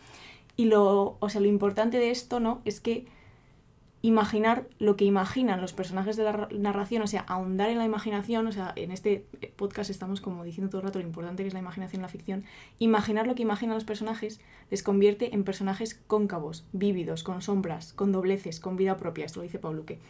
Y 0.56 0.66
lo, 0.66 1.16
o 1.18 1.28
sea, 1.28 1.40
lo 1.40 1.48
importante 1.48 1.98
de 1.98 2.10
esto, 2.10 2.40
¿no? 2.40 2.60
Es 2.64 2.80
que 2.80 3.06
imaginar 4.02 4.66
lo 4.80 4.96
que 4.96 5.04
imaginan 5.04 5.60
los 5.60 5.72
personajes 5.72 6.16
de 6.16 6.24
la 6.24 6.48
narración, 6.50 7.02
o 7.02 7.06
sea, 7.06 7.20
ahondar 7.20 7.70
en 7.70 7.78
la 7.78 7.84
imaginación, 7.84 8.48
o 8.48 8.52
sea, 8.52 8.72
en 8.74 8.90
este 8.90 9.24
podcast 9.54 9.90
estamos 9.90 10.20
como 10.20 10.42
diciendo 10.42 10.70
todo 10.70 10.80
el 10.80 10.86
rato 10.88 10.98
lo 10.98 11.06
importante 11.06 11.44
que 11.44 11.46
es 11.46 11.54
la 11.54 11.60
imaginación 11.60 12.00
en 12.00 12.02
la 12.02 12.08
ficción, 12.08 12.44
imaginar 12.80 13.28
lo 13.28 13.36
que 13.36 13.42
imaginan 13.42 13.76
los 13.76 13.84
personajes 13.84 14.40
les 14.70 14.82
convierte 14.82 15.34
en 15.34 15.44
personajes 15.44 16.00
cóncavos, 16.08 16.64
vívidos, 16.72 17.22
con 17.22 17.42
sombras, 17.42 17.92
con 17.92 18.10
dobleces, 18.10 18.58
con 18.58 18.76
vida 18.76 18.96
propia, 18.96 19.24
esto 19.24 19.38
lo 19.38 19.44
dice 19.44 19.60
Paul 19.60 19.76
Luque. 19.76 20.00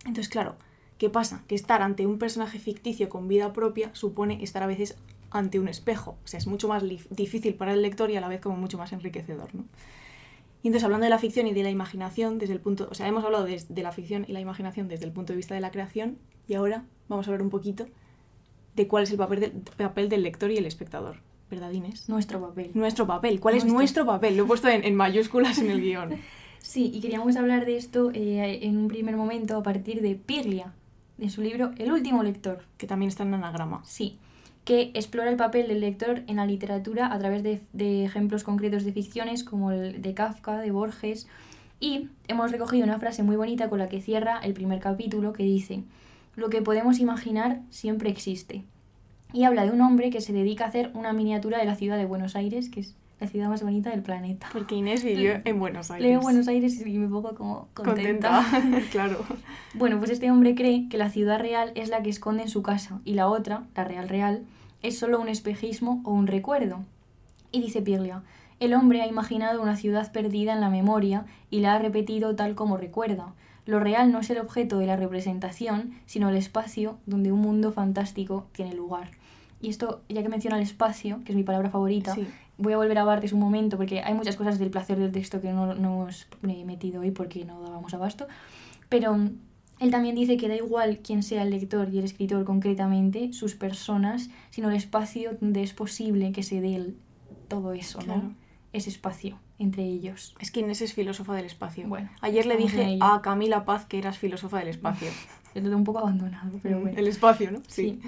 Entonces, 0.00 0.28
claro, 0.28 0.56
¿qué 0.98 1.08
pasa? 1.08 1.44
Que 1.46 1.54
estar 1.54 1.80
ante 1.80 2.06
un 2.06 2.18
personaje 2.18 2.58
ficticio 2.58 3.08
con 3.08 3.28
vida 3.28 3.52
propia 3.52 3.94
supone 3.94 4.42
estar 4.42 4.64
a 4.64 4.66
veces 4.66 4.98
ante 5.32 5.58
un 5.58 5.68
espejo, 5.68 6.18
o 6.24 6.26
sea, 6.26 6.38
es 6.38 6.46
mucho 6.46 6.68
más 6.68 6.82
difícil 7.10 7.54
para 7.54 7.72
el 7.72 7.82
lector 7.82 8.10
y 8.10 8.16
a 8.16 8.20
la 8.20 8.28
vez 8.28 8.40
como 8.40 8.56
mucho 8.56 8.78
más 8.78 8.92
enriquecedor, 8.92 9.54
¿no? 9.54 9.64
Y 10.62 10.68
entonces, 10.68 10.84
hablando 10.84 11.04
de 11.04 11.10
la 11.10 11.18
ficción 11.18 11.48
y 11.48 11.52
de 11.52 11.64
la 11.64 11.70
imaginación, 11.70 12.38
desde 12.38 12.52
el 12.52 12.60
punto, 12.60 12.86
o 12.88 12.94
sea, 12.94 13.08
hemos 13.08 13.24
hablado 13.24 13.44
de, 13.44 13.60
de, 13.68 13.82
la 13.82 13.90
ficción 13.90 14.24
y 14.28 14.32
la 14.32 14.38
imaginación 14.38 14.86
desde 14.86 15.04
el 15.04 15.10
punto 15.10 15.32
de 15.32 15.38
vista 15.38 15.56
de 15.56 15.60
la 15.60 15.72
creación, 15.72 16.18
y 16.46 16.54
ahora 16.54 16.84
vamos 17.08 17.26
a 17.26 17.30
hablar 17.30 17.42
un 17.42 17.50
poquito 17.50 17.86
de 18.76 18.86
cuál 18.86 19.02
es 19.02 19.10
el 19.10 19.16
papel 19.16 19.40
del, 19.40 19.50
papel 19.50 20.08
del 20.08 20.22
lector 20.22 20.50
y 20.52 20.58
el 20.58 20.66
espectador. 20.66 21.16
¿Verdad, 21.50 21.72
Inés? 21.72 22.08
Nuestro 22.08 22.40
papel. 22.40 22.70
Nuestro 22.74 23.06
papel. 23.06 23.40
¿Cuál 23.40 23.54
nuestro. 23.54 23.68
es 23.70 23.74
nuestro 23.74 24.06
papel? 24.06 24.36
Lo 24.36 24.44
he 24.44 24.46
puesto 24.46 24.68
en, 24.68 24.84
en 24.84 24.94
mayúsculas 24.94 25.58
en 25.58 25.70
el 25.70 25.80
guion. 25.80 26.16
Sí, 26.62 26.92
y 26.94 27.00
queríamos 27.00 27.34
hablar 27.34 27.66
de 27.66 27.76
esto 27.76 28.12
eh, 28.14 28.60
en 28.62 28.76
un 28.76 28.86
primer 28.86 29.16
momento 29.16 29.56
a 29.56 29.64
partir 29.64 30.00
de 30.00 30.14
Pirlia, 30.14 30.72
de 31.18 31.28
su 31.28 31.42
libro 31.42 31.72
El 31.76 31.90
último 31.90 32.22
lector. 32.22 32.62
Que 32.78 32.86
también 32.86 33.08
está 33.08 33.24
en 33.24 33.34
anagrama. 33.34 33.82
Sí 33.84 34.20
que 34.64 34.92
explora 34.94 35.30
el 35.30 35.36
papel 35.36 35.68
del 35.68 35.80
lector 35.80 36.22
en 36.26 36.36
la 36.36 36.46
literatura 36.46 37.12
a 37.12 37.18
través 37.18 37.42
de, 37.42 37.60
de, 37.72 38.04
ejemplos 38.04 38.44
concretos 38.44 38.84
de 38.84 38.92
ficciones 38.92 39.42
como 39.42 39.72
el 39.72 40.00
de 40.02 40.14
Kafka, 40.14 40.58
de 40.58 40.70
Borges, 40.70 41.26
y 41.80 42.08
hemos 42.28 42.52
recogido 42.52 42.84
una 42.84 43.00
frase 43.00 43.24
muy 43.24 43.34
bonita 43.34 43.68
con 43.68 43.80
la 43.80 43.88
que 43.88 44.00
cierra 44.00 44.38
el 44.38 44.54
primer 44.54 44.78
capítulo 44.78 45.32
que 45.32 45.42
dice, 45.42 45.82
lo 46.36 46.48
que 46.48 46.62
podemos 46.62 47.00
imaginar 47.00 47.60
siempre 47.70 48.08
existe. 48.08 48.62
Y 49.32 49.44
habla 49.44 49.64
de 49.64 49.70
un 49.70 49.80
hombre 49.80 50.10
que 50.10 50.20
se 50.20 50.32
dedica 50.32 50.64
a 50.64 50.68
hacer 50.68 50.90
una 50.94 51.12
miniatura 51.12 51.58
de 51.58 51.64
la 51.64 51.74
ciudad 51.74 51.96
de 51.96 52.04
Buenos 52.04 52.36
Aires, 52.36 52.68
que 52.68 52.80
es 52.80 52.94
la 53.22 53.28
ciudad 53.28 53.48
más 53.48 53.62
bonita 53.62 53.90
del 53.90 54.02
planeta. 54.02 54.48
Porque 54.52 54.74
Inés 54.74 55.04
vivió 55.04 55.34
en 55.44 55.58
Buenos 55.58 55.90
Aires. 55.90 56.08
Leo 56.08 56.20
Buenos 56.20 56.48
Aires 56.48 56.84
y 56.84 56.98
me 56.98 57.08
pongo 57.08 57.34
como 57.34 57.68
contenta. 57.72 58.44
contenta. 58.50 58.80
claro. 58.90 59.24
Bueno, 59.74 59.98
pues 59.98 60.10
este 60.10 60.30
hombre 60.30 60.54
cree 60.54 60.88
que 60.90 60.98
la 60.98 61.08
ciudad 61.08 61.38
real 61.40 61.72
es 61.76 61.88
la 61.88 62.02
que 62.02 62.10
esconde 62.10 62.42
en 62.42 62.48
su 62.50 62.62
casa 62.62 63.00
y 63.06 63.14
la 63.14 63.28
otra, 63.28 63.64
la 63.74 63.84
real 63.84 64.08
real, 64.08 64.44
es 64.82 64.98
solo 64.98 65.18
un 65.18 65.28
espejismo 65.28 66.02
o 66.04 66.12
un 66.12 66.26
recuerdo. 66.26 66.80
Y 67.52 67.62
dice 67.62 67.80
Pirlia, 67.80 68.22
El 68.60 68.74
hombre 68.74 69.00
ha 69.00 69.06
imaginado 69.06 69.62
una 69.62 69.76
ciudad 69.76 70.12
perdida 70.12 70.52
en 70.52 70.60
la 70.60 70.68
memoria 70.68 71.24
y 71.48 71.60
la 71.60 71.74
ha 71.74 71.78
repetido 71.78 72.34
tal 72.36 72.54
como 72.54 72.76
recuerda. 72.76 73.32
Lo 73.64 73.78
real 73.80 74.10
no 74.12 74.18
es 74.18 74.28
el 74.30 74.38
objeto 74.38 74.78
de 74.78 74.86
la 74.86 74.96
representación, 74.96 75.92
sino 76.06 76.28
el 76.28 76.36
espacio 76.36 76.98
donde 77.06 77.30
un 77.32 77.40
mundo 77.40 77.72
fantástico 77.72 78.46
tiene 78.52 78.74
lugar. 78.74 79.10
Y 79.62 79.68
esto, 79.70 80.02
ya 80.08 80.22
que 80.22 80.28
menciona 80.28 80.56
el 80.56 80.62
espacio, 80.64 81.20
que 81.24 81.32
es 81.32 81.36
mi 81.36 81.44
palabra 81.44 81.70
favorita, 81.70 82.14
Sí. 82.14 82.26
Voy 82.62 82.72
a 82.72 82.76
volver 82.76 82.98
a 82.98 83.04
Barthes 83.04 83.32
un 83.32 83.40
momento 83.40 83.76
porque 83.76 84.00
hay 84.00 84.14
muchas 84.14 84.36
cosas 84.36 84.58
del 84.58 84.70
placer 84.70 84.98
del 84.98 85.12
texto 85.12 85.40
que 85.40 85.52
no, 85.52 85.74
no 85.74 86.02
hemos 86.02 86.26
eh, 86.48 86.64
metido 86.64 87.00
hoy 87.02 87.10
porque 87.10 87.44
no 87.44 87.60
dábamos 87.60 87.92
abasto. 87.94 88.26
Pero 88.88 89.14
mm, 89.16 89.30
él 89.80 89.90
también 89.90 90.14
dice 90.14 90.36
que 90.36 90.48
da 90.48 90.54
igual 90.56 91.00
quién 91.02 91.22
sea 91.22 91.42
el 91.42 91.50
lector 91.50 91.88
y 91.92 91.98
el 91.98 92.04
escritor 92.04 92.44
concretamente, 92.44 93.32
sus 93.32 93.54
personas, 93.54 94.30
sino 94.50 94.70
el 94.70 94.76
espacio 94.76 95.36
donde 95.40 95.62
es 95.62 95.72
posible 95.74 96.32
que 96.32 96.42
se 96.42 96.60
dé 96.60 96.76
el- 96.76 96.96
todo 97.48 97.72
eso, 97.72 97.98
Claro. 97.98 98.22
¿no? 98.22 98.34
Ese 98.72 98.88
espacio 98.88 99.38
entre 99.58 99.84
ellos. 99.84 100.34
Es 100.40 100.50
que 100.50 100.60
Inés 100.60 100.80
es 100.82 100.94
filósofa 100.94 101.34
del 101.34 101.44
espacio. 101.44 101.86
Bueno, 101.86 102.08
Ayer 102.22 102.46
le 102.46 102.56
dije 102.56 102.98
a 103.00 103.20
Camila 103.22 103.64
Paz 103.64 103.84
que 103.86 103.98
eras 103.98 104.16
filósofa 104.18 104.58
del 104.58 104.68
espacio. 104.68 105.08
Lo 105.54 105.60
tengo 105.62 105.76
un 105.76 105.84
poco 105.84 105.98
abandonado, 105.98 106.58
pero 106.62 106.80
bueno. 106.80 106.98
El 106.98 107.06
espacio, 107.06 107.50
¿no? 107.52 107.60
Sí. 107.68 108.00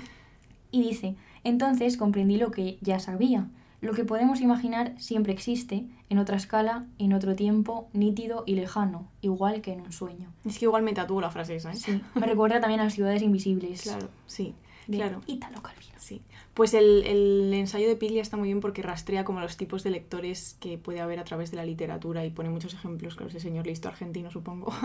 Y 0.70 0.82
dice, 0.82 1.14
entonces 1.44 1.96
comprendí 1.98 2.38
lo 2.38 2.50
que 2.50 2.78
ya 2.80 2.98
sabía. 2.98 3.46
Lo 3.84 3.92
que 3.92 4.04
podemos 4.04 4.40
imaginar 4.40 4.94
siempre 4.98 5.34
existe, 5.34 5.84
en 6.08 6.18
otra 6.18 6.38
escala, 6.38 6.86
en 6.98 7.12
otro 7.12 7.36
tiempo, 7.36 7.90
nítido 7.92 8.42
y 8.46 8.54
lejano, 8.54 9.10
igual 9.20 9.60
que 9.60 9.72
en 9.74 9.82
un 9.82 9.92
sueño. 9.92 10.32
Es 10.46 10.58
que 10.58 10.64
igual 10.64 10.82
me 10.82 10.94
tatúo 10.94 11.20
la 11.20 11.30
frase 11.30 11.56
esa, 11.56 11.70
¿eh? 11.70 11.76
Sí, 11.76 12.00
me 12.14 12.26
recuerda 12.26 12.60
también 12.60 12.80
a 12.80 12.84
las 12.84 12.94
ciudades 12.94 13.20
invisibles. 13.20 13.82
Claro, 13.82 14.08
sí. 14.26 14.54
de 14.86 14.96
Claro. 14.96 15.20
Ítalo 15.26 15.62
Calvino. 15.62 15.93
Pues 16.54 16.72
el, 16.72 17.02
el 17.04 17.52
ensayo 17.52 17.88
de 17.88 17.96
Piglia 17.96 18.22
está 18.22 18.36
muy 18.36 18.46
bien 18.46 18.60
porque 18.60 18.80
rastrea 18.80 19.24
como 19.24 19.40
los 19.40 19.56
tipos 19.56 19.82
de 19.82 19.90
lectores 19.90 20.56
que 20.60 20.78
puede 20.78 21.00
haber 21.00 21.18
a 21.18 21.24
través 21.24 21.50
de 21.50 21.56
la 21.56 21.64
literatura 21.64 22.24
y 22.24 22.30
pone 22.30 22.48
muchos 22.48 22.72
ejemplos, 22.74 23.16
claro, 23.16 23.28
ese 23.28 23.40
señor 23.40 23.66
listo 23.66 23.88
argentino, 23.88 24.30
supongo. 24.30 24.72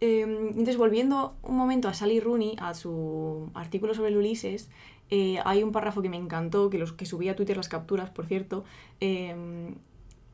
Eh, 0.00 0.20
entonces, 0.20 0.76
volviendo 0.76 1.34
un 1.42 1.56
momento 1.56 1.88
a 1.88 1.92
Sally 1.92 2.20
Rooney, 2.20 2.54
a 2.60 2.74
su 2.74 3.50
artículo 3.54 3.94
sobre 3.94 4.10
el 4.10 4.16
Ulises, 4.16 4.70
eh, 5.10 5.40
hay 5.44 5.64
un 5.64 5.72
párrafo 5.72 6.02
que 6.02 6.08
me 6.08 6.16
encantó, 6.16 6.70
que, 6.70 6.78
los, 6.78 6.92
que 6.92 7.04
subí 7.04 7.28
a 7.28 7.34
Twitter 7.34 7.56
las 7.56 7.68
capturas, 7.68 8.08
por 8.08 8.26
cierto, 8.26 8.64
eh, 9.00 9.34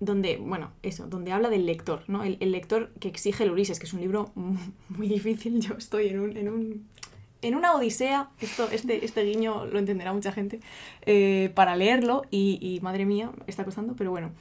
donde, 0.00 0.36
bueno, 0.36 0.72
eso, 0.82 1.06
donde 1.06 1.32
habla 1.32 1.48
del 1.48 1.64
lector, 1.64 2.02
¿no? 2.08 2.24
El, 2.24 2.36
el 2.40 2.52
lector 2.52 2.90
que 3.00 3.08
exige 3.08 3.44
el 3.44 3.52
Ulises, 3.52 3.78
que 3.78 3.86
es 3.86 3.94
un 3.94 4.02
libro 4.02 4.32
muy 4.90 5.08
difícil, 5.08 5.60
yo 5.60 5.76
estoy 5.78 6.08
en 6.08 6.20
un... 6.20 6.36
En 6.36 6.48
un 6.50 6.93
en 7.44 7.54
una 7.54 7.74
odisea, 7.74 8.30
esto, 8.40 8.68
este, 8.72 9.04
este 9.04 9.22
guiño 9.22 9.66
lo 9.66 9.78
entenderá 9.78 10.12
mucha 10.12 10.32
gente, 10.32 10.60
eh, 11.02 11.52
para 11.54 11.76
leerlo 11.76 12.22
y, 12.30 12.78
madre 12.82 13.04
mía, 13.04 13.30
está 13.46 13.64
costando, 13.64 13.94
pero 13.94 14.10
bueno, 14.10 14.32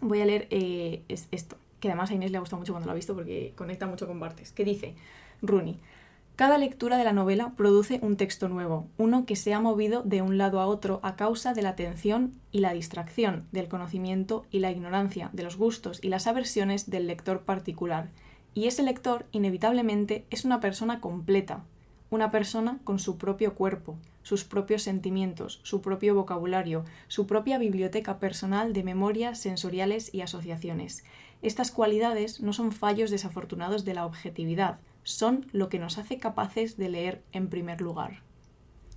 voy 0.00 0.20
a 0.20 0.26
leer 0.26 0.48
eh, 0.50 1.02
es 1.08 1.28
esto, 1.30 1.56
que 1.78 1.88
además 1.88 2.10
a 2.10 2.14
Inés 2.14 2.32
le 2.32 2.38
ha 2.38 2.40
gustado 2.40 2.58
mucho 2.58 2.72
cuando 2.72 2.86
lo 2.86 2.92
ha 2.92 2.96
visto 2.96 3.14
porque 3.14 3.52
conecta 3.56 3.86
mucho 3.86 4.08
con 4.08 4.18
Bartes, 4.18 4.50
que 4.50 4.64
dice, 4.64 4.96
Rooney, 5.40 5.78
cada 6.34 6.58
lectura 6.58 6.98
de 6.98 7.04
la 7.04 7.12
novela 7.12 7.52
produce 7.56 8.00
un 8.02 8.16
texto 8.16 8.48
nuevo, 8.48 8.88
uno 8.98 9.24
que 9.24 9.36
se 9.36 9.54
ha 9.54 9.60
movido 9.60 10.02
de 10.02 10.20
un 10.20 10.36
lado 10.36 10.60
a 10.60 10.66
otro 10.66 11.00
a 11.02 11.16
causa 11.16 11.54
de 11.54 11.62
la 11.62 11.70
atención 11.70 12.32
y 12.50 12.58
la 12.58 12.74
distracción, 12.74 13.46
del 13.52 13.68
conocimiento 13.68 14.44
y 14.50 14.58
la 14.58 14.70
ignorancia, 14.70 15.30
de 15.32 15.44
los 15.44 15.56
gustos 15.56 15.98
y 16.02 16.08
las 16.08 16.26
aversiones 16.26 16.90
del 16.90 17.06
lector 17.06 17.42
particular. 17.42 18.10
Y 18.52 18.66
ese 18.66 18.82
lector, 18.82 19.26
inevitablemente, 19.32 20.26
es 20.28 20.44
una 20.44 20.60
persona 20.60 21.00
completa, 21.00 21.64
una 22.10 22.30
persona 22.30 22.78
con 22.84 22.98
su 22.98 23.18
propio 23.18 23.54
cuerpo, 23.54 23.96
sus 24.22 24.44
propios 24.44 24.82
sentimientos, 24.82 25.60
su 25.62 25.80
propio 25.80 26.14
vocabulario, 26.14 26.84
su 27.08 27.26
propia 27.26 27.58
biblioteca 27.58 28.18
personal 28.18 28.72
de 28.72 28.82
memorias 28.82 29.38
sensoriales 29.38 30.12
y 30.14 30.20
asociaciones. 30.20 31.04
Estas 31.42 31.70
cualidades 31.70 32.40
no 32.40 32.52
son 32.52 32.72
fallos 32.72 33.10
desafortunados 33.10 33.84
de 33.84 33.94
la 33.94 34.06
objetividad, 34.06 34.78
son 35.02 35.46
lo 35.52 35.68
que 35.68 35.78
nos 35.78 35.98
hace 35.98 36.18
capaces 36.18 36.76
de 36.76 36.88
leer 36.88 37.22
en 37.32 37.48
primer 37.48 37.80
lugar. 37.80 38.22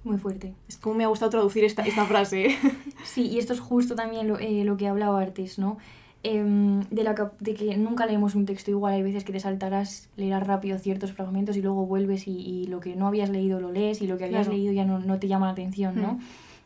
Muy 0.04 0.18
fuerte. 0.18 0.56
Es 0.68 0.78
como 0.78 0.96
me 0.96 1.04
ha 1.04 1.08
gustado 1.08 1.30
traducir 1.30 1.64
esta, 1.64 1.84
esta 1.84 2.06
frase. 2.06 2.58
Sí, 3.06 3.28
y 3.28 3.40
esto 3.40 3.54
es 3.54 3.62
justo 3.62 3.96
también 3.96 4.28
lo, 4.28 4.38
eh, 4.40 4.66
lo 4.66 4.76
que 4.76 4.86
hablaba 4.86 5.22
antes, 5.22 5.58
¿no? 5.58 5.78
Em, 6.22 6.82
de, 6.90 7.04
la 7.04 7.16
cap- 7.16 7.40
de 7.40 7.54
que 7.54 7.78
nunca 7.78 8.06
leemos 8.06 8.36
un 8.36 8.46
texto 8.46 8.70
igual, 8.72 8.94
hay 8.94 9.04
veces 9.04 9.24
que 9.24 9.32
te 9.32 9.40
saltarás, 9.40 10.10
leerás 10.18 10.46
rápido 10.46 10.78
ciertos 10.78 11.14
fragmentos 11.14 11.56
y 11.56 11.62
luego 11.62 11.86
vuelves 11.86 12.28
y, 12.28 12.32
y 12.38 12.68
lo 12.68 12.82
que 12.82 12.96
no 12.98 13.08
habías 13.08 13.30
leído 13.30 13.62
lo 13.62 13.72
lees 13.72 14.02
y 14.02 14.08
lo 14.08 14.18
que 14.18 14.26
habías 14.26 14.48
Claro. 14.48 14.58
leído 14.58 14.74
ya 14.74 14.84
no, 14.84 15.00
no 15.00 15.18
te 15.18 15.30
llama 15.30 15.46
la 15.46 15.54
atención, 15.54 15.96
¿no? 15.96 16.14
Mm. 16.16 16.20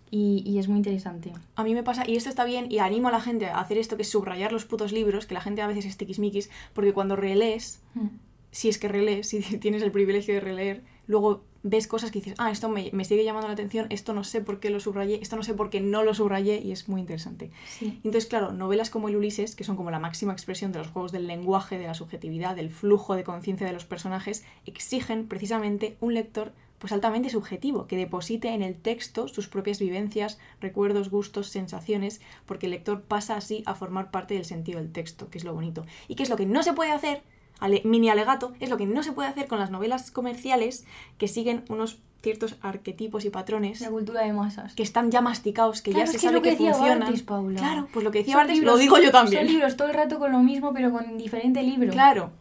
Y, 0.09 0.43
y 0.45 0.57
es 0.57 0.67
muy 0.67 0.77
interesante. 0.77 1.31
A 1.55 1.63
mí 1.63 1.73
me 1.75 1.83
pasa, 1.83 2.03
y 2.07 2.15
esto 2.15 2.29
está 2.29 2.45
bien, 2.45 2.65
y 2.71 2.79
animo 2.79 3.09
a 3.09 3.11
la 3.11 3.21
gente 3.21 3.47
a 3.47 3.59
hacer 3.59 3.77
esto 3.77 3.95
que 3.95 4.01
es 4.03 4.09
subrayar 4.09 4.51
los 4.51 4.65
putos 4.65 4.91
libros, 4.91 5.25
que 5.27 5.33
la 5.35 5.41
gente 5.41 5.61
a 5.61 5.67
veces 5.67 5.85
es 5.85 5.97
tiquismiquis, 5.97 6.49
porque 6.73 6.93
cuando 6.93 7.15
relees, 7.15 7.81
Mm. 7.93 8.07
si 8.51 8.69
es 8.69 8.79
que 8.79 8.87
relees, 8.87 9.27
si 9.27 9.39
tienes 9.59 9.83
el 9.83 9.91
privilegio 9.91 10.33
de 10.33 10.39
releer, 10.39 10.81
luego 11.05 11.43
ves 11.63 11.87
cosas 11.87 12.11
que 12.11 12.19
dices, 12.19 12.35
ah, 12.37 12.51
esto 12.51 12.69
me, 12.69 12.89
me 12.93 13.05
sigue 13.05 13.23
llamando 13.23 13.47
la 13.47 13.53
atención, 13.53 13.87
esto 13.89 14.13
no 14.13 14.23
sé 14.23 14.41
por 14.41 14.59
qué 14.59 14.69
lo 14.69 14.79
subrayé, 14.79 15.19
esto 15.21 15.35
no 15.35 15.43
sé 15.43 15.53
por 15.53 15.69
qué 15.69 15.79
no 15.79 16.03
lo 16.03 16.13
subrayé, 16.13 16.61
y 16.63 16.71
es 16.71 16.89
muy 16.89 17.01
interesante. 17.01 17.51
Sí. 17.67 17.99
Entonces, 18.03 18.25
claro, 18.25 18.51
novelas 18.51 18.89
como 18.89 19.07
el 19.09 19.15
Ulises, 19.15 19.55
que 19.55 19.63
son 19.63 19.77
como 19.77 19.89
la 19.89 19.99
máxima 19.99 20.33
expresión 20.33 20.71
de 20.73 20.79
los 20.79 20.89
juegos 20.89 21.11
del 21.11 21.25
lenguaje, 21.25 21.77
de 21.77 21.87
la 21.87 21.93
subjetividad, 21.93 22.55
del 22.55 22.69
flujo 22.69 23.15
de 23.15 23.23
conciencia 23.23 23.65
de 23.65 23.73
los 23.73 23.85
personajes, 23.85 24.45
exigen 24.65 25.27
precisamente 25.27 25.97
un 26.01 26.13
lector 26.13 26.51
pues 26.83 26.91
altamente 26.91 27.29
subjetivo, 27.29 27.87
que 27.87 27.95
deposite 27.95 28.49
en 28.49 28.61
el 28.61 28.75
texto 28.75 29.29
sus 29.29 29.47
propias 29.47 29.79
vivencias, 29.79 30.37
recuerdos, 30.59 31.09
gustos, 31.09 31.47
sensaciones, 31.47 32.19
porque 32.45 32.65
el 32.65 32.71
lector 32.71 33.03
pasa 33.03 33.37
así 33.37 33.63
a 33.65 33.73
formar 33.73 34.11
parte 34.11 34.33
del 34.33 34.43
sentido 34.43 34.79
del 34.79 34.91
texto, 34.91 35.29
que 35.29 35.37
es 35.37 35.45
lo 35.45 35.53
bonito. 35.53 35.85
Y 36.09 36.15
que 36.15 36.23
es 36.23 36.29
lo 36.29 36.35
que 36.35 36.45
no 36.45 36.61
se 36.61 36.73
puede 36.73 36.91
hacer, 36.91 37.23
ale- 37.63 37.81
mini 37.85 38.09
alegato, 38.09 38.53
es 38.59 38.69
lo 38.69 38.77
que 38.77 38.85
no 38.85 39.01
se 39.03 39.11
puede 39.13 39.29
hacer 39.29 39.47
con 39.47 39.59
las 39.59 39.71
novelas 39.71 40.11
comerciales 40.11 40.85
que 41.17 41.27
siguen 41.27 41.63
unos 41.69 41.99
ciertos 42.21 42.55
arquetipos 42.61 43.25
y 43.25 43.29
patrones 43.29 43.81
La 43.81 43.89
cultura 43.89 44.21
de 44.21 44.31
masas. 44.31 44.73
que 44.75 44.83
están 44.83 45.11
ya 45.11 45.21
masticados, 45.21 45.81
que 45.81 45.91
Claro, 45.91 46.05
ya 46.05 46.11
se 46.13 46.19
sabe 46.19 46.35
lo 46.35 46.41
que 46.41 46.55
que, 46.55 47.23
Paula. 47.25 47.59
Claro, 47.59 47.87
pues 47.91 48.03
lo 48.05 48.11
que 48.11 48.19
decía 48.19 48.37
Bartis 48.37 48.61
lo 48.63 48.77
digo 48.77 48.97
yo 48.97 49.11
también. 49.11 49.43
Son 49.45 49.53
libros 49.53 49.75
todo 49.75 49.87
el 49.89 49.93
rato 49.93 50.19
con 50.19 50.31
lo 50.31 50.39
mismo, 50.39 50.73
pero 50.73 50.91
con 50.91 51.17
diferente 51.17 51.61
libro. 51.63 51.91
Claro, 51.91 52.31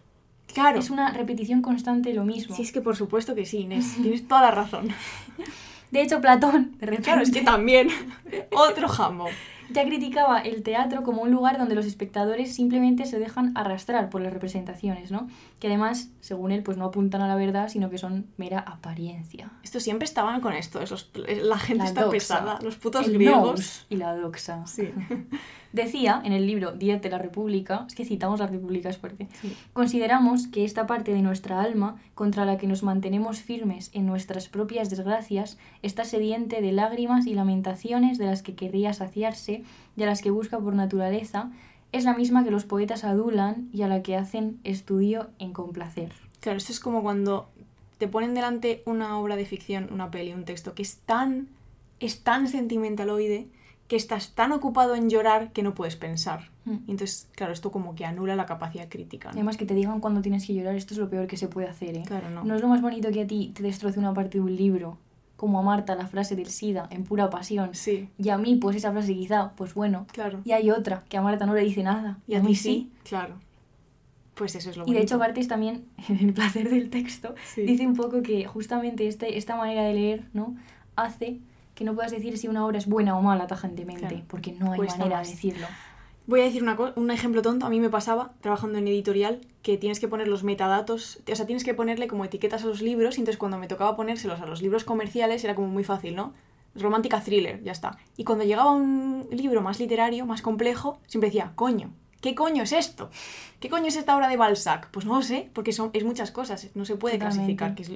claro. 0.55 0.79
Es 0.79 0.91
una 0.91 1.11
repetición 1.13 1.63
constante 1.63 2.11
de 2.11 2.15
lo 2.15 2.25
mismo. 2.25 2.55
Sí, 2.55 2.63
es 2.63 2.71
que 2.73 2.81
por 2.81 2.95
supuesto 2.97 3.35
que 3.35 3.45
sí, 3.45 3.59
Inés. 3.61 3.97
Tienes 4.03 4.29
toda 4.29 4.43
la 4.43 4.51
razón. 4.53 4.89
De 5.91 6.01
hecho, 6.01 6.21
Platón, 6.21 6.73
de 6.79 6.87
repente, 6.87 7.03
Claro, 7.05 7.23
es 7.23 7.31
que 7.33 7.43
también. 7.43 7.89
Otro 8.53 8.89
jambo. 8.89 9.27
Ya 9.73 9.85
criticaba 9.85 10.41
el 10.41 10.63
teatro 10.63 11.03
como 11.03 11.23
un 11.23 11.31
lugar 11.31 11.59
donde 11.59 11.75
los 11.75 11.87
espectadores 11.87 12.55
simplemente 12.55 13.07
se 13.07 13.19
dejan 13.19 13.53
arrastrar 13.57 14.11
por 14.11 14.21
las 14.21 14.33
representaciones, 14.33 15.11
¿no? 15.11 15.29
Que 15.59 15.69
además, 15.69 16.11
según 16.21 16.53
él, 16.53 16.63
pues 16.63 16.77
no 16.77 16.85
apuntan 16.87 17.23
a 17.23 17.29
la 17.29 17.35
verdad, 17.37 17.69
sino 17.69 17.91
que 17.91 17.99
son 17.99 18.27
mera 18.37 18.61
apariencia. 18.61 19.51
Esto 19.63 19.81
siempre 19.81 20.05
estaban 20.05 20.41
con 20.41 20.53
esto. 20.53 20.81
esos- 20.81 21.11
la 21.15 21.59
gente 21.59 21.85
La 21.85 21.89
está 21.89 22.01
doxa. 22.03 22.13
pesada. 22.13 22.59
Los 22.63 22.77
putos 22.77 23.07
el 23.07 23.15
griegos. 23.15 23.87
y 23.91 23.97
la 23.97 24.15
doxa. 24.15 24.67
Sí. 24.67 24.91
Decía 25.73 26.21
en 26.25 26.33
el 26.33 26.47
libro 26.47 26.73
Diez 26.73 27.01
de 27.01 27.09
la 27.09 27.19
República, 27.19 27.85
es 27.89 27.95
que 27.95 28.05
citamos 28.05 28.41
la 28.41 28.47
República 28.47 28.91
es 28.91 28.99
fuerte, 28.99 29.29
Sí. 29.41 29.57
consideramos 29.73 30.47
que 30.47 30.65
esta 30.65 30.87
parte 30.87 31.15
de 31.15 31.23
nuestra 31.23 31.63
alma, 31.63 31.97
contra 32.15 32.45
la 32.45 32.59
que 32.59 32.67
nos 32.67 32.83
mantenemos 32.83 33.41
firmes 33.41 33.91
en 33.95 34.05
nuestras 34.07 34.49
propias 34.49 34.91
desgracias, 34.91 35.59
está 35.83 36.05
sediente 36.05 36.61
de 36.61 36.73
lágrimas 36.73 37.27
y 37.27 37.35
lamentaciones 37.35 38.19
de 38.19 38.27
las 38.27 38.43
que 38.43 38.55
querría 38.55 38.93
saciarse, 38.93 39.63
de 39.97 40.07
las 40.07 40.21
que 40.21 40.31
busca 40.31 40.59
por 40.59 40.75
naturaleza, 40.75 41.51
es 41.93 42.05
la 42.05 42.15
misma 42.15 42.45
que 42.45 42.51
los 42.51 42.65
poetas 42.65 43.05
adulan 43.05 43.69
y 43.73 43.83
a 43.83 43.89
la 43.89 44.03
que 44.03 44.17
hacen 44.17 44.59
estudio 44.65 45.29
en 45.39 45.53
complacer. 45.53 46.13
Claro, 46.41 46.59
esto 46.59 46.73
es 46.73 46.81
como 46.81 47.03
cuando 47.03 47.49
te 47.99 48.09
ponen 48.09 48.35
delante 48.35 48.83
una 48.85 49.19
obra 49.19 49.37
de 49.37 49.45
ficción, 49.47 49.89
una 49.93 50.11
peli, 50.11 50.33
un 50.33 50.45
texto 50.45 50.75
que 50.75 50.83
es 50.83 50.97
tan, 50.99 51.49
es 52.01 52.23
tan 52.23 52.49
sentimentaloide 52.49 53.47
que 53.93 53.97
estás 53.97 54.31
tan 54.33 54.53
ocupado 54.53 54.95
en 54.95 55.11
llorar 55.11 55.53
que 55.53 55.63
no 55.63 55.75
puedes 55.75 55.97
pensar. 55.97 56.49
Mm. 56.65 56.77
Entonces, 56.89 57.29
claro, 57.37 57.53
esto 57.53 57.71
como 57.71 57.95
que 57.95 58.07
anula 58.07 58.35
la 58.37 58.47
capacidad 58.47 58.89
crítica. 58.89 59.29
¿no? 59.29 59.33
Además 59.33 59.59
que 59.59 59.67
te 59.67 59.75
digan 59.75 60.01
cuando 60.01 60.23
tienes 60.23 60.47
que 60.47 60.55
llorar, 60.55 60.77
esto 60.77 60.95
es 60.95 60.99
lo 60.99 61.11
peor 61.11 61.27
que 61.27 61.37
se 61.37 61.47
puede 61.47 61.69
hacer, 61.69 61.99
¿eh? 61.99 62.03
Claro, 62.07 62.31
no. 62.31 62.43
No 62.43 62.55
es 62.55 62.63
lo 62.63 62.69
más 62.69 62.81
bonito 62.81 63.11
que 63.13 63.21
a 63.21 63.27
ti 63.27 63.53
te 63.55 63.63
destroce 63.63 63.99
una 63.99 64.15
parte 64.15 64.39
de 64.39 64.45
un 64.45 64.57
libro, 64.57 64.97
como 65.37 65.59
a 65.59 65.63
Marta 65.63 65.95
la 65.95 66.07
frase 66.07 66.37
del 66.37 66.47
SIDA 66.47 66.87
en 66.91 67.05
pura 67.05 67.29
pasión. 67.29 67.75
Sí, 67.75 68.09
Y 68.17 68.31
a 68.31 68.39
mí, 68.39 68.55
pues 68.57 68.77
esa 68.77 68.93
frase 68.93 69.13
quizá, 69.13 69.53
pues 69.57 69.75
bueno. 69.75 70.07
claro. 70.11 70.41
Y 70.43 70.53
hay 70.53 70.71
otra, 70.71 71.05
que 71.11 71.19
a 71.19 71.21
Marta 71.21 71.45
no 71.45 71.53
le 71.53 71.61
dice 71.61 71.83
nada. 71.83 72.19
Y 72.27 72.37
a 72.37 72.41
ti 72.41 72.55
sí, 72.55 72.91
claro. 73.05 73.35
Pues 74.35 74.55
eso 74.55 74.71
es 74.71 74.79
lo 74.79 74.85
Y 74.87 74.95
de 74.95 75.03
hecho. 75.03 75.19
Bartes 75.19 75.49
también, 75.49 75.85
en 76.09 76.19
el 76.19 76.33
placer 76.33 76.71
del 76.71 76.89
texto, 76.89 77.35
Sí. 77.55 77.61
dice 77.61 77.87
un 77.87 77.95
poco 77.95 78.23
que 78.23 78.47
justamente 78.47 79.07
este, 79.07 79.37
esta 79.37 79.55
manera 79.57 79.83
de 79.83 79.93
leer, 79.93 80.25
¿no? 80.33 80.57
Hace 80.97 81.41
que 81.83 81.87
no 81.87 81.95
puedas 81.95 82.13
decir 82.13 82.39
si 82.39 82.47
una 82.49 82.65
obra 82.65 82.79
es 82.79 82.87
buena 82.87 83.19
o 83.19 83.23
mala 83.23 83.47
tajantemente, 83.49 84.07
Claro. 84.07 84.23
porque 84.29 84.53
no 84.53 84.73
hay 84.73 84.79
Cuesta 84.79 84.99
manera 84.99 85.19
más. 85.19 85.27
de 85.29 85.35
decirlo. 85.35 85.67
Voy 86.29 86.41
a 86.41 86.45
decir 86.45 86.63
una 86.63 86.77
un 86.95 87.11
ejemplo 87.11 87.43
tonto. 87.43 87.67
A 87.67 87.71
mí 87.71 87.81
me 87.81 87.91
pasaba 87.91 88.33
trabajando 88.41 88.79
en 88.79 88.87
editorial 88.87 89.41
que 89.63 89.77
tienes 89.77 89.99
que 89.99 90.07
poner 90.07 90.29
los 90.29 90.45
metadatos, 90.45 91.19
o 91.31 91.35
sea, 91.35 91.47
tienes 91.47 91.65
que 91.65 91.75
ponerle 91.75 92.07
como 92.07 92.25
etiquetas 92.25 92.63
a 92.63 92.67
los 92.67 92.81
libros. 92.81 93.17
Y 93.19 93.23
entonces 93.23 93.39
cuando 93.39 93.59
me 93.59 93.67
tocaba 93.67 93.97
ponérselos 93.97 94.41
a 94.41 94.47
los 94.47 94.63
libros 94.63 94.85
comerciales 94.85 95.43
era 95.43 95.57
como 95.57 95.67
muy 95.69 95.83
fácil, 95.85 96.15
¿no? 96.15 96.33
romántica 96.75 97.21
thriller, 97.21 97.63
ya 97.65 97.73
está. 97.73 97.99
Y 98.17 98.25
cuando 98.25 98.45
llegaba 98.45 98.71
un 98.71 99.27
libro 99.31 99.61
más 99.61 99.79
literario, 99.79 100.25
más 100.25 100.41
complejo, 100.41 101.01
siempre 101.07 101.29
decía, 101.29 101.53
coño, 101.55 101.91
¿qué 102.23 102.35
coño 102.35 102.63
es 102.63 102.73
esto? 102.73 103.11
¿Qué 103.61 103.69
coño 103.69 103.89
es 103.89 103.97
esta 103.97 104.17
obra 104.17 104.29
de 104.29 104.39
Balzac? 104.39 104.89
Pues 104.91 105.05
no 105.05 105.17
lo 105.17 105.23
sé, 105.23 105.51
porque 105.53 105.73
son, 105.73 105.91
es 105.93 106.03
muchas 106.05 106.31
cosas, 106.31 106.71
no 106.75 106.85
se 106.87 106.97
puede 106.97 107.17
Totalmente. 107.19 107.57
clasificar, 107.57 107.75
que 107.75 107.83
es, 107.83 107.89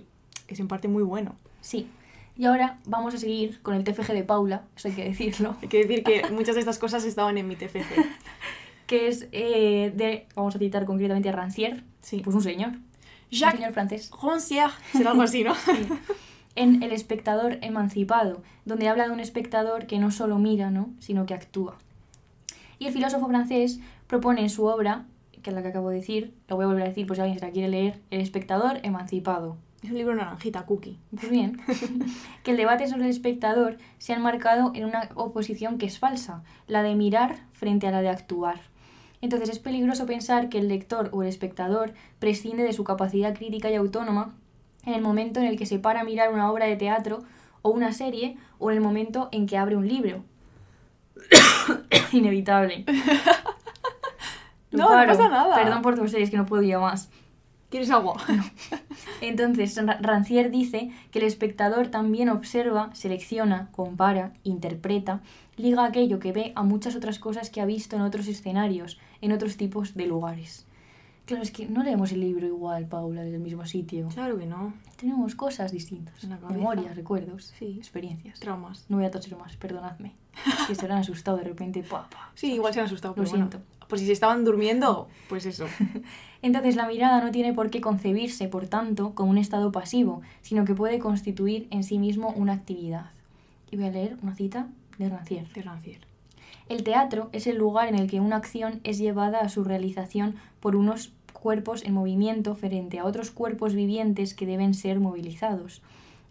que 0.47 0.55
es 0.55 0.61
en 0.61 0.69
parte 0.69 0.89
muy 0.89 1.05
bueno. 1.05 1.37
Sí. 1.63 1.89
Y 2.39 2.45
ahora 2.45 2.79
vamos 2.87 3.15
a 3.15 3.19
seguir 3.19 3.61
con 3.63 3.75
el 3.75 3.83
TFG 3.85 4.13
de 4.13 4.25
Paula, 4.25 4.65
eso 4.77 4.89
hay 4.89 4.95
que 4.95 5.05
decirlo, 5.05 5.57
Hay 5.63 5.69
que 5.69 5.85
decir 5.85 6.05
que 6.05 6.29
muchas 6.31 6.55
de 6.55 6.61
estas 6.61 6.79
cosas 6.79 7.05
estaban 7.05 7.39
en 7.39 7.49
mi 7.49 7.57
TFG. 7.57 7.85
que 8.87 9.09
es 9.09 9.27
eh, 9.33 9.93
de, 9.97 10.27
vamos 10.35 10.55
a 10.55 10.59
citar 10.59 10.85
concretamente 10.85 11.29
a 11.29 11.33
Rancière, 11.33 11.83
Sí. 12.01 12.21
pues 12.23 12.37
un 12.37 12.43
señor, 12.43 12.69
un 12.73 12.81
Jacques 13.31 13.59
señor 13.59 13.73
francés. 13.73 14.11
Rancière, 14.13 14.71
será 14.93 15.11
algo 15.11 15.23
así, 15.23 15.45
¿no? 15.45 15.55
Sí. 15.65 15.89
En 16.59 16.83
El 16.83 16.93
espectador 16.93 17.59
emancipado, 17.61 18.43
donde 18.65 18.89
habla 18.89 19.05
de 19.07 19.11
un 19.11 19.21
espectador 19.21 19.87
que 19.87 19.99
no 19.99 20.11
solo 20.11 20.39
mira, 20.39 20.71
¿no? 20.71 20.89
sino 21.01 21.27
que 21.27 21.35
actúa. 21.35 21.77
Y 22.79 22.87
el 22.87 22.93
filósofo 22.95 23.27
francés 23.29 23.79
propone 24.07 24.41
en 24.43 24.49
su 24.51 24.65
obra, 24.65 25.05
que 25.43 25.51
es 25.51 25.55
la 25.57 25.61
que 25.63 25.69
acabo 25.69 25.91
de 25.91 25.97
decir, 25.97 26.33
lo 26.49 26.57
voy 26.57 26.65
a 26.65 26.69
volver 26.69 26.85
a 26.85 26.89
decir 26.89 27.07
por 27.07 27.17
si 27.17 27.23
alguien 27.23 27.39
se 27.39 27.45
la 27.45 27.53
quiere 27.53 27.69
leer, 27.69 28.01
El 28.11 28.21
espectador 28.23 28.81
emancipado. 28.85 29.59
Es 29.87 29.93
un 29.93 29.99
libro 29.99 30.17
naranjita, 30.17 30.67
cookie. 30.67 30.99
Pues 31.17 31.31
bien, 31.31 31.61
que 32.43 32.51
el 32.51 32.57
debate 32.57 32.89
sobre 32.89 33.05
el 33.05 33.11
espectador 33.11 33.77
se 33.99 34.13
ha 34.13 34.17
enmarcado 34.17 34.73
en 34.75 34.85
una 34.85 35.11
oposición 35.15 35.79
que 35.79 35.87
es 35.87 36.01
falsa, 36.01 36.43
la 36.67 36.83
de 36.83 36.97
mirar 36.97 37.37
frente 37.53 37.87
a 37.87 37.93
la 37.93 38.03
de 38.03 38.09
actuar. 38.09 38.59
Entonces 39.21 39.49
es 39.49 39.61
peligroso 39.61 40.05
pensar 40.05 40.49
que 40.49 40.59
el 40.59 40.67
lector 40.67 41.11
o 41.13 41.23
el 41.23 41.29
espectador 41.29 41.95
prescinde 42.19 42.65
de 42.65 42.73
su 42.73 42.83
capacidad 42.83 43.33
crítica 43.33 43.71
y 43.71 43.77
autónoma 43.77 44.35
en 44.85 44.95
el 44.95 45.03
momento 45.03 45.39
en 45.39 45.47
el 45.47 45.57
que 45.57 45.67
se 45.67 45.79
para 45.79 46.01
a 46.01 46.05
mirar 46.05 46.35
una 46.35 46.51
obra 46.51 46.67
de 46.67 46.75
teatro 46.75 47.23
o 47.63 47.71
una 47.71 47.93
serie 47.93 48.37
o 48.59 48.73
en 48.73 48.79
el 48.79 48.83
momento 48.83 49.29
en 49.31 49.47
que 49.47 49.57
abre 49.57 49.77
un 49.77 49.87
libro. 49.87 50.25
Inevitable. 52.13 52.85
No, 54.73 54.91
no 54.91 55.07
pasa 55.07 55.29
nada. 55.29 55.55
Perdón 55.55 55.81
por 55.81 55.95
toser, 55.95 56.21
es 56.21 56.29
que 56.29 56.37
no 56.37 56.45
puedo 56.45 56.63
ya 56.63 56.79
más. 56.79 57.09
¿Quieres 57.71 57.91
agua? 57.91 58.17
Entonces, 59.21 59.77
Ra- 59.85 59.99
Rancière 60.01 60.51
dice 60.51 60.91
que 61.11 61.19
el 61.21 61.25
espectador 61.25 61.89
también 61.89 62.29
observa, 62.29 62.91
selecciona, 62.95 63.69
compara, 63.73 64.33
interpreta, 64.45 65.21
liga 65.57 65.85
aquello 65.85 66.19
que 66.19 66.33
ve 66.33 66.53
a 66.55 66.63
muchas 66.63 66.97
otras 66.97 67.19
cosas 67.19 67.51
que 67.51 67.61
ha 67.61 67.67
visto 67.67 67.97
en 67.97 68.03
otros 68.03 68.29
escenarios, 68.29 68.99
en 69.21 69.33
otros 69.33 69.57
tipos 69.57 69.95
de 69.95 70.07
lugares. 70.07 70.67
Claro, 71.25 71.43
es 71.43 71.51
que 71.51 71.67
no 71.67 71.83
leemos 71.83 72.13
el 72.13 72.21
libro 72.21 72.47
igual, 72.47 72.87
Paula, 72.87 73.23
desde 73.23 73.37
el 73.37 73.43
mismo 73.43 73.67
sitio. 73.67 74.07
Claro 74.15 74.39
que 74.39 74.47
no. 74.47 74.75
Tenemos 74.97 75.35
cosas 75.35 75.73
distintas. 75.73 76.23
Memorias, 76.51 76.95
recuerdos, 76.95 77.53
Sí. 77.59 77.75
experiencias. 77.79 78.39
Traumas. 78.39 78.85
No 78.89 78.99
voy 78.99 79.07
a 79.07 79.11
toser 79.11 79.37
más, 79.37 79.57
perdonadme. 79.57 80.13
Que 80.69 80.75
se 80.77 80.83
habrán 80.83 80.99
asustado 80.99 81.39
de 81.39 81.45
repente. 81.45 81.83
pa, 81.83 82.09
pa. 82.09 82.31
Sí, 82.35 82.53
igual 82.53 82.73
se 82.75 82.81
han 82.81 82.87
asustado, 82.87 83.15
Lo 83.17 83.25
pero 83.25 83.31
bueno. 83.31 83.51
Pues 83.89 84.01
si 84.01 84.07
se 84.07 84.13
estaban 84.13 84.45
durmiendo, 84.45 85.09
pues 85.29 85.47
eso. 85.47 85.67
Entonces 86.43 86.77
la 86.77 86.87
mirada 86.87 87.23
no 87.23 87.31
tiene 87.31 87.53
por 87.53 87.71
qué 87.71 87.81
concebirse, 87.81 88.49
por 88.49 88.67
tanto, 88.67 89.15
como 89.15 89.31
un 89.31 89.39
estado 89.39 89.73
pasivo, 89.73 90.23
sino 90.43 90.65
que 90.65 90.75
puede 90.75 90.99
constituir 90.99 91.67
en 91.71 91.85
sí 91.85 91.99
mismo 91.99 92.31
una 92.37 92.53
actividad. 92.53 93.11
Y 93.71 93.77
voy 93.77 93.87
a 93.87 93.91
leer 93.91 94.17
una 94.23 94.35
cita 94.35 94.69
de 94.99 95.09
Rancière. 95.09 95.53
De 95.53 95.63
Rancière. 95.63 96.01
El 96.69 96.83
teatro 96.83 97.29
es 97.33 97.47
el 97.47 97.57
lugar 97.57 97.89
en 97.89 97.95
el 97.95 98.11
que 98.11 98.21
una 98.21 98.37
acción 98.37 98.81
es 98.83 98.99
llevada 98.99 99.39
a 99.39 99.49
su 99.49 99.63
realización 99.63 100.37
por 100.61 100.75
unos 100.75 101.13
cuerpos 101.33 101.85
en 101.85 101.95
movimiento 101.95 102.57
frente 102.57 102.99
a 102.99 103.05
otros 103.05 103.31
cuerpos 103.31 103.75
vivientes 103.75 104.35
que 104.35 104.47
deben 104.47 104.75
ser 104.75 104.99
movilizados. 104.99 105.81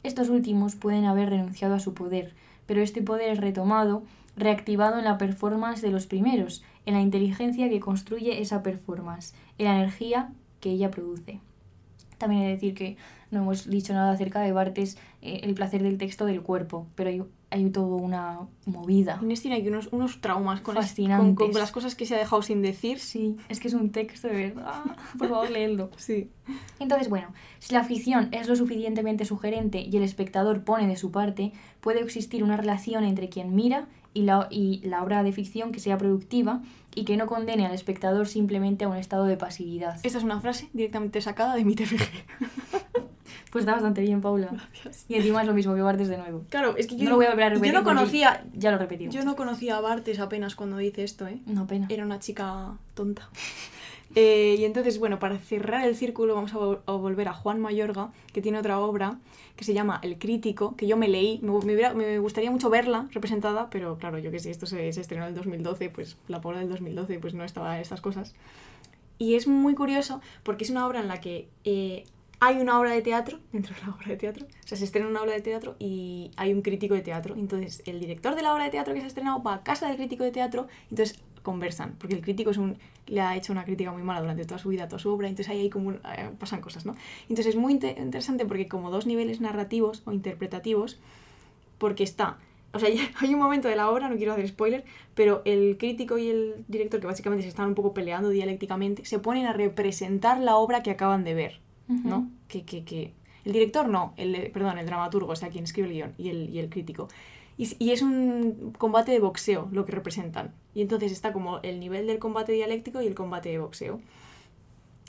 Estos 0.04 0.30
últimos 0.30 0.76
pueden 0.76 1.06
haber 1.06 1.30
renunciado 1.30 1.74
a 1.74 1.80
su 1.80 1.94
poder, 1.94 2.34
pero 2.66 2.82
este 2.82 3.02
poder 3.02 3.32
es 3.32 3.40
retomado, 3.40 4.04
reactivado 4.36 5.00
en 5.00 5.06
la 5.06 5.18
performance 5.18 5.82
de 5.82 5.92
los 5.92 6.06
primeros, 6.06 6.64
en 6.86 6.94
la 6.94 7.02
inteligencia 7.02 7.70
que 7.70 7.80
construye 7.80 8.42
esa 8.42 8.62
performance, 8.64 9.34
en 9.58 9.66
la 9.66 9.76
energía 9.78 10.32
que 10.60 10.72
ella 10.72 10.92
produce. 10.92 11.40
También 12.18 12.44
he 12.44 12.46
de 12.46 12.52
decir 12.52 12.74
que 12.74 12.96
no 13.32 13.42
hemos 13.42 13.70
dicho 13.70 13.94
nada 13.94 14.12
acerca 14.14 14.40
de 14.42 14.52
Bartes, 14.54 14.98
eh, 15.22 15.42
el 15.44 15.54
placer 15.54 15.84
del 15.84 15.98
texto 15.98 16.26
del 16.26 16.42
cuerpo, 16.42 16.88
pero 16.96 17.10
hay, 17.10 17.22
hay 17.50 17.70
toda 17.72 17.98
una 17.98 18.40
movida. 18.66 19.20
Inés 19.22 19.42
tiene 19.42 19.58
aquí 19.58 19.68
unos, 19.68 19.90
unos 19.92 20.22
traumas 20.22 20.62
con, 20.62 20.76
es- 20.76 20.76
con, 20.78 20.84
Fascinantes. 20.86 21.36
con 21.52 21.60
las 21.60 21.72
cosas 21.72 21.96
que 21.96 22.06
se 22.06 22.16
ha 22.16 22.20
dejado 22.20 22.42
sin 22.42 22.62
decir. 22.62 23.00
Sí, 23.00 23.36
es 23.50 23.60
que 23.60 23.68
es 23.68 23.74
un 23.74 23.90
texto 23.92 24.30
de 24.30 24.36
verdad. 24.54 24.84
Por 25.18 25.28
favor, 25.28 25.50
léelo. 25.52 25.90
Sí. 25.98 26.30
Entonces, 26.80 27.10
bueno, 27.10 27.34
si 27.60 27.74
la 27.74 27.84
ficción 27.84 28.30
es 28.32 28.48
lo 28.48 28.56
suficientemente 28.56 29.26
sugerente 29.26 29.82
y 29.82 29.98
el 29.98 30.04
espectador 30.04 30.64
pone 30.64 30.88
de 30.88 30.96
su 30.96 31.12
parte, 31.12 31.52
puede 31.82 32.00
existir 32.02 32.44
una 32.46 32.56
relación 32.56 33.04
entre 33.04 33.28
quien 33.28 33.54
mira 33.56 33.88
y 34.16 34.24
la, 34.24 34.48
y 34.50 34.82
la 34.84 35.04
obra 35.04 35.22
de 35.22 35.32
ficción 35.32 35.72
que 35.72 35.80
sea 35.80 36.00
productiva 36.00 36.64
y 36.96 37.06
que 37.06 37.18
no 37.18 37.28
condene 37.28 37.68
al 37.68 37.74
espectador 37.76 38.28
simplemente 38.28 38.86
a 38.86 38.88
un 38.88 38.96
estado 38.96 39.26
de 39.26 39.38
pasividad. 39.38 40.00
Esta 40.02 40.18
es 40.18 40.24
una 40.24 40.42
frase 40.42 40.70
directamente 40.74 41.22
sacada 41.22 41.54
de 41.56 41.64
mi 41.66 41.76
TFG. 41.76 42.02
Pues 43.52 43.64
está 43.64 43.72
bastante 43.72 44.02
bien, 44.02 44.20
Paula. 44.20 44.50
Gracias. 44.84 45.06
Y 45.08 45.16
encima 45.16 45.40
es 45.40 45.48
lo 45.48 45.54
mismo 45.54 45.74
que 45.76 45.82
Bartes 45.82 46.10
de 46.10 46.18
nuevo. 46.18 46.44
Claro, 46.50 46.76
es 46.76 46.88
que 46.88 46.98
yo 46.98 47.06
no 47.06 47.12
lo 47.12 47.16
voy 47.16 47.26
a 47.28 47.30
volver 47.30 47.46
a 47.46 47.50
repetir. 47.52 47.72
Yo 47.72 47.80
no 47.80 47.86
conocía, 47.86 48.46
Ya 48.54 48.70
lo 48.70 48.78
repetimos. 48.78 49.16
yo 49.16 49.24
no 49.24 49.38
conocía 49.38 49.78
a 49.78 49.80
Bartes 49.80 50.20
apenas 50.20 50.56
cuando 50.56 50.76
dice 50.76 51.06
esto, 51.06 51.26
¿eh? 51.26 51.40
No, 51.46 51.66
pena. 51.66 51.88
Era 51.90 52.04
una 52.04 52.20
chica 52.20 52.74
tonta. 52.96 53.30
Eh, 54.18 54.56
y 54.58 54.64
entonces, 54.64 54.98
bueno, 54.98 55.20
para 55.20 55.38
cerrar 55.40 55.86
el 55.86 55.96
círculo 55.96 56.36
vamos 56.36 56.54
a, 56.54 56.58
vol- 56.58 56.80
a 56.86 56.94
volver 56.94 57.28
a 57.28 57.34
Juan 57.34 57.60
Mayorga, 57.60 58.12
que 58.32 58.42
tiene 58.42 58.58
otra 58.60 58.80
obra 58.80 59.20
que 59.58 59.66
se 59.66 59.74
llama 59.74 60.00
El 60.04 60.18
Crítico, 60.18 60.76
que 60.78 60.88
yo 60.88 60.96
me 60.96 61.10
leí, 61.10 61.40
me, 61.42 61.52
me 61.52 61.74
hubiera- 61.74 61.94
me 61.94 62.18
gustaría 62.20 62.50
mucho 62.50 62.70
verla 62.70 63.08
representada, 63.12 63.70
pero 63.70 63.98
claro, 63.98 64.18
yo 64.18 64.32
que 64.32 64.40
sé, 64.40 64.52
esto 64.52 64.66
se, 64.68 64.92
se 64.94 65.02
estrenó 65.02 65.24
en 65.26 65.30
el 65.30 65.36
2012, 65.36 65.90
pues 65.90 66.18
la 66.30 66.38
obra 66.38 66.60
del 66.60 66.70
2012 66.70 67.20
pues 67.20 67.34
no 67.34 67.44
estaba 67.44 67.76
en 67.76 67.82
estas 67.82 68.00
cosas. 68.00 68.34
Y 69.18 69.36
es 69.36 69.48
muy 69.48 69.76
curioso 69.76 70.22
porque 70.44 70.64
es 70.64 70.70
una 70.70 70.88
obra 70.88 71.00
en 71.02 71.08
la 71.08 71.20
que 71.22 71.48
eh, 71.64 72.04
hay 72.40 72.58
una 72.58 72.80
obra 72.80 72.92
de 72.92 73.02
teatro 73.02 73.40
dentro 73.52 73.76
de 73.76 73.82
la 73.82 73.96
obra 73.96 74.08
de 74.08 74.18
teatro. 74.18 74.46
O 74.46 74.68
sea, 74.68 74.78
se 74.78 74.86
estrena 74.86 75.08
una 75.10 75.22
obra 75.22 75.34
de 75.34 75.42
teatro 75.42 75.76
y 75.80 76.32
hay 76.38 76.54
un 76.54 76.62
crítico 76.62 76.94
de 76.96 77.02
teatro. 77.02 77.36
Entonces, 77.36 77.82
el 77.86 78.00
director 78.00 78.36
de 78.36 78.42
la 78.44 78.54
obra 78.54 78.66
de 78.66 78.70
teatro 78.72 78.94
que 78.94 79.00
se 79.02 79.06
ha 79.06 79.08
estrenado 79.08 79.42
va 79.44 79.56
a 79.56 79.64
casa 79.64 79.88
del 79.88 79.98
crítico 79.98 80.24
de 80.24 80.32
teatro 80.32 80.68
entonces 80.90 81.20
conversan. 81.46 81.96
Porque 81.98 82.16
el 82.16 82.22
crítico 82.22 82.50
es 82.52 82.58
un, 82.58 82.78
le 83.08 83.22
ha 83.22 83.38
hecho 83.38 83.54
una 83.54 83.64
crítica 83.64 83.94
muy 83.94 84.04
mala 84.04 84.20
durante 84.20 84.44
toda 84.44 84.58
su 84.60 84.68
vida, 84.68 84.90
toda 84.90 85.00
su 85.00 85.10
obra. 85.10 85.30
Entonces, 85.30 85.50
ahí 85.50 85.62
hay 85.62 85.70
como 85.70 85.88
un- 85.88 86.02
eh, 86.18 86.30
pasan 86.38 86.60
cosas, 86.60 86.86
¿no? 86.86 86.94
Entonces, 87.30 87.48
es 87.48 87.56
muy 87.56 87.72
inte- 87.74 87.96
interesante 87.98 88.46
porque 88.46 88.68
como 88.68 88.92
dos 88.92 89.06
niveles 89.06 89.40
narrativos 89.40 90.02
o 90.06 90.12
interpretativos, 90.12 91.00
porque 91.78 92.04
está... 92.04 92.38
O 92.74 92.80
sea, 92.80 92.90
hay 93.22 93.34
un 93.34 93.40
momento 93.40 93.70
de 93.70 93.78
la 93.78 93.90
obra, 93.90 94.10
no 94.10 94.18
quiero 94.18 94.34
hacer 94.34 94.48
spoiler, 94.50 94.84
pero 95.14 95.42
el 95.46 95.78
crítico 95.78 96.18
y 96.18 96.28
el 96.28 96.66
director, 96.68 97.00
que 97.00 97.08
básicamente 97.08 97.44
se 97.44 97.50
están 97.50 97.70
un 97.70 97.76
poco 97.76 97.94
peleando 97.94 98.28
dialécticamente, 98.30 99.06
se 99.06 99.20
ponen 99.20 99.46
a 99.46 99.54
representar 99.54 100.42
la 100.42 100.58
obra 100.58 100.84
que 100.84 100.92
acaban 100.92 101.24
de 101.24 101.34
ver, 101.36 101.60
¿no? 101.88 102.18
Ujú. 102.18 102.28
Que, 102.50 102.64
que, 102.66 102.84
que... 102.84 103.14
El 103.46 103.54
director 103.54 103.88
no, 103.88 104.14
el, 104.18 104.50
perdón, 104.52 104.80
el 104.80 104.88
dramaturgo, 104.88 105.32
o 105.32 105.36
sea, 105.36 105.50
quien 105.50 105.64
escribe 105.66 105.88
el 105.90 105.94
guion, 105.94 106.14
y 106.18 106.30
el, 106.30 106.50
y 106.50 106.58
el 106.60 106.68
crítico. 106.70 107.08
Y, 107.58 107.92
es 107.92 108.02
un 108.02 108.74
combate 108.78 109.12
de 109.12 109.20
boxeo 109.20 109.70
lo 109.72 109.86
que 109.86 109.94
representan. 109.94 110.54
Y 110.74 110.82
entonces 110.82 111.12
está 111.12 111.32
como 111.32 111.60
el 111.64 111.80
nivel 111.80 112.06
del 112.06 112.20
combate 112.20 112.52
dialéctico 112.52 113.02
y 113.02 113.08
el 113.08 113.16
combate 113.16 113.50
de 113.50 113.60
boxeo. 113.60 114.02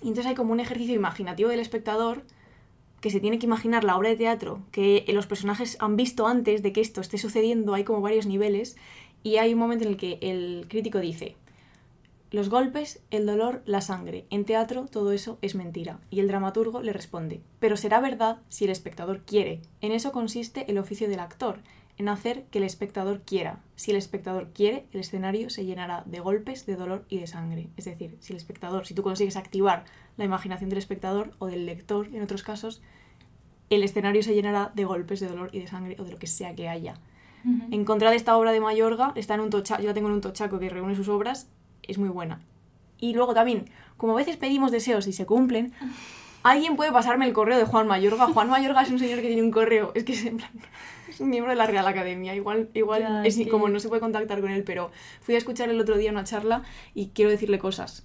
Y 0.01 0.09
entonces 0.09 0.26
hay 0.26 0.34
como 0.34 0.53
un 0.53 0.61
ejercicio 0.61 0.94
imaginativo 0.94 1.49
del 1.49 1.61
espectador 1.61 2.22
que 3.01 3.11
se 3.11 3.20
tiene 3.20 3.38
que 3.38 3.47
imaginar 3.47 3.84
la 3.84 3.97
obra 3.97 4.11
de 4.11 4.16
teatro 4.16 4.62
que 4.70 5.05
los 5.09 5.26
personajes 5.26 5.76
han 5.80 5.97
visto 5.97 6.26
antes 6.26 6.62
de 6.62 6.72
que 6.72 6.80
esto 6.80 7.01
esté 7.01 7.18
sucediendo, 7.18 7.74
hay 7.74 7.84
como 7.84 8.01
varios 8.01 8.26
niveles, 8.26 8.76
y 9.22 9.36
hay 9.36 9.53
un 9.53 9.59
momento 9.59 9.84
en 9.84 9.90
el 9.90 9.97
que 9.97 10.18
el 10.22 10.66
crítico 10.68 10.99
dice, 11.01 11.36
los 12.30 12.49
golpes, 12.49 13.01
el 13.11 13.26
dolor, 13.26 13.62
la 13.66 13.80
sangre, 13.80 14.26
en 14.30 14.44
teatro 14.44 14.86
todo 14.90 15.12
eso 15.12 15.38
es 15.42 15.55
mentira, 15.55 16.01
y 16.11 16.20
el 16.20 16.28
dramaturgo 16.28 16.82
le 16.82 16.92
responde, 16.92 17.40
pero 17.61 17.76
será 17.76 18.01
verdad 18.01 18.38
si 18.49 18.64
el 18.64 18.70
espectador 18.70 19.22
quiere, 19.22 19.61
en 19.80 19.92
eso 19.92 20.12
consiste 20.12 20.70
el 20.70 20.78
oficio 20.78 21.09
del 21.09 21.20
actor, 21.20 21.61
en 21.99 22.09
hacer 22.09 22.44
que 22.51 22.59
el 22.59 22.64
espectador 22.64 23.22
quiera. 23.22 23.61
Si 23.74 23.90
el 23.90 23.97
espectador 23.97 24.51
quiere, 24.53 24.86
el 24.92 25.01
escenario 25.01 25.49
se 25.51 25.64
llenará 25.64 26.03
de 26.07 26.20
golpes, 26.20 26.66
de 26.66 26.76
dolor 26.76 27.07
y 27.09 27.18
de 27.18 27.26
sangre. 27.26 27.68
Es 27.76 27.86
decir, 27.86 28.16
si 28.20 28.32
el 28.32 28.36
espectador, 28.36 28.86
si 28.86 28.92
tú 28.94 29.03
consigues 29.03 29.36
activar 29.36 29.84
la 30.16 30.24
imaginación 30.24 30.68
del 30.68 30.78
espectador 30.78 31.32
o 31.38 31.47
del 31.47 31.64
lector, 31.66 32.09
en 32.12 32.22
otros 32.22 32.42
casos, 32.42 32.82
el 33.70 33.82
escenario 33.82 34.22
se 34.22 34.34
llenará 34.34 34.72
de 34.74 34.84
golpes, 34.84 35.20
de 35.20 35.28
dolor 35.28 35.51
y 35.53 35.61
de 35.61 35.66
sangre 35.66 35.97
o 35.99 36.05
de 36.05 36.12
lo 36.12 36.18
que 36.18 36.26
sea 36.26 36.55
que 36.55 36.68
haya. 36.68 37.01
Ujú. 37.44 37.64
En 37.70 37.84
contra 37.84 38.11
de 38.11 38.16
esta 38.16 38.36
obra 38.36 38.53
de 38.53 38.61
Mayorga, 38.61 39.12
está 39.14 39.34
en 39.34 39.40
un 39.40 39.51
tocha, 39.51 39.80
yo 39.80 39.86
la 39.88 39.94
tengo 39.94 40.09
en 40.09 40.14
un 40.14 40.20
tochaco 40.20 40.59
que 40.59 40.68
reúne 40.68 40.94
sus 40.97 41.09
obras, 41.09 41.49
es 41.82 41.97
muy 41.99 42.09
buena. 42.09 42.40
Y 42.99 43.14
luego 43.14 43.34
también, 43.34 43.70
como 43.97 44.12
a 44.12 44.16
veces 44.16 44.36
pedimos 44.36 44.70
deseos 44.70 45.07
y 45.07 45.12
se 45.12 45.26
cumplen, 45.26 45.72
alguien 46.42 46.76
puede 46.76 46.92
pasarme 46.92 47.26
el 47.26 47.32
correo 47.32 47.59
de 47.59 47.64
Juan 47.64 47.86
Mayorga. 47.86 48.26
Juan 48.28 48.49
Mayorga 48.51 48.82
es 48.82 48.90
un 48.90 48.99
señor 48.99 49.20
que 49.20 49.28
tiene 49.28 49.42
un 49.42 49.51
correo, 49.51 49.92
es 49.94 50.05
que 50.05 50.12
es, 50.12 50.24
en 50.26 50.36
plan- 50.36 50.51
miembro 51.20 51.50
de 51.50 51.56
la 51.56 51.66
Real 51.66 51.86
Academia. 51.86 52.34
Igual, 52.34 52.68
igual 52.74 53.00
Ya, 53.02 53.24
es 53.24 53.36
que- 53.36 53.48
como 53.48 53.68
no 53.68 53.80
se 53.80 53.88
puede 53.88 54.00
contactar 54.00 54.40
con 54.40 54.50
él, 54.50 54.64
pero 54.64 54.90
fui 55.20 55.34
a 55.34 55.38
escuchar 55.38 55.68
el 55.68 55.80
otro 55.80 55.96
día 55.96 56.10
una 56.10 56.24
charla 56.24 56.62
y 56.94 57.08
quiero 57.08 57.30
decirle 57.30 57.58
cosas. 57.58 58.04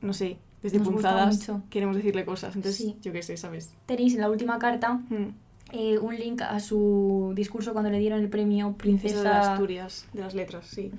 No 0.00 0.12
sé, 0.12 0.38
desde 0.62 0.78
Nos 0.78 0.88
punzadas 0.88 1.50
queremos 1.70 1.96
decirle 1.96 2.24
cosas. 2.24 2.54
Entonces, 2.56 2.78
Sí. 2.80 2.96
yo 3.02 3.12
qué 3.12 3.22
sé, 3.22 3.36
¿sabes? 3.36 3.72
Tenéis 3.86 4.14
en 4.14 4.20
la 4.20 4.30
última 4.30 4.58
carta 4.58 4.94
Mm. 5.08 5.34
eh, 5.72 5.98
un 5.98 6.16
link 6.16 6.40
a 6.42 6.60
su 6.60 7.32
discurso 7.34 7.72
cuando 7.72 7.90
le 7.90 7.98
dieron 7.98 8.20
el 8.20 8.28
premio 8.28 8.72
Princesa 8.78 9.22
de 9.22 9.28
Asturias, 9.28 10.06
de 10.12 10.20
las 10.22 10.34
letras, 10.34 10.66
sí. 10.66 10.90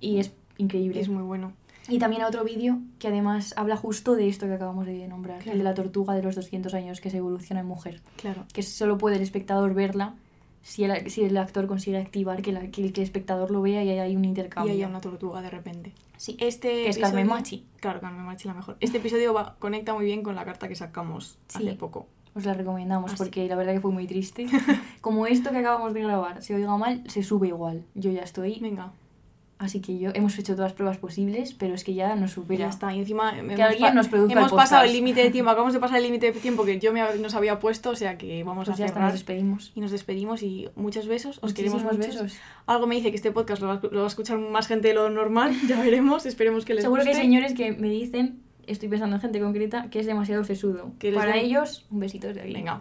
Y 0.00 0.18
es 0.18 0.32
increíble. 0.58 1.00
Es 1.00 1.08
muy 1.08 1.22
bueno. 1.22 1.52
Y 1.90 1.98
también 1.98 2.20
a 2.20 2.26
otro 2.28 2.44
vídeo 2.44 2.80
que 2.98 3.08
además 3.08 3.54
habla 3.56 3.74
justo 3.76 4.14
de 4.14 4.28
esto 4.28 4.46
que 4.46 4.52
acabamos 4.52 4.84
de 4.84 5.08
nombrar, 5.08 5.38
Claro. 5.38 5.52
el 5.52 5.58
de 5.58 5.64
la 5.64 5.72
tortuga 5.74 6.12
de 6.14 6.22
los 6.22 6.34
200 6.34 6.74
años 6.74 7.00
que 7.00 7.08
se 7.08 7.16
evoluciona 7.16 7.60
en 7.62 7.66
mujer. 7.66 8.02
Claro. 8.16 8.44
Que 8.52 8.62
solo 8.62 8.98
puede 8.98 9.16
el 9.16 9.22
espectador 9.22 9.72
verla 9.72 10.14
si 10.62 10.84
el, 10.84 11.10
si 11.10 11.24
el 11.24 11.36
actor 11.36 11.66
consigue 11.66 11.98
activar 11.98 12.42
que, 12.42 12.52
la- 12.52 12.70
que 12.70 12.84
el, 12.84 12.92
que 12.92 13.00
el 13.00 13.04
espectador 13.04 13.50
lo 13.50 13.62
vea 13.62 13.82
y 13.84 13.90
hay 13.90 14.16
un 14.16 14.24
Y 14.24 14.28
intercambio. 14.28 14.72
hay 14.72 14.84
una 14.84 15.00
tortuga 15.00 15.40
de 15.42 15.50
repente. 15.50 15.92
Sí. 16.16 16.36
Este 16.40 16.68
Que 16.84 16.88
es 16.88 16.98
Carmen 16.98 17.26
Machi. 17.28 17.64
Claro, 17.80 18.00
Carmen 18.00 18.24
Machi 18.24 18.48
la 18.48 18.54
mejor. 18.54 18.76
Este 18.80 18.98
episodio 18.98 19.32
va, 19.34 19.56
conecta 19.58 19.94
muy 19.94 20.04
bien 20.04 20.22
con 20.22 20.34
la 20.34 20.44
carta 20.44 20.68
que 20.68 20.74
sacamos 20.74 21.38
Sí. 21.48 21.58
hace 21.68 21.76
poco. 21.76 22.06
Os 22.34 22.44
la 22.44 22.54
recomendamos 22.54 23.12
Ah, 23.12 23.14
porque 23.16 23.48
la 23.48 23.56
verdad 23.56 23.72
que 23.72 23.80
fue 23.80 23.90
muy 23.92 24.06
triste. 24.06 24.46
Como 25.00 25.26
esto 25.26 25.50
que 25.50 25.58
acabamos 25.58 25.94
de 25.94 26.02
grabar, 26.02 26.42
se 26.42 26.54
oiga 26.54 26.76
mal, 26.76 27.02
se 27.08 27.22
sube 27.22 27.48
igual. 27.48 27.84
Yo 27.94 28.10
ya 28.10 28.22
estoy. 28.22 28.58
Venga, 28.60 28.92
Así 29.60 29.80
que 29.80 29.98
yo 29.98 30.10
hemos 30.14 30.38
hecho 30.38 30.54
todas 30.54 30.70
las 30.70 30.72
pruebas 30.74 30.98
posibles, 30.98 31.52
pero 31.52 31.74
es 31.74 31.82
que 31.82 31.92
ya 31.92 32.14
nos 32.14 32.30
supera. 32.30 32.60
ya 32.60 32.68
está. 32.68 32.94
Y 32.94 33.00
encima 33.00 33.36
hemos, 33.36 33.56
Que 33.56 33.62
alguien 33.64 33.88
pa- 33.88 33.92
nos 33.92 34.06
produzca 34.06 34.38
hemos 34.38 34.52
el 34.52 34.56
pasado 34.56 34.84
el 34.84 34.92
límite 34.92 35.20
de 35.20 35.30
tiempo. 35.30 35.50
Acabamos 35.50 35.74
de 35.74 35.80
pasar 35.80 35.96
el 35.96 36.04
límite 36.04 36.30
de 36.30 36.38
tiempo 36.38 36.64
que 36.64 36.78
yo 36.78 36.92
me, 36.92 37.02
nos 37.18 37.34
había 37.34 37.58
puesto, 37.58 37.90
o 37.90 37.96
sea 37.96 38.16
que 38.16 38.44
vamos 38.44 38.66
Pues 38.66 38.76
a 38.76 38.78
ya 38.78 38.84
está, 38.86 38.94
cerrar. 38.94 39.08
nos 39.10 39.14
despedimos. 39.14 39.72
y 39.74 39.80
nos 39.80 39.90
despedimos 39.90 40.44
y 40.44 40.68
muchos 40.76 41.08
besos. 41.08 41.40
Os 41.42 41.54
queremos 41.54 41.82
Muchísimos 41.82 42.06
mucho. 42.12 42.22
besos. 42.24 42.38
Algo 42.66 42.86
me 42.86 42.94
dice 42.94 43.10
que 43.10 43.16
este 43.16 43.32
podcast 43.32 43.60
lo 43.60 43.66
va, 43.66 43.80
lo 43.90 43.98
va 43.98 44.04
a 44.04 44.06
escuchar 44.06 44.38
más 44.38 44.68
gente 44.68 44.88
de 44.88 44.94
lo 44.94 45.10
normal. 45.10 45.52
Ya 45.68 45.80
veremos. 45.80 46.24
Esperemos 46.24 46.64
que 46.64 46.74
les 46.74 46.84
Seguro 46.84 47.02
que 47.02 47.08
hay 47.10 47.14
señores 47.16 47.52
que 47.54 47.72
me 47.72 47.88
dicen, 47.88 48.40
estoy 48.68 48.88
pensando 48.88 49.16
en 49.16 49.22
gente 49.22 49.40
concreta, 49.40 49.90
que 49.90 49.98
es 49.98 50.06
demasiado 50.06 50.44
sesudo. 50.44 50.92
Para 51.16 51.32
den- 51.32 51.44
ellos, 51.46 51.84
un 51.90 51.98
besito 51.98 52.28
desde 52.28 52.42
aquí. 52.42 52.52
Venga. 52.52 52.80